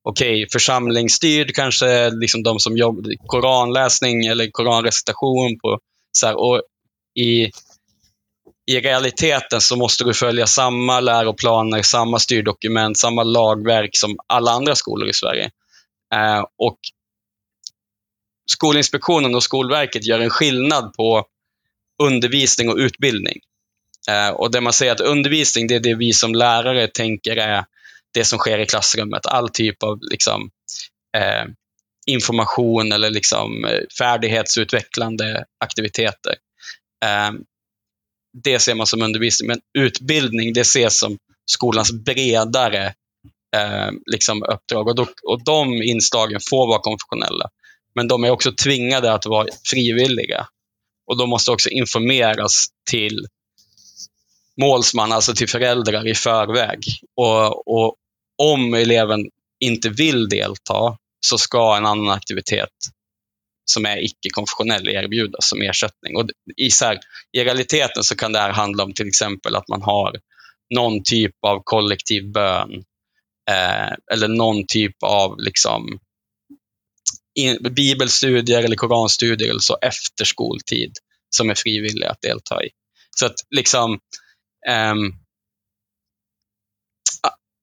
okej, 0.09 0.43
okay, 0.43 0.47
församlingsstyrd 0.51 1.55
kanske, 1.55 2.09
liksom 2.09 2.43
de 2.43 2.59
som 2.59 2.77
jobbar 2.77 3.27
koranläsning 3.27 4.25
eller 4.25 4.51
koranrecitation. 4.51 5.59
På, 5.59 5.79
så 6.11 6.27
här, 6.27 6.35
och 6.35 6.61
i, 7.19 7.51
i 8.71 8.79
realiteten 8.79 9.61
så 9.61 9.75
måste 9.75 10.03
du 10.03 10.13
följa 10.13 10.47
samma 10.47 10.99
läroplaner, 10.99 11.81
samma 11.81 12.19
styrdokument, 12.19 12.97
samma 12.97 13.23
lagverk 13.23 13.89
som 13.93 14.17
alla 14.27 14.51
andra 14.51 14.75
skolor 14.75 15.09
i 15.09 15.13
Sverige. 15.13 15.51
Eh, 16.13 16.45
och 16.57 16.77
Skolinspektionen 18.51 19.35
och 19.35 19.43
Skolverket 19.43 20.05
gör 20.05 20.19
en 20.19 20.29
skillnad 20.29 20.93
på 20.93 21.25
undervisning 22.03 22.69
och 22.69 22.77
utbildning. 22.77 23.39
Eh, 24.09 24.29
och 24.29 24.51
det 24.51 24.61
man 24.61 24.73
säger 24.73 24.91
att 24.91 24.99
undervisning, 24.99 25.67
det 25.67 25.75
är 25.75 25.79
det 25.79 25.95
vi 25.95 26.13
som 26.13 26.35
lärare 26.35 26.87
tänker 26.87 27.37
är 27.37 27.65
det 28.13 28.25
som 28.25 28.39
sker 28.39 28.59
i 28.59 28.65
klassrummet. 28.65 29.25
All 29.25 29.49
typ 29.49 29.83
av 29.83 29.99
liksom, 30.11 30.49
eh, 31.17 31.45
information 32.05 32.91
eller 32.91 33.09
liksom, 33.09 33.65
eh, 33.65 33.79
färdighetsutvecklande 33.99 35.45
aktiviteter. 35.59 36.35
Eh, 37.05 37.31
det 38.43 38.59
ser 38.59 38.75
man 38.75 38.87
som 38.87 39.01
undervisning, 39.01 39.47
men 39.47 39.59
utbildning 39.77 40.53
det 40.53 40.61
ses 40.61 40.99
som 40.99 41.17
skolans 41.51 41.91
bredare 41.91 42.85
eh, 43.55 43.91
liksom 44.11 44.43
uppdrag. 44.43 44.87
Och, 44.87 44.95
då, 44.95 45.07
och 45.23 45.43
de 45.43 45.73
inslagen 45.83 46.39
får 46.49 46.67
vara 46.67 46.79
konfessionella. 46.79 47.49
Men 47.95 48.07
de 48.07 48.23
är 48.23 48.29
också 48.29 48.51
tvingade 48.51 49.13
att 49.13 49.25
vara 49.25 49.47
frivilliga. 49.65 50.47
Och 51.07 51.17
de 51.17 51.29
måste 51.29 51.51
också 51.51 51.69
informeras 51.69 52.67
till 52.89 53.27
målsman, 54.61 55.11
alltså 55.11 55.33
till 55.33 55.49
föräldrar 55.49 56.07
i 56.07 56.15
förväg. 56.15 56.79
Och, 57.15 57.67
och 57.67 57.95
om 58.37 58.73
eleven 58.73 59.19
inte 59.59 59.89
vill 59.89 60.29
delta 60.29 60.97
så 61.25 61.37
ska 61.37 61.77
en 61.77 61.85
annan 61.85 62.09
aktivitet 62.09 62.69
som 63.65 63.85
är 63.85 64.03
icke-konfessionell 64.03 64.89
erbjudas 64.89 65.49
som 65.49 65.61
ersättning. 65.61 66.17
Och 66.17 66.29
i, 66.57 66.71
så 66.71 66.85
här, 66.85 66.99
I 67.31 67.43
realiteten 67.43 68.03
så 68.03 68.15
kan 68.15 68.31
det 68.31 68.39
här 68.39 68.51
handla 68.51 68.83
om 68.83 68.93
till 68.93 69.07
exempel 69.07 69.55
att 69.55 69.67
man 69.67 69.81
har 69.81 70.19
någon 70.75 71.03
typ 71.03 71.35
av 71.47 71.61
kollektiv 71.63 72.31
bön 72.31 72.73
eh, 73.49 73.91
eller 74.13 74.27
någon 74.27 74.67
typ 74.67 74.95
av 75.03 75.39
liksom, 75.39 75.99
in, 77.39 77.57
bibelstudier 77.75 78.63
eller 78.63 78.75
koranstudier 78.75 79.49
eller 79.49 79.59
så 79.59 79.77
efter 79.81 80.25
skoltid 80.25 80.91
som 81.35 81.49
är 81.49 81.55
frivilliga 81.55 82.11
att 82.11 82.21
delta 82.21 82.63
i. 82.63 82.69
Så 83.15 83.25
att 83.25 83.35
liksom 83.55 83.99
um, 84.69 85.13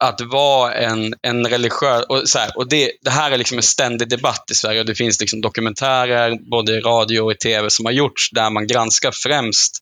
att 0.05 0.21
vara 0.21 0.75
en, 0.75 1.15
en 1.23 1.47
religiös... 1.47 2.05
Och, 2.09 2.29
så 2.29 2.39
här, 2.39 2.57
och 2.57 2.69
det, 2.69 2.93
det, 3.03 3.11
här 3.11 3.31
är 3.31 3.39
liksom 3.39 3.59
en 3.59 3.63
ständig 3.63 4.09
debatt 4.09 4.45
i 4.51 4.55
Sverige 4.55 4.81
och 4.81 4.87
det 4.87 4.95
finns 4.95 5.21
liksom 5.21 5.41
dokumentärer, 5.41 6.39
både 6.51 6.73
i 6.73 6.81
radio 6.81 7.21
och 7.21 7.33
i 7.33 7.35
tv, 7.35 7.71
som 7.71 7.85
har 7.85 7.93
gjorts 7.93 8.31
där 8.31 8.51
man 8.51 8.67
granskar 8.67 9.13
främst, 9.13 9.79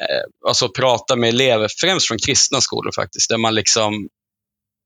eh, 0.00 0.48
alltså 0.48 0.68
pratar 0.68 1.16
med 1.16 1.28
elever, 1.28 1.68
främst 1.80 2.08
från 2.08 2.18
kristna 2.18 2.60
skolor 2.60 2.92
faktiskt, 2.94 3.30
där 3.30 3.38
man 3.38 3.54
liksom 3.54 4.08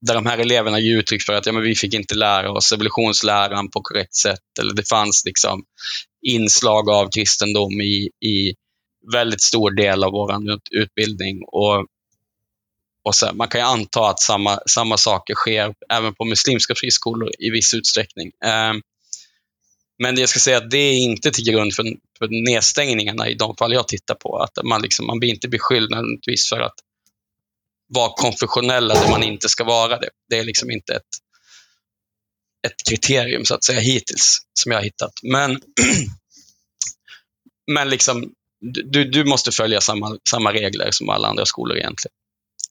där 0.06 0.14
de 0.14 0.26
här 0.26 0.38
eleverna 0.38 0.78
ger 0.78 0.98
uttryck 0.98 1.22
för 1.22 1.32
att 1.32 1.46
ja, 1.46 1.52
men 1.52 1.62
vi 1.62 1.74
fick 1.74 1.94
inte 1.94 2.14
lära 2.14 2.52
oss 2.52 2.72
evolutionsläran 2.72 3.70
på 3.70 3.80
korrekt 3.80 4.14
sätt. 4.14 4.58
Eller 4.60 4.74
det 4.74 4.88
fanns 4.88 5.22
liksom 5.24 5.64
inslag 6.26 6.90
av 6.90 7.08
kristendom 7.10 7.80
i, 7.80 8.10
i 8.26 8.54
väldigt 9.12 9.42
stor 9.42 9.70
del 9.70 10.04
av 10.04 10.12
vår 10.12 10.34
utbildning. 10.70 11.42
Och 11.46 11.86
och 13.04 13.14
sen, 13.14 13.36
man 13.36 13.48
kan 13.48 13.60
ju 13.60 13.66
anta 13.66 14.10
att 14.10 14.20
samma, 14.20 14.60
samma 14.66 14.96
saker 14.96 15.34
sker 15.34 15.74
även 15.88 16.14
på 16.14 16.24
muslimska 16.24 16.74
friskolor 16.74 17.30
i 17.38 17.50
viss 17.50 17.74
utsträckning. 17.74 18.32
Ehm, 18.44 18.80
men 20.02 20.16
jag 20.16 20.28
ska 20.28 20.38
säga 20.38 20.56
att 20.56 20.70
det 20.70 20.78
är 20.78 20.94
inte 20.94 21.30
till 21.30 21.44
grund 21.44 21.74
för, 21.74 21.84
för 22.18 22.44
nedstängningarna 22.44 23.28
i 23.28 23.34
de 23.34 23.56
fall 23.56 23.72
jag 23.72 23.88
tittar 23.88 24.14
på. 24.14 24.36
Att 24.36 24.64
man, 24.64 24.82
liksom, 24.82 25.06
man 25.06 25.18
blir 25.18 25.30
inte 25.30 25.48
beskylld 25.48 25.90
nödvändigtvis 25.90 26.48
för 26.48 26.60
att 26.60 26.74
vara 27.88 28.12
konfessionella 28.16 28.94
där 28.94 29.10
man 29.10 29.22
inte 29.22 29.48
ska 29.48 29.64
vara 29.64 29.98
det. 29.98 30.10
Det 30.28 30.38
är 30.38 30.44
liksom 30.44 30.70
inte 30.70 30.94
ett, 30.94 31.02
ett 32.66 32.88
kriterium 32.88 33.44
så 33.44 33.54
att 33.54 33.64
säga 33.64 33.80
hittills 33.80 34.38
som 34.52 34.72
jag 34.72 34.78
har 34.78 34.84
hittat. 34.84 35.12
Men, 35.22 35.50
men 37.72 37.90
liksom, 37.90 38.32
du, 38.84 39.04
du 39.04 39.24
måste 39.24 39.52
följa 39.52 39.80
samma, 39.80 40.18
samma 40.30 40.52
regler 40.52 40.90
som 40.90 41.08
alla 41.08 41.28
andra 41.28 41.46
skolor 41.46 41.76
egentligen. 41.76 42.14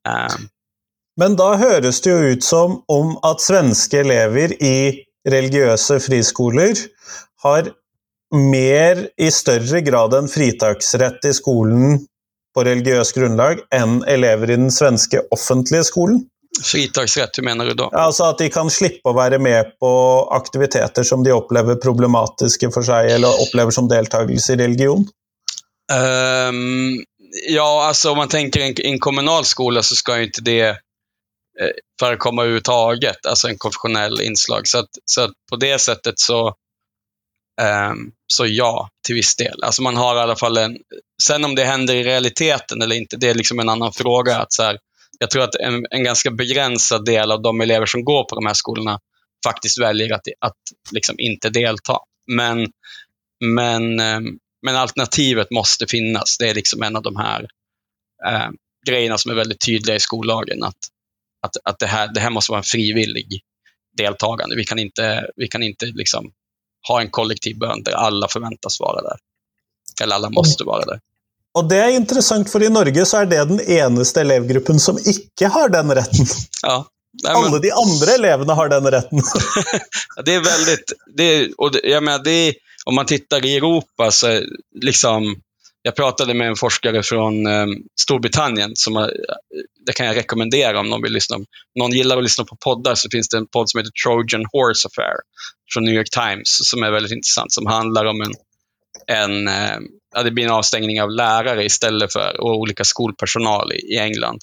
Um, 0.08 0.48
Men 1.18 1.36
da 1.40 1.56
høres 1.58 2.00
det 2.06 2.14
jo 2.14 2.34
ut 2.34 2.46
som 2.46 2.80
om 2.94 3.16
at 3.26 3.42
svenske 3.42 4.04
elever 4.04 4.54
i 4.64 5.04
religiøse 5.28 6.00
friskoler 6.06 6.78
har 7.44 7.72
mer 8.36 9.08
i 9.18 9.32
større 9.32 9.82
grad 9.82 10.14
enn 10.18 10.30
fritaksrett 10.30 11.26
i 11.26 11.34
skolen 11.36 12.00
på 12.56 12.64
religiøst 12.68 13.16
grunnlag 13.18 13.62
enn 13.76 14.02
elever 14.10 14.52
i 14.52 14.60
den 14.60 14.74
svenske 14.74 15.22
offentlige 15.34 15.88
skolen. 15.90 16.24
Fritaksrett, 16.64 17.38
hur 17.38 17.44
menar 17.46 17.66
du 17.66 17.74
då? 17.78 17.90
Altså 17.94 18.32
At 18.32 18.40
de 18.42 18.50
kan 18.50 18.70
slippe 18.74 19.12
å 19.12 19.18
være 19.18 19.38
med 19.40 19.76
på 19.82 19.92
aktiviteter 20.34 21.06
som 21.06 21.24
de 21.24 21.36
opplever 21.36 21.78
problematiske 21.82 22.72
for 22.74 22.88
seg, 22.88 23.12
eller 23.14 23.44
opplever 23.44 23.76
som 23.76 23.90
deltakelse 23.92 24.56
i 24.56 24.62
religion? 24.64 25.06
Um, 25.94 26.98
Ja, 27.50 27.86
alltså 27.88 28.12
om 28.12 28.18
man 28.18 28.28
tänker 28.28 28.60
en, 28.60 28.74
en 28.78 29.00
kommunal 29.00 29.46
skola 29.46 29.84
så 29.84 29.96
ska 29.96 30.18
ju 30.18 30.24
inte 30.24 30.42
det 30.42 30.70
eh, 30.70 31.72
förekomma 32.00 32.42
överhuvudtaget, 32.42 33.26
alltså 33.26 33.48
en 33.48 33.58
konfessionell 33.58 34.22
inslag. 34.22 34.68
Så, 34.68 34.80
att, 34.80 34.90
så 35.06 35.22
att 35.22 35.32
på 35.50 35.56
det 35.56 35.80
sättet 35.80 36.20
så, 36.20 36.48
eh, 37.62 37.94
så 38.28 38.46
ja, 38.46 38.90
till 39.06 39.16
viss 39.16 39.36
del. 39.36 39.64
Alltså 39.64 39.82
man 39.82 39.98
har 39.98 40.16
i 40.16 40.20
alla 40.20 40.36
fall 40.36 40.58
en... 40.58 40.78
Sen 41.24 41.46
om 41.46 41.56
det 41.56 41.66
händer 41.66 41.96
i 41.96 42.04
realiteten 42.04 42.82
eller 42.82 42.96
inte, 42.96 43.18
det 43.18 43.30
är 43.30 43.36
liksom 43.36 43.60
en 43.60 43.70
annan 43.70 43.94
fråga. 43.94 44.38
Att 44.38 44.54
så 44.54 44.64
här, 44.64 44.78
jag 45.20 45.30
tror 45.30 45.44
att 45.44 45.56
en, 45.56 45.86
en 45.90 46.04
ganska 46.04 46.32
begränsad 46.32 47.06
del 47.06 47.32
av 47.32 47.42
de 47.42 47.62
elever 47.62 47.86
som 47.86 48.04
går 48.04 48.24
på 48.24 48.36
de 48.36 48.46
här 48.46 48.54
skolorna 48.54 49.00
faktiskt 49.46 49.82
väljer 49.82 50.14
att, 50.14 50.28
att 50.40 50.58
liksom 50.92 51.16
inte 51.20 51.50
delta. 51.50 51.98
Men, 52.32 52.68
men 53.46 54.00
ehm, 54.00 54.26
men 54.62 54.76
alternativet 54.76 55.52
måste 55.52 55.88
finnas. 55.88 56.38
Det 56.38 56.50
är 56.50 56.54
liksom 56.54 56.84
en 56.84 56.96
av 56.96 57.04
de 57.04 57.16
här 57.16 57.48
eh, 58.28 58.50
grejerna 58.88 59.18
som 59.18 59.32
är 59.32 59.36
väldigt 59.36 59.66
tydliga 59.66 59.96
i 59.96 60.00
skollagen. 60.00 60.64
Att, 60.64 60.78
att, 61.42 61.58
att 61.64 61.80
det, 61.80 61.88
här, 61.88 62.14
det 62.14 62.20
här 62.20 62.30
måste 62.30 62.52
vara 62.52 62.60
en 62.60 62.64
frivillig 62.64 63.42
deltagande. 63.98 64.56
Vi 64.56 64.64
kan 64.64 64.80
inte, 64.80 65.30
vi 65.36 65.48
kan 65.48 65.64
inte 65.64 65.86
liksom 65.86 66.32
ha 66.88 67.02
en 67.02 67.10
kollektiv 67.10 67.58
bön 67.58 67.84
där 67.84 67.92
alla 67.92 68.28
förväntas 68.28 68.80
vara 68.80 69.02
där. 69.02 69.18
Eller 70.04 70.16
alla 70.16 70.30
måste 70.30 70.64
vara 70.64 70.86
där. 70.86 71.00
Och 71.54 71.70
det 71.70 71.78
är 71.78 71.90
intressant, 71.90 72.52
för 72.52 72.64
i 72.64 72.70
Norge 72.70 73.06
så 73.06 73.18
är 73.18 73.26
det 73.26 73.46
den 73.46 73.62
enaste 73.62 74.22
elevgruppen 74.22 74.80
som 74.80 74.98
inte 74.98 75.48
har 75.48 75.70
den 75.70 75.96
rätten. 75.96 76.26
Ja. 76.62 76.86
Nej, 77.24 77.34
men... 77.34 77.44
Alla 77.44 77.60
de 77.60 77.72
andra 77.72 78.12
eleverna 78.12 78.54
har 78.54 78.70
den 78.70 78.92
rätten. 78.92 79.22
det 80.26 80.36
är 80.36 80.44
väldigt... 80.44 80.94
Det 81.16 81.24
är, 81.24 81.50
och 81.58 81.72
det, 81.72 81.80
jag 81.84 82.04
menar, 82.04 82.24
det 82.24 82.54
om 82.88 82.96
man 82.96 83.06
tittar 83.06 83.46
i 83.46 83.58
Europa 83.58 84.12
så 84.12 84.42
liksom, 84.82 85.42
jag 85.82 85.96
pratade 85.96 86.34
med 86.34 86.48
en 86.48 86.56
forskare 86.56 87.04
från 87.04 87.48
eh, 87.48 87.66
Storbritannien, 88.02 88.72
som 88.76 88.96
har, 88.96 89.14
det 89.86 89.94
kan 89.94 90.06
jag 90.06 90.16
rekommendera 90.16 90.80
om 90.80 90.90
någon 90.90 91.02
vill 91.02 91.14
lyssna. 91.14 91.36
Om 91.36 91.46
någon 91.80 91.92
gillar 91.92 92.18
att 92.18 92.24
lyssna 92.24 92.44
på 92.46 92.56
poddar 92.56 92.96
så 92.96 93.10
finns 93.12 93.30
det 93.30 93.38
en 93.38 93.48
podd 93.48 93.70
som 93.70 93.78
heter 93.78 93.92
Trojan 94.04 94.46
Horse 94.52 94.88
Affair 94.88 95.16
från 95.74 95.84
New 95.84 95.94
York 95.94 96.10
Times 96.10 96.70
som 96.70 96.84
är 96.84 96.92
väldigt 96.92 97.12
intressant, 97.12 97.54
som 97.54 97.66
handlar 97.66 98.06
om 98.06 98.22
en, 98.22 98.34
en 99.08 99.48
eh, 99.48 99.78
ja, 100.16 100.24
det 100.24 100.32
blir 100.32 100.46
en 100.46 100.52
avstängning 100.52 101.02
av 101.02 101.12
lärare 101.12 101.66
istället 101.66 102.14
för 102.14 102.42
och 102.42 102.58
olika 102.58 102.84
skolpersonal 102.84 103.72
i, 103.72 103.94
i 103.94 103.98
England. 103.98 104.40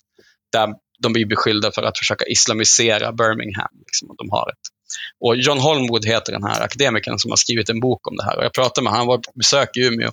Där 0.53 0.69
de 1.03 1.13
blir 1.13 1.27
beskyllda 1.27 1.73
för 1.73 1.83
att 1.83 1.99
försöka 1.99 2.25
islamisera 2.25 3.13
Birmingham. 3.13 3.75
Liksom, 3.87 4.11
och 4.11 4.17
de 4.17 4.31
har 4.31 4.51
ett 4.51 4.74
och 5.21 5.37
John 5.37 5.59
Holmwood 5.59 6.05
heter 6.05 6.33
den 6.33 6.45
här 6.45 6.61
akademikern 6.61 7.19
som 7.19 7.31
har 7.31 7.37
skrivit 7.37 7.71
en 7.71 7.81
bok 7.81 8.09
om 8.09 8.17
det 8.17 8.25
här. 8.25 8.39
Och 8.39 8.45
jag 8.45 8.53
pratade 8.53 8.85
med 8.85 8.93
honom, 8.93 8.99
han 8.99 9.07
var 9.07 9.19
på 9.19 9.33
besök 9.35 9.77
i 9.77 9.81
Umeå. 9.81 10.11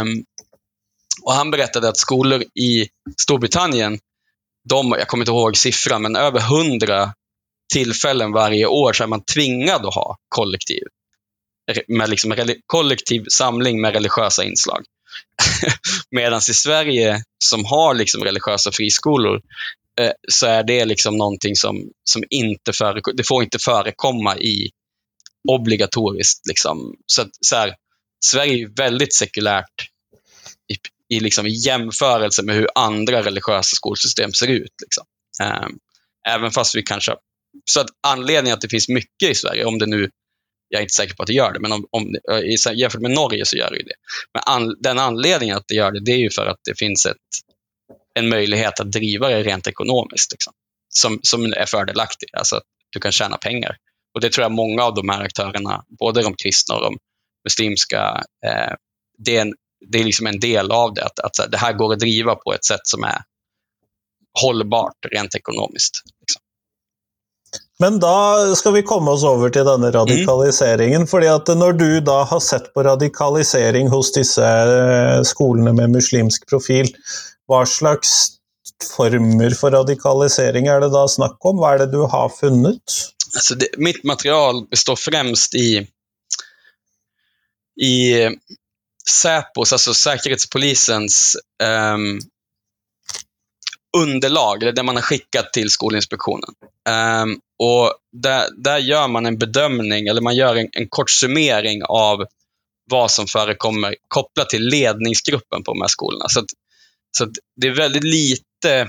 Um, 0.00 0.24
och 1.22 1.32
han 1.32 1.50
berättade 1.50 1.88
att 1.88 1.96
skolor 1.96 2.42
i 2.54 2.88
Storbritannien, 3.20 3.98
de, 4.68 4.94
jag 4.98 5.08
kommer 5.08 5.22
inte 5.22 5.32
ihåg 5.32 5.56
siffran, 5.56 6.02
men 6.02 6.16
över 6.16 6.40
hundra 6.40 7.12
tillfällen 7.72 8.32
varje 8.32 8.66
år 8.66 8.92
så 8.92 9.02
är 9.02 9.08
man 9.08 9.24
tvingad 9.24 9.86
att 9.86 9.94
ha 9.94 10.16
kollektiv. 10.28 10.82
Med 11.88 12.10
liksom 12.10 12.54
kollektiv 12.66 13.24
samling 13.28 13.80
med 13.80 13.92
religiösa 13.92 14.44
inslag. 14.44 14.84
Medan 16.10 16.38
i 16.38 16.54
Sverige, 16.54 17.22
som 17.44 17.64
har 17.64 17.94
liksom 17.94 18.24
religiösa 18.24 18.72
friskolor, 18.72 19.40
Eh, 20.00 20.12
så 20.28 20.46
är 20.46 20.62
det 20.62 20.84
liksom 20.84 21.16
någonting 21.16 21.56
som, 21.56 21.90
som 22.04 22.24
inte 22.30 22.72
förekommer. 22.72 23.16
Det 23.16 23.24
får 23.24 23.42
inte 23.42 23.58
förekomma 23.58 24.38
i 24.38 24.70
obligatoriskt. 25.48 26.46
Liksom. 26.46 26.94
Så, 27.06 27.22
att, 27.22 27.30
så 27.40 27.56
här, 27.56 27.74
Sverige 28.24 28.64
är 28.64 28.76
väldigt 28.76 29.14
sekulärt 29.14 29.88
i, 30.72 31.16
i, 31.16 31.20
liksom, 31.20 31.46
i 31.46 31.50
jämförelse 31.66 32.42
med 32.42 32.54
hur 32.54 32.68
andra 32.74 33.22
religiösa 33.22 33.76
skolsystem 33.76 34.32
ser 34.32 34.48
ut. 34.48 34.74
Liksom. 34.82 35.04
Eh, 35.42 35.68
även 36.34 36.50
fast 36.50 36.74
vi 36.74 36.82
kanske... 36.82 37.14
Så 37.70 37.80
att 37.80 37.88
anledningen 38.06 38.54
att 38.54 38.60
det 38.60 38.68
finns 38.68 38.88
mycket 38.88 39.30
i 39.30 39.34
Sverige, 39.34 39.64
om 39.64 39.78
det 39.78 39.86
nu 39.86 40.10
jag 40.70 40.78
är 40.78 40.82
inte 40.82 40.94
säker 40.94 41.14
på 41.14 41.22
att 41.22 41.26
det 41.26 41.32
gör 41.32 41.52
det, 41.52 41.60
men 41.60 41.72
om, 41.72 41.86
om, 41.90 42.16
jämfört 42.74 43.00
med 43.00 43.10
Norge 43.10 43.46
så 43.46 43.56
gör 43.56 43.70
det 43.70 43.76
det. 43.76 43.94
Men 44.34 44.42
an, 44.46 44.76
den 44.80 44.98
anledningen 44.98 45.56
att 45.56 45.64
det 45.68 45.74
gör 45.74 45.92
det, 45.92 46.00
det 46.04 46.12
är 46.12 46.18
ju 46.18 46.30
för 46.30 46.46
att 46.46 46.60
det 46.64 46.78
finns 46.78 47.06
ett, 47.06 47.16
en 48.14 48.28
möjlighet 48.28 48.80
att 48.80 48.92
driva 48.92 49.28
det 49.28 49.42
rent 49.42 49.66
ekonomiskt. 49.66 50.32
Liksom, 50.32 50.52
som, 50.88 51.20
som 51.22 51.44
är 51.44 51.66
fördelaktig, 51.66 52.28
alltså 52.32 52.56
att 52.56 52.62
du 52.92 53.00
kan 53.00 53.12
tjäna 53.12 53.36
pengar. 53.36 53.76
Och 54.14 54.20
Det 54.20 54.32
tror 54.32 54.42
jag 54.42 54.52
många 54.52 54.82
av 54.82 54.94
de 54.94 55.08
här 55.08 55.24
aktörerna, 55.24 55.84
både 55.98 56.22
de 56.22 56.34
kristna 56.34 56.74
och 56.74 56.82
de 56.82 56.96
muslimska, 57.44 58.22
eh, 58.46 58.74
det 59.18 59.36
är, 59.36 59.40
en, 59.40 59.54
det 59.90 60.00
är 60.00 60.04
liksom 60.04 60.26
en 60.26 60.40
del 60.40 60.70
av 60.70 60.94
det. 60.94 61.04
Att, 61.04 61.18
att 61.18 61.50
det 61.50 61.58
här 61.58 61.72
går 61.72 61.92
att 61.92 61.98
driva 61.98 62.34
på 62.34 62.54
ett 62.54 62.64
sätt 62.64 62.80
som 62.84 63.04
är 63.04 63.18
hållbart 64.42 65.06
rent 65.10 65.34
ekonomiskt. 65.34 66.02
Liksom. 66.20 66.42
Men 67.78 68.00
da 68.00 68.54
skal 68.56 68.72
vi 68.72 68.82
komme 68.82 69.10
oss 69.10 69.24
over 69.24 69.48
til 69.48 69.64
denne 69.64 69.90
radikaliseringen. 69.90 71.00
Mm. 71.00 71.06
fordi 71.06 71.26
at 71.32 71.48
når 71.48 71.72
du 71.72 72.00
da 72.04 72.22
har 72.28 72.40
sett 72.40 72.74
på 72.74 72.82
radikalisering 72.82 73.88
hos 73.88 74.12
disse 74.12 74.44
eh, 74.44 75.22
skolene 75.22 75.72
med 75.72 75.90
muslimsk 75.90 76.44
profil, 76.48 76.92
hva 77.50 77.64
slags 77.66 78.36
former 78.96 79.54
for 79.58 79.74
radikalisering 79.74 80.68
er 80.70 80.80
det 80.84 80.92
da 80.94 81.06
snakk 81.10 81.42
om? 81.50 81.58
Hva 81.60 81.74
er 81.74 81.84
det 81.84 81.92
du 81.94 82.04
har 82.06 82.28
funnet? 82.32 83.00
Alltså 83.34 83.54
det, 83.54 83.68
mitt 83.78 84.04
material 84.04 84.66
består 84.70 84.96
främst 84.96 85.54
i, 85.54 85.86
i 87.80 88.22
eh, 88.22 88.30
Säpos, 89.10 89.72
alltså 89.72 89.94
Säkerhetspolisens 89.94 91.36
um, 91.62 92.20
underlag, 93.96 94.62
eller 94.62 94.72
det 94.72 94.82
man 94.82 94.96
har 94.96 95.02
skickat 95.02 95.52
till 95.52 95.70
Skolinspektionen. 95.70 96.50
Um, 96.88 97.40
och 97.58 97.94
där, 98.12 98.48
där 98.64 98.78
gör 98.78 99.08
man 99.08 99.26
en 99.26 99.38
bedömning, 99.38 100.06
eller 100.06 100.20
man 100.20 100.36
gör 100.36 100.56
en, 100.56 100.68
en 100.72 100.88
kort 100.88 101.10
summering 101.10 101.82
av 101.84 102.24
vad 102.90 103.10
som 103.10 103.26
förekommer 103.26 103.94
kopplat 104.08 104.48
till 104.48 104.62
ledningsgruppen 104.62 105.62
på 105.62 105.72
de 105.72 105.80
här 105.80 105.88
skolorna. 105.88 106.24
Så, 106.28 106.40
att, 106.40 106.46
så 107.16 107.24
att 107.24 107.30
det 107.56 107.66
är 107.66 107.76
väldigt 107.76 108.04
lite 108.04 108.88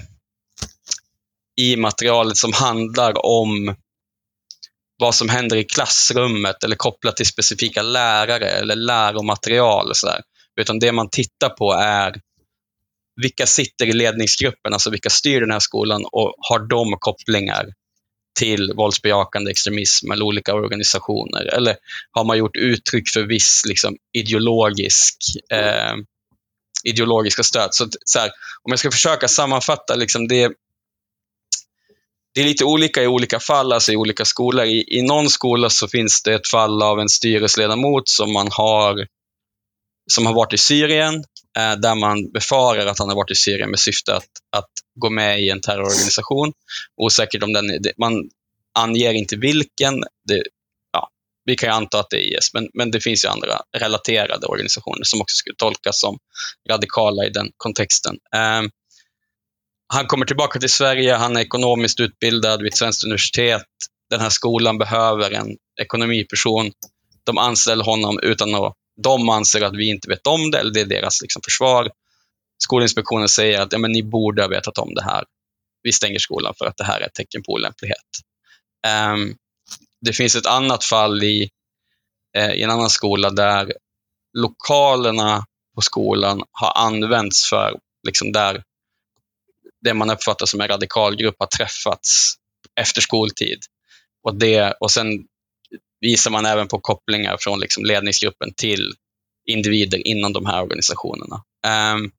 i 1.62 1.76
materialet 1.76 2.38
som 2.38 2.54
handlar 2.54 3.26
om 3.26 3.76
vad 4.98 5.16
som 5.16 5.30
händer 5.30 5.58
i 5.58 5.64
klassrummet 5.64 6.64
eller 6.64 6.76
kopplat 6.76 7.18
till 7.18 7.26
specifika 7.26 7.82
lärare 7.82 8.50
eller 8.50 8.76
läromaterial. 8.76 9.90
Och 9.90 9.98
så 9.98 10.08
där. 10.08 10.22
Utan 10.62 10.80
det 10.80 10.92
man 10.92 11.10
tittar 11.10 11.50
på 11.50 11.74
är 11.74 12.22
vilka 13.22 13.46
sitter 13.46 13.86
i 13.86 13.94
ledningsgruppen, 13.94 14.74
alltså 14.74 14.90
vilka 14.90 15.10
styr 15.10 15.42
den 15.42 15.52
här 15.52 15.60
skolan 15.60 16.06
och 16.12 16.36
har 16.38 16.60
de 16.68 16.98
kopplingar 17.00 17.66
till 18.40 18.74
våldsbejakande 18.76 19.52
extremism 19.52 20.12
eller 20.12 20.26
olika 20.26 20.54
organisationer? 20.54 21.46
Eller 21.46 21.76
har 22.12 22.24
man 22.24 22.38
gjort 22.38 22.56
uttryck 22.56 23.10
för 23.10 23.24
viss 23.24 23.62
liksom, 23.66 23.98
ideologisk, 24.14 25.18
eh, 25.54 25.94
ideologiska 26.84 27.44
stöd? 27.44 27.70
Så, 27.72 27.88
så 28.06 28.20
här, 28.20 28.32
om 28.63 28.72
jag 28.72 28.80
ska 28.80 28.91
försöka 28.91 29.28
sammanfatta 29.28 29.96
liksom 29.96 30.28
det, 30.28 30.52
det 32.34 32.41
är 32.41 32.46
lite 32.46 32.65
olika 32.65 33.04
i 33.04 33.08
olika 33.08 33.39
fall, 33.39 33.74
alltså 33.74 33.91
i 33.91 33.96
olika 33.96 34.26
skolor. 34.26 34.65
I, 34.65 34.86
I 34.88 35.02
någon 35.02 35.30
skola 35.30 35.70
så 35.70 35.88
finns 35.88 36.24
det 36.24 36.34
ett 36.34 36.48
fall 36.48 36.82
av 36.82 37.00
en 37.00 37.10
styrelseledamot 37.10 38.10
som 38.10 38.34
man 38.34 38.48
har 38.52 39.08
som 40.12 40.26
har 40.26 40.34
varit 40.34 40.54
i 40.54 40.58
Syrien, 40.58 41.15
eh, 41.58 41.76
där 41.82 41.96
man 41.96 42.32
befarar 42.32 42.86
att 42.86 43.00
han 43.00 43.10
har 43.10 43.15
varit 43.15 43.32
i 43.32 43.36
Syrien 43.36 43.70
med 43.70 43.80
syfte 43.80 44.15
att, 44.15 44.30
att 44.56 44.70
gå 44.96 45.10
med 45.10 45.41
i 45.41 45.50
en 45.50 45.62
terrororganisation. 45.62 46.54
Osäkert 46.98 47.44
om 47.44 47.54
den, 47.54 47.65
man 47.98 48.30
anger 48.74 49.13
inte 49.13 49.36
vilken. 49.36 50.04
Det, 50.28 50.44
vi 51.46 51.56
kan 51.56 51.70
ju 51.70 51.74
anta 51.74 52.00
att 52.00 52.10
det 52.10 52.18
är 52.18 52.38
IS, 52.38 52.54
men, 52.54 52.70
men 52.74 52.92
det 52.92 53.00
finns 53.00 53.26
ju 53.26 53.30
andra 53.30 53.62
relaterade 53.78 54.48
organisationer 54.48 55.04
som 55.04 55.22
också 55.22 55.36
skulle 55.36 55.56
tolkas 55.56 56.00
som 56.00 56.18
radikala 56.70 57.26
i 57.26 57.30
den 57.30 57.52
kontexten. 57.58 58.18
Eh, 58.36 58.62
han 59.94 60.06
kommer 60.08 60.26
tillbaka 60.26 60.60
till 60.60 60.70
Sverige, 60.70 61.16
han 61.16 61.38
är 61.38 61.42
ekonomiskt 61.42 62.00
utbildad 62.00 62.62
vid 62.62 62.72
ett 62.72 62.78
svenskt 62.78 63.04
universitet. 63.04 63.66
Den 64.10 64.20
här 64.20 64.30
skolan 64.30 64.78
behöver 64.78 65.32
en 65.32 65.58
ekonomiperson. 65.82 66.72
De 67.24 67.38
anställer 67.38 67.84
honom 67.84 68.20
utan 68.24 68.56
att 68.56 68.74
de 69.04 69.30
anser 69.30 69.62
att 69.62 69.76
vi 69.76 69.90
inte 69.90 70.10
vet 70.10 70.28
om 70.28 70.52
det, 70.52 70.60
eller 70.60 70.74
det 70.74 70.82
är 70.82 70.86
deras 70.86 71.22
liksom, 71.22 71.42
försvar. 71.42 71.90
Skolinspektionen 72.64 73.30
säger 73.30 73.62
att 73.62 73.74
ja, 73.74 73.80
men 73.80 73.92
ni 73.92 74.04
borde 74.04 74.42
ha 74.42 74.50
vetat 74.50 74.78
om 74.78 74.94
det 74.94 75.04
här. 75.04 75.24
Vi 75.84 75.92
stänger 75.92 76.20
skolan 76.20 76.54
för 76.58 76.66
att 76.66 76.78
det 76.78 76.84
här 76.84 77.02
är 77.02 77.06
ett 77.06 77.14
tecken 77.14 77.44
på 77.44 77.52
olämplighet. 77.52 77.98
Um, 79.14 79.36
det 80.02 80.14
finns 80.14 80.36
ett 80.36 80.46
annat 80.46 80.84
fall 80.84 81.24
i, 81.24 81.50
eh, 82.38 82.52
i 82.52 82.62
en 82.62 82.70
annan 82.70 82.90
skola 82.90 83.30
där 83.30 83.74
lokalerna 84.38 85.46
på 85.76 85.82
skolan 85.82 86.44
har 86.52 86.86
använts 86.86 87.50
för 87.50 87.80
liksom 88.08 88.32
där 88.32 88.64
det 89.82 89.94
man 89.94 90.10
uppfattar 90.10 90.46
som 90.46 90.62
en 90.62 90.68
radikalgrupp 90.68 91.36
har 91.40 91.48
träffats 91.48 92.34
efter 92.76 93.02
skoltid. 93.02 93.60
Och, 94.24 94.36
det, 94.36 94.74
och 94.80 94.92
sen 94.92 95.08
visar 96.00 96.32
man 96.32 96.46
även 96.46 96.68
på 96.68 96.80
kopplingar 96.80 97.38
från 97.40 97.60
liksom 97.60 97.86
ledningsgruppen 97.86 98.54
till 98.54 98.94
individer 99.46 100.08
inom 100.08 100.34
de 100.34 100.46
här 100.46 100.62
organisationerna. 100.62 101.44
Um, 101.96 102.12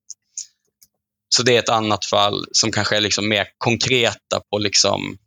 så 1.29 1.43
det 1.43 1.57
är 1.57 1.59
ett 1.59 1.69
annat 1.69 2.05
fall 2.05 2.45
som 2.53 2.73
kanske 2.73 2.97
är 2.97 3.01
liksom 3.01 3.29
mer 3.29 3.47
konkreta 3.59 4.41
på 4.51 4.59
liksom, 4.59 5.19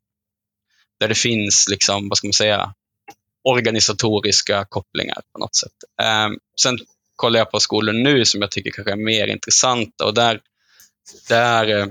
där 1.06 1.10
det 1.10 1.16
finns 1.16 1.68
liksom, 1.70 2.10
vad 2.10 2.18
ska 2.18 2.28
man 2.28 2.34
säga, 2.34 2.74
organisatoriska 3.44 4.66
kopplingar 4.70 5.22
på 5.34 5.40
något 5.40 5.56
sätt. 5.56 5.72
Um, 6.28 6.38
sen 6.62 6.80
kollar 7.16 7.40
jag 7.40 7.52
på 7.52 7.60
skolor 7.60 7.94
nu 7.94 8.26
som 8.26 8.42
jag 8.42 8.52
tycker 8.52 8.72
kanske 8.72 8.92
är 8.92 9.06
mer 9.06 9.28
intressanta 9.28 10.06
och 10.06 10.14
där 10.14 10.40
där, 11.30 11.80
eh, 11.80 11.88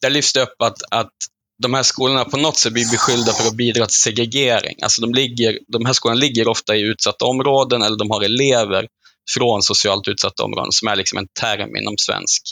där 0.00 0.10
lyfts 0.10 0.32
det 0.32 0.42
upp 0.42 0.62
att, 0.62 0.82
att 0.90 1.12
de 1.58 1.74
här 1.74 1.82
skolorna 1.82 2.24
på 2.24 2.36
något 2.36 2.58
sätt 2.58 2.72
blir 2.72 2.90
beskyllda 2.90 3.32
för 3.32 3.46
att 3.48 3.56
bidra 3.56 3.86
till 3.86 3.96
segregering. 3.96 4.76
Alltså 4.82 5.02
de, 5.02 5.14
ligger, 5.14 5.58
de 5.68 5.86
här 5.86 5.92
skolorna 5.92 6.20
ligger 6.20 6.48
ofta 6.48 6.76
i 6.76 6.80
utsatta 6.80 7.24
områden 7.24 7.82
eller 7.82 7.96
de 7.96 8.10
har 8.10 8.22
elever 8.22 8.88
från 9.30 9.62
socialt 9.62 10.08
utsatta 10.08 10.44
områden 10.44 10.72
som 10.72 10.88
är 10.88 10.96
liksom 10.96 11.18
en 11.18 11.28
term 11.40 11.76
inom 11.76 11.94
svensk 11.98 12.42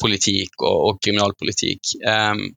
politik 0.00 0.50
och, 0.62 0.88
och 0.88 1.02
kriminalpolitik. 1.02 1.80
Um, 2.32 2.54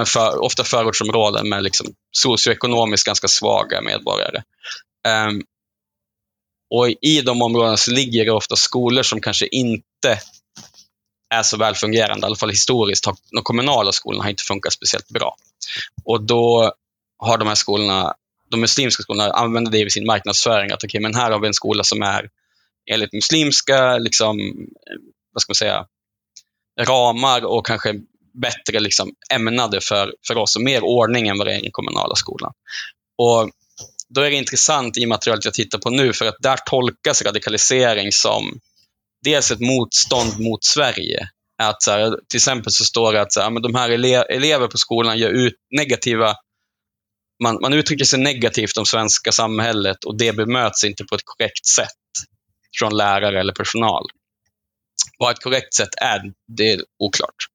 men 0.00 0.06
för, 0.06 0.42
ofta 0.42 0.64
förortsområden 0.64 1.48
med 1.48 1.62
liksom 1.62 1.86
socioekonomiskt 2.12 3.06
ganska 3.06 3.28
svaga 3.28 3.80
medborgare. 3.80 4.42
Um, 5.28 5.42
och 6.70 6.88
I 7.00 7.20
de 7.20 7.42
områdena 7.42 7.76
så 7.76 7.90
ligger 7.90 8.24
det 8.24 8.32
ofta 8.32 8.56
skolor 8.56 9.02
som 9.02 9.20
kanske 9.20 9.46
inte 9.46 10.20
är 11.34 11.42
så 11.42 11.56
välfungerande, 11.56 12.24
i 12.24 12.26
alla 12.26 12.36
fall 12.36 12.50
historiskt, 12.50 13.04
de 13.04 13.42
kommunala 13.42 13.92
skolorna 13.92 14.24
har 14.24 14.30
inte 14.30 14.42
funkat 14.42 14.72
speciellt 14.72 15.08
bra. 15.08 15.36
Och 16.04 16.22
då 16.22 16.72
har 17.18 17.38
de 17.38 17.48
här 17.48 17.54
skolorna, 17.54 18.14
de 18.50 18.60
muslimska 18.60 19.02
skolorna 19.02 19.32
använder 19.32 19.72
det 19.72 19.78
i 19.78 19.90
sin 19.90 20.06
marknadsföring. 20.06 20.70
Att 20.70 20.84
okay, 20.84 21.00
men 21.00 21.14
här 21.14 21.30
har 21.30 21.40
vi 21.40 21.46
en 21.46 21.54
skola 21.54 21.84
som 21.84 22.02
är 22.02 22.28
enligt 22.90 23.12
muslimska 23.12 23.98
liksom, 23.98 24.40
eh, 24.40 25.00
vad 25.32 25.42
ska 25.42 25.50
man 25.50 25.54
säga, 25.54 25.86
ramar 26.80 27.44
och 27.44 27.66
kanske 27.66 27.94
bättre 28.42 28.80
liksom, 28.80 29.10
ämnade 29.32 29.80
för, 29.80 30.14
för 30.26 30.36
oss 30.36 30.56
och 30.56 30.62
mer 30.62 30.84
ordning 30.84 31.28
än 31.28 31.38
vad 31.38 31.46
det 31.46 31.54
är 31.54 31.58
i 31.58 31.62
den 31.62 31.72
kommunala 31.72 32.14
skolan. 32.14 32.52
Och 33.18 33.50
då 34.08 34.20
är 34.20 34.30
det 34.30 34.36
intressant 34.36 34.98
i 34.98 35.06
materialet 35.06 35.44
jag 35.44 35.54
tittar 35.54 35.78
på 35.78 35.90
nu, 35.90 36.12
för 36.12 36.26
att 36.26 36.36
där 36.38 36.56
tolkas 36.56 37.22
radikalisering 37.22 38.12
som 38.12 38.60
dels 39.24 39.50
ett 39.50 39.60
motstånd 39.60 40.40
mot 40.40 40.64
Sverige. 40.64 41.28
Att 41.62 41.82
så 41.82 41.90
här, 41.90 42.10
till 42.28 42.36
exempel 42.36 42.72
så 42.72 42.84
står 42.84 43.12
det 43.12 43.20
att 43.20 43.32
så 43.32 43.40
här, 43.40 43.50
men 43.50 43.62
de 43.62 43.74
här 43.74 43.90
ele 43.90 44.22
elever 44.22 44.66
på 44.66 44.78
skolan 44.78 45.18
gör 45.18 45.30
ut 45.30 45.54
negativa 45.76 46.36
man, 47.42 47.58
man 47.60 47.72
uttrycker 47.72 48.04
sig 48.04 48.18
negativt 48.18 48.76
om 48.76 48.86
svenska 48.86 49.32
samhället 49.32 50.04
och 50.04 50.18
det 50.18 50.32
bemöts 50.32 50.84
inte 50.84 51.04
på 51.04 51.14
ett 51.14 51.24
korrekt 51.24 51.66
sätt 51.66 51.88
från 52.78 52.96
lärare 52.96 53.40
eller 53.40 53.52
personal. 53.52 54.04
Vad 55.18 55.32
ett 55.32 55.42
korrekt 55.42 55.74
sätt 55.74 55.94
är, 55.96 56.32
det 56.56 56.72
är 56.72 56.80
oklart. 56.98 57.49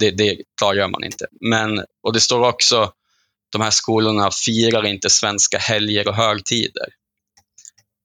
Det, 0.00 0.10
det 0.10 0.36
klargör 0.58 0.88
man 0.88 1.04
inte. 1.04 1.26
Men, 1.40 1.84
och 2.02 2.12
det 2.12 2.20
står 2.20 2.48
också, 2.48 2.92
de 3.52 3.60
här 3.60 3.70
skolorna 3.70 4.30
firar 4.30 4.86
inte 4.86 5.10
svenska 5.10 5.58
helger 5.58 6.08
och 6.08 6.14
högtider. 6.14 6.88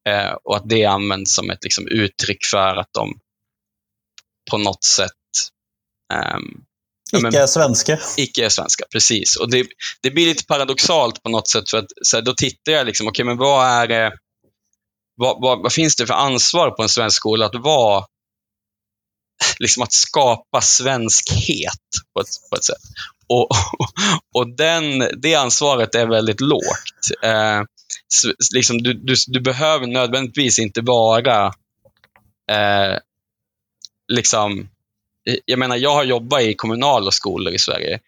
Eh, 0.10 0.34
och 0.44 0.56
att 0.56 0.70
det 0.70 0.86
används 0.86 1.36
som 1.36 1.50
ett 1.50 1.64
liksom, 1.64 1.88
uttryck 1.88 2.46
för 2.46 2.76
att 2.76 2.90
de 2.92 3.20
på 4.52 4.58
något 4.58 4.84
sätt 4.84 5.12
um, 6.36 6.66
Icke 7.14 7.40
är 7.42 7.48
svenska. 7.48 8.00
Icke 8.18 8.46
är 8.46 8.50
svenska, 8.50 8.86
precis. 8.92 9.36
Och 9.36 9.52
det, 9.52 9.68
det 10.02 10.12
blir 10.12 10.26
lite 10.26 10.46
paradoxalt 10.46 11.24
på 11.24 11.30
något 11.30 11.48
sätt. 11.48 11.70
för 11.70 11.78
att 11.78 11.92
så 12.02 12.18
här, 12.18 12.22
Då 12.22 12.34
tittar 12.34 12.72
jag, 12.72 12.86
liksom, 12.86 13.08
okay, 13.08 13.26
men 13.26 13.38
vad 13.38 13.68
är 13.68 14.14
vad, 15.16 15.42
vad, 15.42 15.62
vad, 15.62 15.74
finns 15.74 15.96
det 15.96 16.08
för 16.08 16.14
ansvar 16.14 16.72
på 16.72 16.84
en 16.84 16.90
svensk 16.90 17.18
skola 17.18 17.46
att 17.46 17.56
vara 17.56 18.06
liksom 19.60 19.84
att 19.84 19.94
skapa 19.94 20.62
svenskhet 20.62 21.82
på 22.14 22.22
ett, 22.22 22.28
på 22.50 22.56
ett 22.56 22.64
sätt. 22.64 22.82
Och, 23.28 23.50
och 24.34 24.56
den, 24.56 25.10
det 25.18 25.36
ansvaret 25.36 25.96
är 25.96 26.08
väldigt 26.08 26.42
lågt. 26.42 27.24
Eh, 27.24 27.62
liksom 28.56 28.78
du, 28.78 28.94
du, 28.94 29.16
du, 29.28 29.40
behöver 29.40 29.88
nödvändigtvis 29.88 30.60
inte 30.60 30.82
vara 30.82 31.46
eh, 32.52 32.98
liksom, 34.14 34.70
jag 35.46 35.60
menar, 35.60 35.76
jag 35.76 35.94
har 35.94 36.04
jobbat 36.04 36.42
i 36.42 36.54
kommunala 36.54 37.12
skolor 37.12 37.54
i 37.54 37.60
Sverige. 37.60 38.00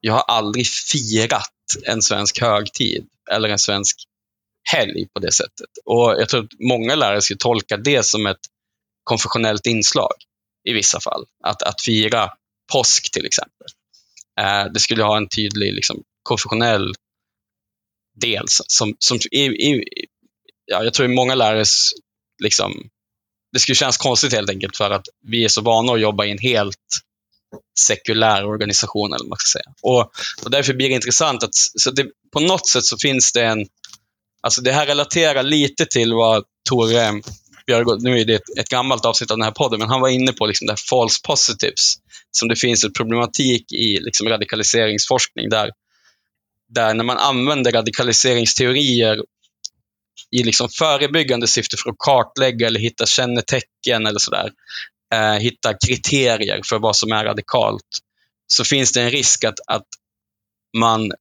Jag 0.00 0.12
har 0.12 0.22
aldrig 0.22 0.66
firat 0.66 1.52
en 1.86 2.02
svensk 2.02 2.40
högtid 2.40 3.06
eller 3.30 3.48
en 3.48 3.58
svensk 3.58 3.96
helg 4.72 5.08
på 5.14 5.20
det 5.20 5.32
sättet. 5.32 5.70
Och 5.84 6.14
Jag 6.18 6.28
tror 6.28 6.44
att 6.44 6.50
många 6.68 6.94
lärare 6.94 7.22
skulle 7.22 7.38
tolka 7.38 7.76
det 7.76 8.06
som 8.06 8.26
ett 8.26 8.40
konfessionellt 9.04 9.66
inslag 9.66 10.12
i 10.66 10.72
vissa 10.72 11.00
fall. 11.00 11.24
Att, 11.44 11.62
att 11.62 11.80
fira 11.80 12.30
påsk 12.72 13.10
till 13.12 13.26
exempel. 13.26 13.66
Eh, 14.40 14.72
det 14.72 14.80
skulle 14.80 15.02
ha 15.02 15.16
en 15.16 15.28
tydlig 15.28 15.72
liksom, 15.72 16.02
konfessionell 16.22 16.94
del. 18.20 18.44
Som, 18.48 18.96
som 18.98 19.18
i, 19.30 19.40
i, 19.40 19.84
ja, 20.64 20.84
jag 20.84 20.94
tror 20.94 21.10
i 21.10 21.14
många 21.14 21.34
lärares 21.34 21.90
liksom, 22.42 22.88
det 23.52 23.58
skulle 23.58 23.76
kännas 23.76 23.96
konstigt 23.96 24.32
helt 24.32 24.50
enkelt 24.50 24.76
för 24.76 24.90
att 24.90 25.06
vi 25.26 25.44
är 25.44 25.48
så 25.48 25.60
vana 25.60 25.92
att 25.92 26.00
jobba 26.00 26.24
i 26.24 26.30
en 26.30 26.38
helt 26.38 26.76
sekulär 27.78 28.44
organisation. 28.44 29.12
Eller 29.12 29.28
man 29.28 29.38
ska 29.38 29.58
säga. 29.58 29.74
Och, 29.82 30.10
och 30.44 30.50
därför 30.50 30.74
blir 30.74 30.88
det 30.88 30.94
intressant 30.94 31.42
att 31.42 31.54
så 31.54 31.90
det, 31.90 32.06
på 32.32 32.40
något 32.40 32.66
sätt 32.66 32.84
så 32.84 32.98
finns 32.98 33.32
det 33.32 33.44
en... 33.44 33.66
Alltså 34.40 34.62
det 34.62 34.72
här 34.72 34.86
relaterar 34.86 35.42
lite 35.42 35.86
till 35.86 36.12
vad 36.12 36.44
Tore 36.68 37.22
Björgård, 37.66 38.02
nu 38.02 38.20
är 38.20 38.24
det 38.24 38.34
ett, 38.34 38.58
ett, 38.58 38.68
gammalt 38.68 39.04
avsnitt 39.04 39.30
av 39.30 39.36
den 39.36 39.44
här 39.44 39.52
podden, 39.52 39.78
men 39.78 39.88
han 39.88 40.00
var 40.00 40.08
inne 40.08 40.32
på 40.32 40.46
liksom 40.46 40.66
det 40.66 40.76
false 40.90 41.20
positives. 41.24 41.94
Som 42.30 42.48
det 42.48 42.56
finns 42.56 42.84
en 42.84 42.92
problematik 42.92 43.72
i 43.72 43.98
liksom 44.00 44.28
radikaliseringsforskning 44.28 45.48
där, 45.48 45.70
där 46.68 46.94
när 46.94 47.04
man 47.04 47.18
använder 47.18 47.72
radikaliseringsteorier 47.72 49.22
i 50.30 50.42
liksom 50.42 50.68
förebyggande 50.68 51.46
syfte 51.46 51.76
för 51.76 51.90
att 51.90 51.98
kartlägga 51.98 52.66
eller 52.66 52.80
hitta 52.80 53.06
kännetecken 53.06 54.06
eller 54.06 54.18
sådär, 54.18 54.50
eh, 55.14 55.34
hitta 55.34 55.74
kriterier 55.86 56.60
för 56.64 56.78
vad 56.78 56.96
som 56.96 57.12
är 57.12 57.24
radikalt, 57.24 57.98
så 58.46 58.64
finns 58.64 58.92
det 58.92 59.02
en 59.02 59.10
risk 59.10 59.44
att, 59.44 59.58
att 59.66 59.86
man 60.76 61.12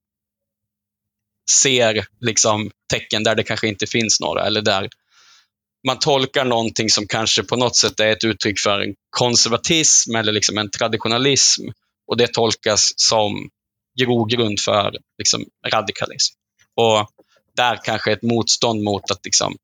ser 1.52 2.06
liksom 2.22 2.72
tecken 2.90 3.24
där 3.24 3.36
det 3.36 3.44
kanske 3.44 3.68
inte 3.68 3.88
finns 3.88 4.20
några 4.20 4.46
eller 4.46 4.62
där 4.62 4.90
man 5.86 6.00
tolkar 6.00 6.45
någonting 6.45 6.89
som 6.89 7.08
kanske 7.08 7.43
på 7.43 7.56
något 7.56 7.76
sätt 7.76 8.00
är 8.00 8.08
ett 8.08 8.24
uttryck 8.24 8.60
för 8.60 8.80
en 8.80 8.95
konservatism 9.10 10.15
eller 10.15 10.32
liksom 10.32 10.58
en 10.58 10.69
traditionalism 10.69 11.62
och 12.08 12.17
det 12.17 12.34
tolkas 12.34 12.93
som 12.95 13.50
grogrund 14.00 14.60
för 14.60 14.91
liksom 15.17 15.45
radikalism. 15.74 16.36
Och 16.76 17.10
där 17.56 17.80
kanske 17.84 18.12
ett 18.12 18.21
motstånd 18.21 18.84
mot 18.84 19.12
att 19.12 19.26
liksom 19.26 19.56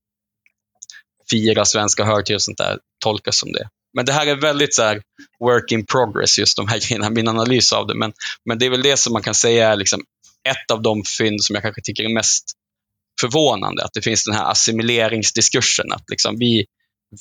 fira 1.30 1.66
svenska 1.66 2.04
högtider 2.04 2.36
och 2.36 2.42
sånt 2.42 2.58
där 2.58 2.80
tolkas 3.04 3.38
som 3.40 3.52
det. 3.52 3.70
Men 3.94 4.06
det 4.06 4.14
här 4.14 4.28
är 4.28 4.36
väldigt 4.36 4.74
så 4.74 4.84
här, 4.84 5.02
work 5.40 5.72
in 5.72 5.86
progress, 5.86 6.40
just 6.40 6.58
de 6.58 6.68
här 6.68 6.80
grejerna, 6.80 7.10
min 7.10 7.28
analys 7.28 7.74
av 7.74 7.88
det. 7.88 7.96
Men, 7.96 8.14
men 8.46 8.60
det 8.60 8.66
är 8.66 8.70
väl 8.70 8.82
det 8.82 8.98
som 8.98 9.14
man 9.14 9.22
kan 9.22 9.36
säga 9.36 9.72
är 9.72 9.76
liksom 9.76 10.02
ett 10.50 10.72
av 10.72 10.82
de 10.82 11.04
fynd 11.18 11.44
som 11.44 11.54
jag 11.54 11.64
kanske 11.64 11.82
tycker 11.82 12.04
är 12.04 12.14
mest 12.14 12.44
förvånande. 13.22 13.84
Att 13.84 13.94
det 13.94 14.02
finns 14.02 14.26
den 14.26 14.36
här 14.36 14.52
assimileringsdiskursen. 14.52 15.92
Att 15.92 16.10
liksom 16.10 16.36
vi 16.40 16.66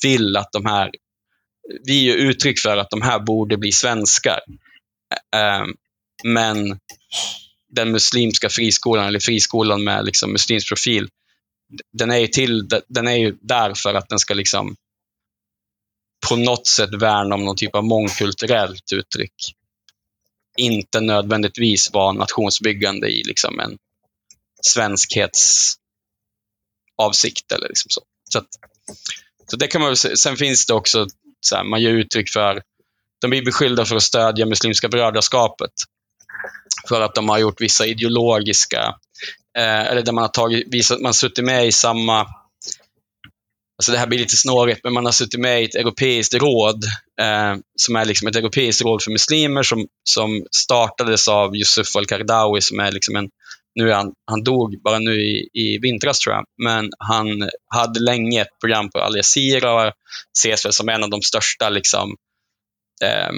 vill 0.03 0.37
att 0.37 0.51
de 0.51 0.65
här... 0.65 0.91
Vi 1.85 2.03
ger 2.03 2.15
uttryck 2.15 2.59
för 2.59 2.77
att 2.77 2.89
de 2.89 3.01
här 3.01 3.19
borde 3.19 3.57
bli 3.57 3.71
svenskar. 3.71 4.39
Ehm, 5.35 5.73
men 6.23 6.79
den 7.69 7.91
muslimska 7.91 8.49
friskolan, 8.49 9.07
eller 9.07 9.19
friskolan 9.19 9.83
med 9.83 10.05
liksom 10.05 10.31
muslimsk 10.31 10.67
profil, 10.67 11.09
den 11.93 12.11
är, 12.11 12.17
ju 12.17 12.27
till, 12.27 12.69
den 12.87 13.07
är 13.07 13.15
ju 13.15 13.37
där 13.41 13.73
för 13.73 13.93
att 13.93 14.09
den 14.09 14.19
ska 14.19 14.33
liksom 14.33 14.75
på 16.29 16.35
något 16.35 16.67
sätt 16.67 16.89
värna 16.93 17.35
om 17.35 17.45
någon 17.45 17.55
typ 17.55 17.75
av 17.75 17.83
mångkulturellt 17.83 18.93
uttryck. 18.93 19.33
Inte 20.57 21.01
nödvändigtvis 21.01 21.93
vara 21.93 22.11
nationsbyggande 22.11 23.07
i 23.07 23.23
liksom 23.23 23.59
en 23.59 23.77
avsikt. 26.97 27.51
Eller 27.51 27.67
liksom 27.67 27.89
så. 27.89 28.01
Så, 28.29 28.37
att, 28.37 28.47
så 29.49 29.57
det 29.57 29.67
kan 29.67 29.81
man 29.81 29.95
Sen 29.95 30.37
finns 30.37 30.65
det 30.65 30.73
också, 30.73 31.07
så 31.39 31.55
här, 31.55 31.63
man 31.63 31.81
ger 31.81 31.89
uttryck 31.89 32.29
för, 32.29 32.61
de 33.21 33.29
blir 33.29 33.45
beskyllda 33.45 33.85
för 33.85 33.95
att 33.95 34.03
stödja 34.03 34.45
Muslimska 34.45 34.89
brödraskapet 34.89 35.71
för 36.87 37.01
att 37.01 37.15
de 37.15 37.29
har 37.29 37.37
gjort 37.37 37.61
vissa 37.61 37.85
ideologiska, 37.85 38.95
eh, 39.57 39.85
eller 39.85 40.01
där 40.01 40.11
man 40.11 40.21
har 40.21 40.29
tagit, 40.29 40.67
visat, 40.73 41.01
man 41.01 41.13
suttit 41.13 41.45
med 41.45 41.67
i 41.67 41.71
samma, 41.71 42.19
alltså 42.19 43.91
det 43.91 43.97
här 43.97 44.07
blir 44.07 44.19
lite 44.19 44.37
snårigt, 44.37 44.83
men 44.83 44.93
man 44.93 45.05
har 45.05 45.11
suttit 45.11 45.39
med 45.39 45.61
i 45.61 45.65
ett 45.65 45.75
europeiskt 45.75 46.33
råd, 46.33 46.83
eh, 47.21 47.55
som 47.75 47.95
är 47.95 48.05
liksom 48.05 48.27
ett 48.27 48.35
europeiskt 48.35 48.81
råd 48.81 49.03
för 49.03 49.11
muslimer 49.11 49.63
som, 49.63 49.87
som 50.03 50.45
startades 50.51 51.27
av 51.27 51.55
Yusuf 51.55 51.95
al-Qardawi 51.95 52.61
som 52.61 52.79
är 52.79 52.91
liksom 52.91 53.15
en 53.15 53.29
nu 53.75 53.89
är 53.89 53.95
han, 53.95 54.13
han 54.25 54.43
dog 54.43 54.81
bara 54.83 54.99
nu 54.99 55.21
i, 55.21 55.49
i 55.53 55.77
vintras 55.77 56.19
tror 56.19 56.35
jag, 56.35 56.45
men 56.63 56.89
han 56.99 57.49
hade 57.75 57.99
länge 57.99 58.41
ett 58.41 58.59
program 58.61 58.89
på 58.89 58.99
Al 58.99 59.15
Jazeera 59.15 59.73
och 59.73 59.93
ses 60.37 60.65
väl 60.65 60.73
som 60.73 60.89
en 60.89 61.03
av 61.03 61.09
de 61.09 61.21
största 61.21 61.69
liksom, 61.69 62.15
eh, 63.03 63.31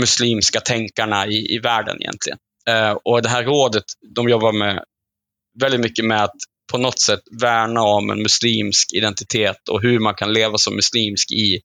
muslimska 0.00 0.60
tänkarna 0.60 1.26
i, 1.26 1.54
i 1.54 1.58
världen 1.58 1.96
egentligen. 2.00 2.38
Eh, 2.68 2.90
och 3.04 3.22
Det 3.22 3.28
här 3.28 3.44
rådet 3.44 3.84
de 4.14 4.28
jobbar 4.28 4.52
med 4.52 4.84
väldigt 5.60 5.80
mycket 5.80 6.04
med 6.04 6.24
att 6.24 6.36
på 6.72 6.78
något 6.78 7.00
sätt 7.00 7.20
värna 7.40 7.82
om 7.82 8.10
en 8.10 8.22
muslimsk 8.22 8.92
identitet 8.94 9.68
och 9.68 9.82
hur 9.82 9.98
man 9.98 10.14
kan 10.14 10.32
leva 10.32 10.58
som 10.58 10.74
muslimsk 10.74 11.32
i 11.32 11.60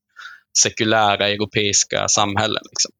sekulära 0.57 1.29
europeiska 1.29 2.07
samhällen. 2.07 2.63
Liksom. 2.69 2.91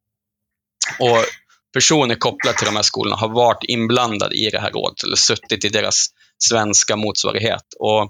Och 1.00 1.26
Personer 1.74 2.16
kopplade 2.16 2.58
till 2.58 2.66
de 2.66 2.76
här 2.76 2.84
skolorna 2.84 3.16
har 3.16 3.30
varit 3.30 3.64
inblandade 3.68 4.36
i 4.36 4.50
det 4.50 4.60
här 4.60 4.72
rådet 4.72 5.04
eller 5.04 5.16
suttit 5.16 5.66
i 5.66 5.70
deras 5.70 6.08
svenska 6.38 6.96
motsvarighet. 6.96 7.64
Och, 7.80 8.02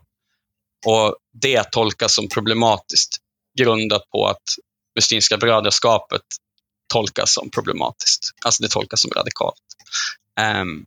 och 0.85 1.15
Det 1.41 1.71
tolkas 1.71 2.15
som 2.15 2.29
problematiskt 2.29 3.17
grundat 3.59 4.09
på 4.09 4.27
att 4.27 4.43
Muslimska 4.95 5.37
brödraskapet 5.37 6.21
tolkas 6.93 7.33
som 7.33 7.49
problematiskt. 7.49 8.31
Alltså 8.45 8.63
det 8.63 8.69
tolkas 8.69 9.01
som 9.01 9.11
radikalt. 9.11 9.61
Um, 10.61 10.85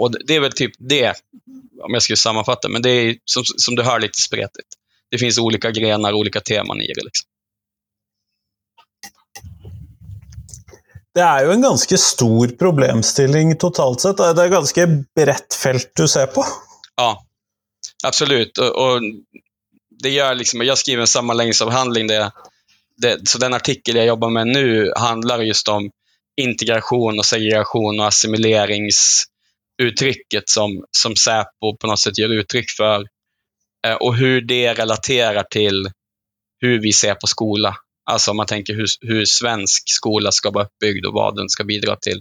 och 0.00 0.26
Det 0.26 0.34
är 0.34 0.40
väl 0.40 0.52
typ 0.52 0.72
det, 0.78 1.14
om 1.82 1.92
jag 1.92 2.02
skulle 2.02 2.16
sammanfatta, 2.16 2.68
men 2.68 2.82
det 2.82 2.90
är 2.90 3.16
som, 3.24 3.44
som 3.44 3.74
du 3.74 3.82
hör 3.82 4.00
lite 4.00 4.18
spretigt. 4.18 4.68
Det 5.10 5.18
finns 5.18 5.38
olika 5.38 5.70
grenar, 5.70 6.12
olika 6.12 6.40
teman 6.40 6.80
i 6.80 6.86
det. 6.86 7.04
Liksom. 7.04 7.28
Det 11.18 11.24
är 11.24 11.44
ju 11.44 11.52
en 11.52 11.62
ganska 11.62 11.96
stor 11.96 12.48
problemstilling 12.48 13.56
totalt 13.56 14.00
sett. 14.00 14.16
Det 14.16 14.24
är 14.24 14.44
ett 14.44 14.50
ganska 14.50 14.86
brett 15.14 15.54
fält 15.54 15.92
du 15.94 16.08
ser 16.08 16.26
på. 16.26 16.44
Ja, 16.96 17.26
absolut. 18.04 18.58
Och, 18.58 18.66
och 18.66 19.00
det 20.02 20.10
gör 20.10 20.34
liksom, 20.34 20.60
jag 20.60 20.78
skriver 20.78 21.00
en 21.00 21.06
sammanläggningsavhandling 21.06 22.06
Det, 22.06 22.32
det, 22.96 23.28
så 23.28 23.38
den 23.38 23.54
artikel 23.54 23.96
jag 23.96 24.06
jobbar 24.06 24.30
med 24.30 24.46
nu 24.46 24.92
handlar 24.96 25.38
just 25.38 25.68
om 25.68 25.90
integration 26.40 27.18
och 27.18 27.24
segregation 27.24 28.00
och 28.00 28.06
assimileringsuttrycket 28.06 30.48
som, 30.48 30.84
som 30.90 31.16
Säpo 31.16 31.76
på 31.80 31.86
något 31.86 32.00
sätt 32.00 32.18
ger 32.18 32.28
uttryck 32.28 32.70
för. 32.70 33.06
Eh, 33.86 33.94
och 33.94 34.16
hur 34.16 34.40
det 34.40 34.74
relaterar 34.74 35.42
till 35.42 35.90
hur 36.60 36.80
vi 36.80 36.92
ser 36.92 37.14
på 37.14 37.26
skola. 37.26 37.76
Alltså 38.10 38.30
om 38.30 38.36
man 38.36 38.46
tänker 38.46 38.74
hur, 38.74 38.86
hur 39.00 39.24
svensk 39.24 39.82
skola 39.86 40.32
ska 40.32 40.50
vara 40.50 40.64
uppbyggd 40.64 41.06
och 41.06 41.14
vad 41.14 41.36
den 41.36 41.48
ska 41.48 41.64
bidra 41.64 41.96
till. 41.96 42.20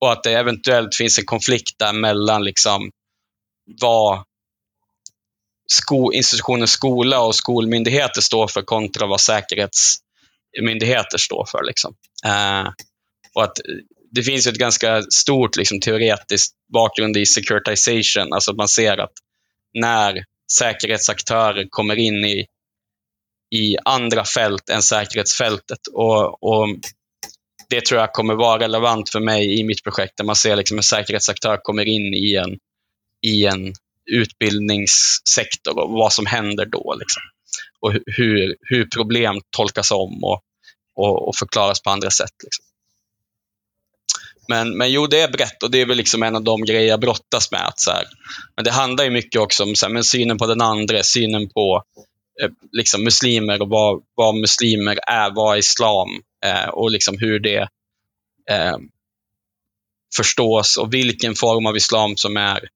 Och 0.00 0.12
att 0.12 0.22
det 0.22 0.32
eventuellt 0.32 0.94
finns 0.94 1.18
en 1.18 1.24
konflikt 1.24 1.78
där 1.78 1.92
mellan 1.92 2.44
liksom 2.44 2.90
vad 3.80 4.24
sko, 5.72 6.12
institutionen 6.12 6.68
skola 6.68 7.20
och 7.20 7.34
skolmyndigheter 7.34 8.20
står 8.20 8.48
för 8.48 8.62
kontra 8.62 9.06
vad 9.06 9.20
säkerhetsmyndigheter 9.20 11.18
står 11.18 11.46
för. 11.50 11.64
Liksom. 11.64 11.94
Eh, 12.24 12.68
och 13.34 13.44
att 13.44 13.56
det 14.10 14.22
finns 14.22 14.46
ett 14.46 14.58
ganska 14.58 15.02
stort 15.02 15.56
liksom, 15.56 15.80
teoretiskt 15.80 16.54
bakgrund 16.72 17.16
i 17.16 17.26
securitization, 17.26 18.32
alltså 18.32 18.50
att 18.50 18.56
man 18.56 18.68
ser 18.68 18.98
att 18.98 19.12
när 19.78 20.24
säkerhetsaktörer 20.58 21.66
kommer 21.70 21.96
in 21.96 22.24
i 22.24 22.46
i 23.50 23.76
andra 23.84 24.24
fält 24.24 24.68
än 24.68 24.82
säkerhetsfältet. 24.82 25.86
Och, 25.92 26.42
och 26.42 26.68
det 27.68 27.84
tror 27.84 28.00
jag 28.00 28.12
kommer 28.12 28.34
vara 28.34 28.60
relevant 28.60 29.10
för 29.10 29.20
mig 29.20 29.60
i 29.60 29.64
mitt 29.64 29.84
projekt, 29.84 30.16
där 30.16 30.24
man 30.24 30.36
ser 30.36 30.56
liksom 30.56 30.76
en 30.76 30.82
säkerhetsaktör 30.82 31.56
kommer 31.62 31.84
in 31.84 32.14
i 32.14 32.34
en, 32.34 32.58
i 33.26 33.46
en 33.46 33.74
utbildningssektor 34.10 35.78
och 35.78 35.90
vad 35.90 36.12
som 36.12 36.26
händer 36.26 36.66
då. 36.66 36.96
Liksom. 36.98 37.22
Och 37.80 37.92
hur, 38.06 38.56
hur 38.60 38.84
problem 38.84 39.40
tolkas 39.56 39.90
om 39.90 40.24
och, 40.24 40.42
och, 40.96 41.28
och 41.28 41.36
förklaras 41.36 41.82
på 41.82 41.90
andra 41.90 42.10
sätt. 42.10 42.34
Liksom. 42.42 42.64
Men, 44.48 44.76
men 44.76 44.92
jo, 44.92 45.06
det 45.06 45.20
är 45.20 45.32
brett 45.32 45.62
och 45.62 45.70
det 45.70 45.80
är 45.80 45.86
väl 45.86 45.96
liksom 45.96 46.22
en 46.22 46.36
av 46.36 46.44
de 46.44 46.64
grejer 46.64 46.88
jag 46.88 47.00
brottas 47.00 47.50
med. 47.50 47.66
Att 47.66 47.80
så 47.80 47.90
här, 47.90 48.04
men 48.56 48.64
det 48.64 48.70
handlar 48.70 49.04
ju 49.04 49.10
mycket 49.10 49.40
också 49.40 49.62
om 49.62 49.74
så 49.74 49.86
här, 49.86 49.92
men 49.92 50.04
synen 50.04 50.38
på 50.38 50.46
den 50.46 50.60
andra, 50.60 51.02
synen 51.02 51.48
på 51.48 51.82
Eh, 52.42 52.50
liksom 52.72 53.04
muslimer 53.04 53.62
och 53.62 53.68
vad, 53.68 54.02
vad 54.14 54.34
muslimer 54.34 54.98
är, 55.06 55.30
vad 55.30 55.54
är 55.54 55.58
islam 55.58 56.08
eh, 56.44 56.68
och 56.68 56.90
liksom 56.90 57.18
hur 57.18 57.40
det 57.40 57.68
eh, 58.50 58.76
förstås 60.16 60.76
och 60.76 60.94
vilken 60.94 61.34
form 61.34 61.66
av 61.66 61.76
islam 61.76 62.16
som 62.16 62.36
är 62.36 62.68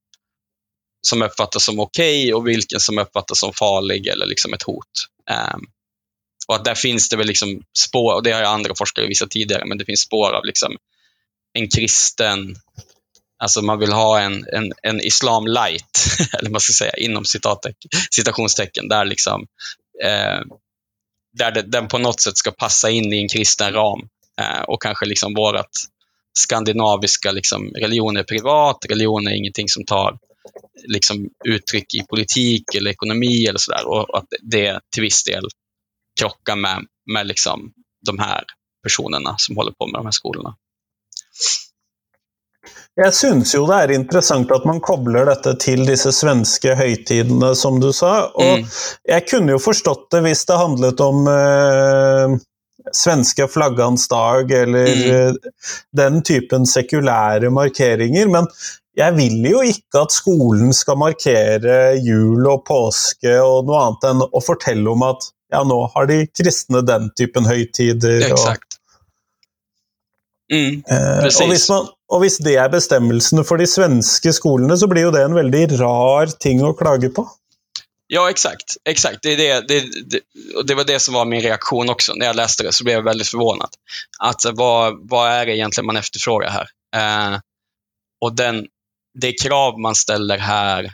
som 1.06 1.22
uppfattas 1.22 1.64
som 1.64 1.80
okej 1.80 2.24
okay 2.24 2.32
och 2.32 2.48
vilken 2.48 2.80
som 2.80 2.98
uppfattas 2.98 3.40
som 3.40 3.52
farlig 3.52 4.06
eller 4.06 4.26
liksom 4.26 4.54
ett 4.54 4.62
hot. 4.62 5.08
Eh, 5.30 5.56
och 6.48 6.54
att 6.54 6.64
där 6.64 6.74
finns 6.74 7.08
det 7.08 7.16
väl 7.16 7.26
liksom 7.26 7.62
spår, 7.78 8.14
och 8.14 8.22
det 8.22 8.32
har 8.32 8.42
andra 8.42 8.74
forskare 8.74 9.06
visat 9.06 9.30
tidigare, 9.30 9.64
men 9.64 9.78
det 9.78 9.84
finns 9.84 10.00
spår 10.00 10.32
av 10.32 10.44
liksom 10.44 10.76
en 11.52 11.68
kristen, 11.68 12.56
alltså 13.38 13.62
man 13.62 13.78
vill 13.78 13.92
ha 13.92 14.20
en, 14.20 14.44
en, 14.52 14.72
en 14.82 15.00
islam 15.00 15.46
light, 15.46 15.98
eller 16.38 16.50
man 16.50 16.60
ska 16.60 16.72
säga 16.72 16.92
inom 16.96 17.24
citationstecken, 18.10 18.88
där 18.88 19.04
liksom 19.04 19.46
eh, 20.04 20.40
där 21.38 21.50
det, 21.50 21.62
den 21.62 21.88
på 21.88 21.98
något 21.98 22.20
sätt 22.20 22.36
ska 22.36 22.50
passa 22.50 22.90
in 22.90 23.12
i 23.12 23.22
en 23.22 23.28
kristen 23.28 23.72
ram 23.72 24.08
eh, 24.40 24.62
och 24.62 24.82
kanske 24.82 25.06
liksom 25.06 25.34
vårat 25.34 25.70
skandinaviska 26.32 27.32
liksom, 27.32 27.68
religion 27.68 28.16
är 28.16 28.22
privat, 28.22 28.86
religion 28.88 29.26
är 29.26 29.34
ingenting 29.34 29.68
som 29.68 29.84
tar 29.84 30.18
liksom, 30.84 31.30
uttryck 31.44 31.94
i 31.94 32.06
politik 32.08 32.74
eller 32.74 32.90
ekonomi 32.90 33.46
eller 33.46 33.58
sådär 33.58 33.86
och 33.86 34.18
att 34.18 34.26
det 34.42 34.80
till 34.90 35.02
viss 35.02 35.24
del 35.24 35.44
krockar 36.20 36.56
med, 36.56 36.86
med 37.12 37.26
liksom, 37.26 37.72
de 38.06 38.18
här 38.18 38.44
personerna 38.82 39.34
som 39.38 39.56
håller 39.56 39.72
på 39.72 39.86
med 39.86 39.98
de 39.98 40.06
här 40.06 40.12
skolorna. 40.12 40.56
Jag 42.96 43.14
syns 43.14 43.54
ju 43.54 43.66
det 43.66 43.74
är 43.74 43.90
intressant 43.90 44.50
att 44.50 44.64
man 44.64 44.80
kopplar 44.80 45.26
detta 45.26 45.52
till 45.52 45.86
dessa 45.86 46.12
svenska 46.12 46.74
högtiderna 46.74 47.54
som 47.54 47.80
du 47.80 47.92
sa. 47.92 48.26
Och 48.34 48.42
mm. 48.42 48.66
Jag 49.02 49.26
kunde 49.28 49.52
ju 49.52 49.58
förstått 49.58 50.10
det 50.10 50.18
om 50.18 50.34
det 50.46 50.54
handlade 50.54 51.02
om 51.02 51.26
eh, 51.26 52.38
svenska 52.92 53.48
flaggans 53.48 54.08
dag 54.08 54.50
eller 54.50 54.86
mm. 54.86 55.28
Eh, 55.28 55.34
den 55.92 56.22
typen 56.22 56.66
sekulära 56.66 57.50
markeringar. 57.50 58.26
Men 58.26 58.46
jag 58.94 59.12
vill 59.12 59.44
ju 59.44 59.64
inte 59.64 60.00
att 60.00 60.12
skolan 60.12 60.74
ska 60.74 60.94
markera 60.94 61.94
jul 61.94 62.46
och 62.46 62.64
påsk 62.64 63.18
och 63.22 63.64
något 63.64 63.82
annat 63.82 64.04
än 64.04 64.22
att 64.22 64.46
fortälla 64.46 64.90
om 64.90 65.02
att 65.02 65.22
ja, 65.50 65.64
nu 65.64 65.74
har 65.74 66.06
de 66.06 66.26
kristna 66.26 66.80
den 66.80 67.10
typen 67.14 67.44
högtider. 67.44 68.32
Exakt. 68.32 68.68
Mm, 70.52 70.82
eh, 70.88 71.48
hvis 71.48 71.68
man, 71.68 71.86
och 72.12 72.22
hvis 72.22 72.38
det 72.38 72.56
är 72.56 72.68
bestämmelserna 72.68 73.44
för 73.44 73.56
de 73.56 73.66
svenska 73.66 74.32
skolorna 74.32 74.76
så 74.76 74.86
blir 74.86 75.02
ju 75.02 75.10
det 75.10 75.22
en 75.22 75.34
väldigt 75.34 75.72
rar 75.72 76.26
ting 76.26 76.60
att 76.60 76.78
klaga 76.78 77.08
på. 77.08 77.30
Ja, 78.06 78.30
exakt. 78.30 78.76
exakt. 78.84 79.18
Det, 79.22 79.36
det, 79.36 79.68
det, 79.68 79.84
det, 80.64 80.74
var 80.74 80.84
det 80.84 81.00
som 81.00 81.14
var 81.14 81.24
min 81.24 81.40
reaktion 81.40 81.90
också. 81.90 82.14
När 82.14 82.26
jag 82.26 82.36
läste 82.36 82.62
det 82.62 82.72
så 82.72 82.84
blev 82.84 82.96
jag 82.96 83.02
väldigt 83.02 83.28
förvånad. 83.28 83.70
Att 84.18 84.44
eh, 84.44 84.52
vad, 84.54 85.08
vad 85.08 85.30
är 85.30 85.46
det 85.46 85.56
egentligen 85.56 85.86
man 85.86 85.96
efterfrågar 85.96 86.50
här? 86.50 86.68
Eh, 86.96 87.40
och 88.20 88.36
den, 88.36 88.66
det 89.18 89.32
krav 89.42 89.80
man 89.80 89.94
ställer 89.94 90.38
här, 90.38 90.92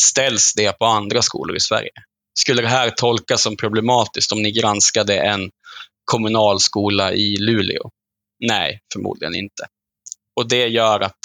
ställs 0.00 0.54
det 0.54 0.78
på 0.78 0.84
andra 0.84 1.22
skolor 1.22 1.56
i 1.56 1.60
Sverige? 1.60 1.90
Skulle 2.38 2.62
det 2.62 2.68
här 2.68 2.90
tolkas 2.90 3.42
som 3.42 3.56
problematiskt 3.56 4.32
om 4.32 4.42
ni 4.42 4.52
granskade 4.52 5.18
en 5.18 5.50
kommunal 6.04 6.60
skola 6.60 7.12
i 7.12 7.36
Luleå? 7.36 7.90
Nej, 8.40 8.80
förmodligen 8.92 9.34
inte. 9.34 9.66
Och 10.34 10.48
det 10.48 10.66
gör 10.66 11.00
att 11.00 11.18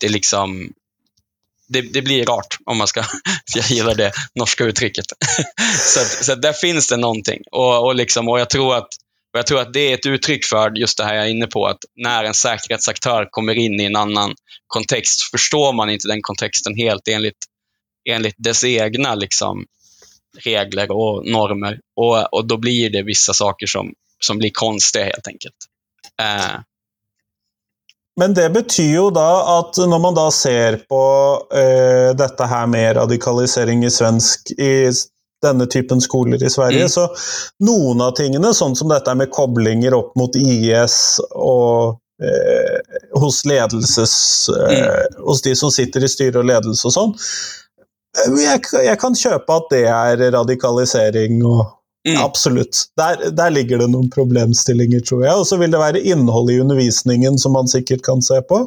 det 0.00 0.08
liksom 0.08 0.72
det, 1.68 1.80
det, 1.80 2.02
blir 2.02 2.26
rart 2.26 2.58
om 2.64 2.78
man 2.78 2.86
ska, 2.86 3.04
jag 3.54 3.64
gillar 3.70 3.94
det 3.94 4.12
norska 4.34 4.64
uttrycket. 4.64 5.04
så, 5.78 6.00
att, 6.00 6.24
så 6.24 6.32
att 6.32 6.42
där 6.42 6.52
finns 6.52 6.88
det 6.88 6.96
någonting. 6.96 7.42
Och, 7.52 7.86
och, 7.86 7.94
liksom, 7.94 8.28
och 8.28 8.40
jag, 8.40 8.50
tror 8.50 8.76
att, 8.76 8.88
och 9.32 9.38
jag 9.38 9.46
tror 9.46 9.60
att 9.60 9.72
det 9.72 9.80
är 9.80 9.94
ett 9.94 10.06
uttryck 10.06 10.44
för 10.44 10.70
just 10.78 10.98
det 10.98 11.04
här 11.04 11.14
jag 11.14 11.24
är 11.24 11.30
inne 11.30 11.46
på, 11.46 11.66
att 11.66 11.78
när 11.96 12.24
en 12.24 12.34
säkerhetsaktör 12.34 13.28
kommer 13.30 13.54
in 13.54 13.80
i 13.80 13.84
en 13.84 13.96
annan 13.96 14.34
kontext, 14.66 15.30
förstår 15.30 15.72
man 15.72 15.90
inte 15.90 16.08
den 16.08 16.22
kontexten 16.22 16.76
helt 16.76 17.08
enligt, 17.08 17.44
enligt 18.10 18.36
dess 18.38 18.64
egna 18.64 19.14
liksom, 19.14 19.66
regler 20.38 20.90
och 20.90 21.26
normer. 21.26 21.80
Och, 21.96 22.34
och 22.34 22.46
då 22.46 22.56
blir 22.56 22.90
det 22.90 23.02
vissa 23.02 23.34
saker 23.34 23.66
som, 23.66 23.92
som 24.20 24.38
blir 24.38 24.50
konstiga 24.50 25.04
helt 25.04 25.28
enkelt. 25.28 25.56
Eh, 26.22 26.60
men 28.20 28.34
det 28.34 28.50
betyder 28.50 28.90
ju 28.90 29.10
då 29.10 29.44
att 29.46 29.76
när 29.76 29.98
man 29.98 30.14
då 30.14 30.30
ser 30.30 30.76
på 30.76 31.36
eh, 31.54 32.16
detta 32.16 32.44
här 32.44 32.66
med 32.66 32.96
radikalisering 32.96 33.84
i 33.84 33.90
svensk 33.90 34.50
i 34.50 34.92
denna 35.42 35.66
typen 35.66 36.00
skolor 36.00 36.44
i 36.44 36.50
Sverige, 36.50 36.78
mm. 36.78 36.88
så 36.88 37.08
någon 37.58 38.00
av 38.00 38.10
tingene, 38.10 38.54
sånt 38.54 38.78
som 38.78 38.88
detta 38.88 39.14
med 39.14 39.30
kopplingar 39.30 39.94
upp 39.94 40.16
mot 40.16 40.36
IS 40.36 41.20
och 41.30 41.88
eh, 42.22 43.20
hos 43.20 43.44
ledelses, 43.44 44.48
eh, 44.48 44.78
mm. 44.78 44.90
hos 45.18 45.42
de 45.42 45.56
som 45.56 45.70
sitter 45.70 46.04
i 46.04 46.08
styre 46.08 46.38
och 46.38 46.44
ledelse 46.44 46.88
och 46.88 46.92
sånt. 46.92 47.16
Eh, 48.26 48.42
jag, 48.44 48.84
jag 48.84 49.00
kan 49.00 49.14
köpa 49.14 49.56
att 49.56 49.66
det 49.70 49.84
är 49.84 50.30
radikalisering 50.30 51.44
och 51.44 51.77
Mm. 52.08 52.20
Absolutt. 52.24 52.86
Der, 52.96 53.30
der, 53.30 53.50
ligger 53.52 53.82
det 53.82 53.90
noen 53.92 54.08
problemstillinger, 54.10 55.02
tror 55.04 55.24
jeg. 55.26 55.34
Og 55.36 55.46
så 55.48 55.58
vil 55.60 55.74
det 55.74 55.80
være 55.80 56.00
innhold 56.00 56.52
i 56.54 56.60
undervisningen 56.62 57.38
som 57.38 57.52
man 57.58 57.68
sikkert 57.68 58.04
kan 58.06 58.22
se 58.24 58.40
på. 58.48 58.64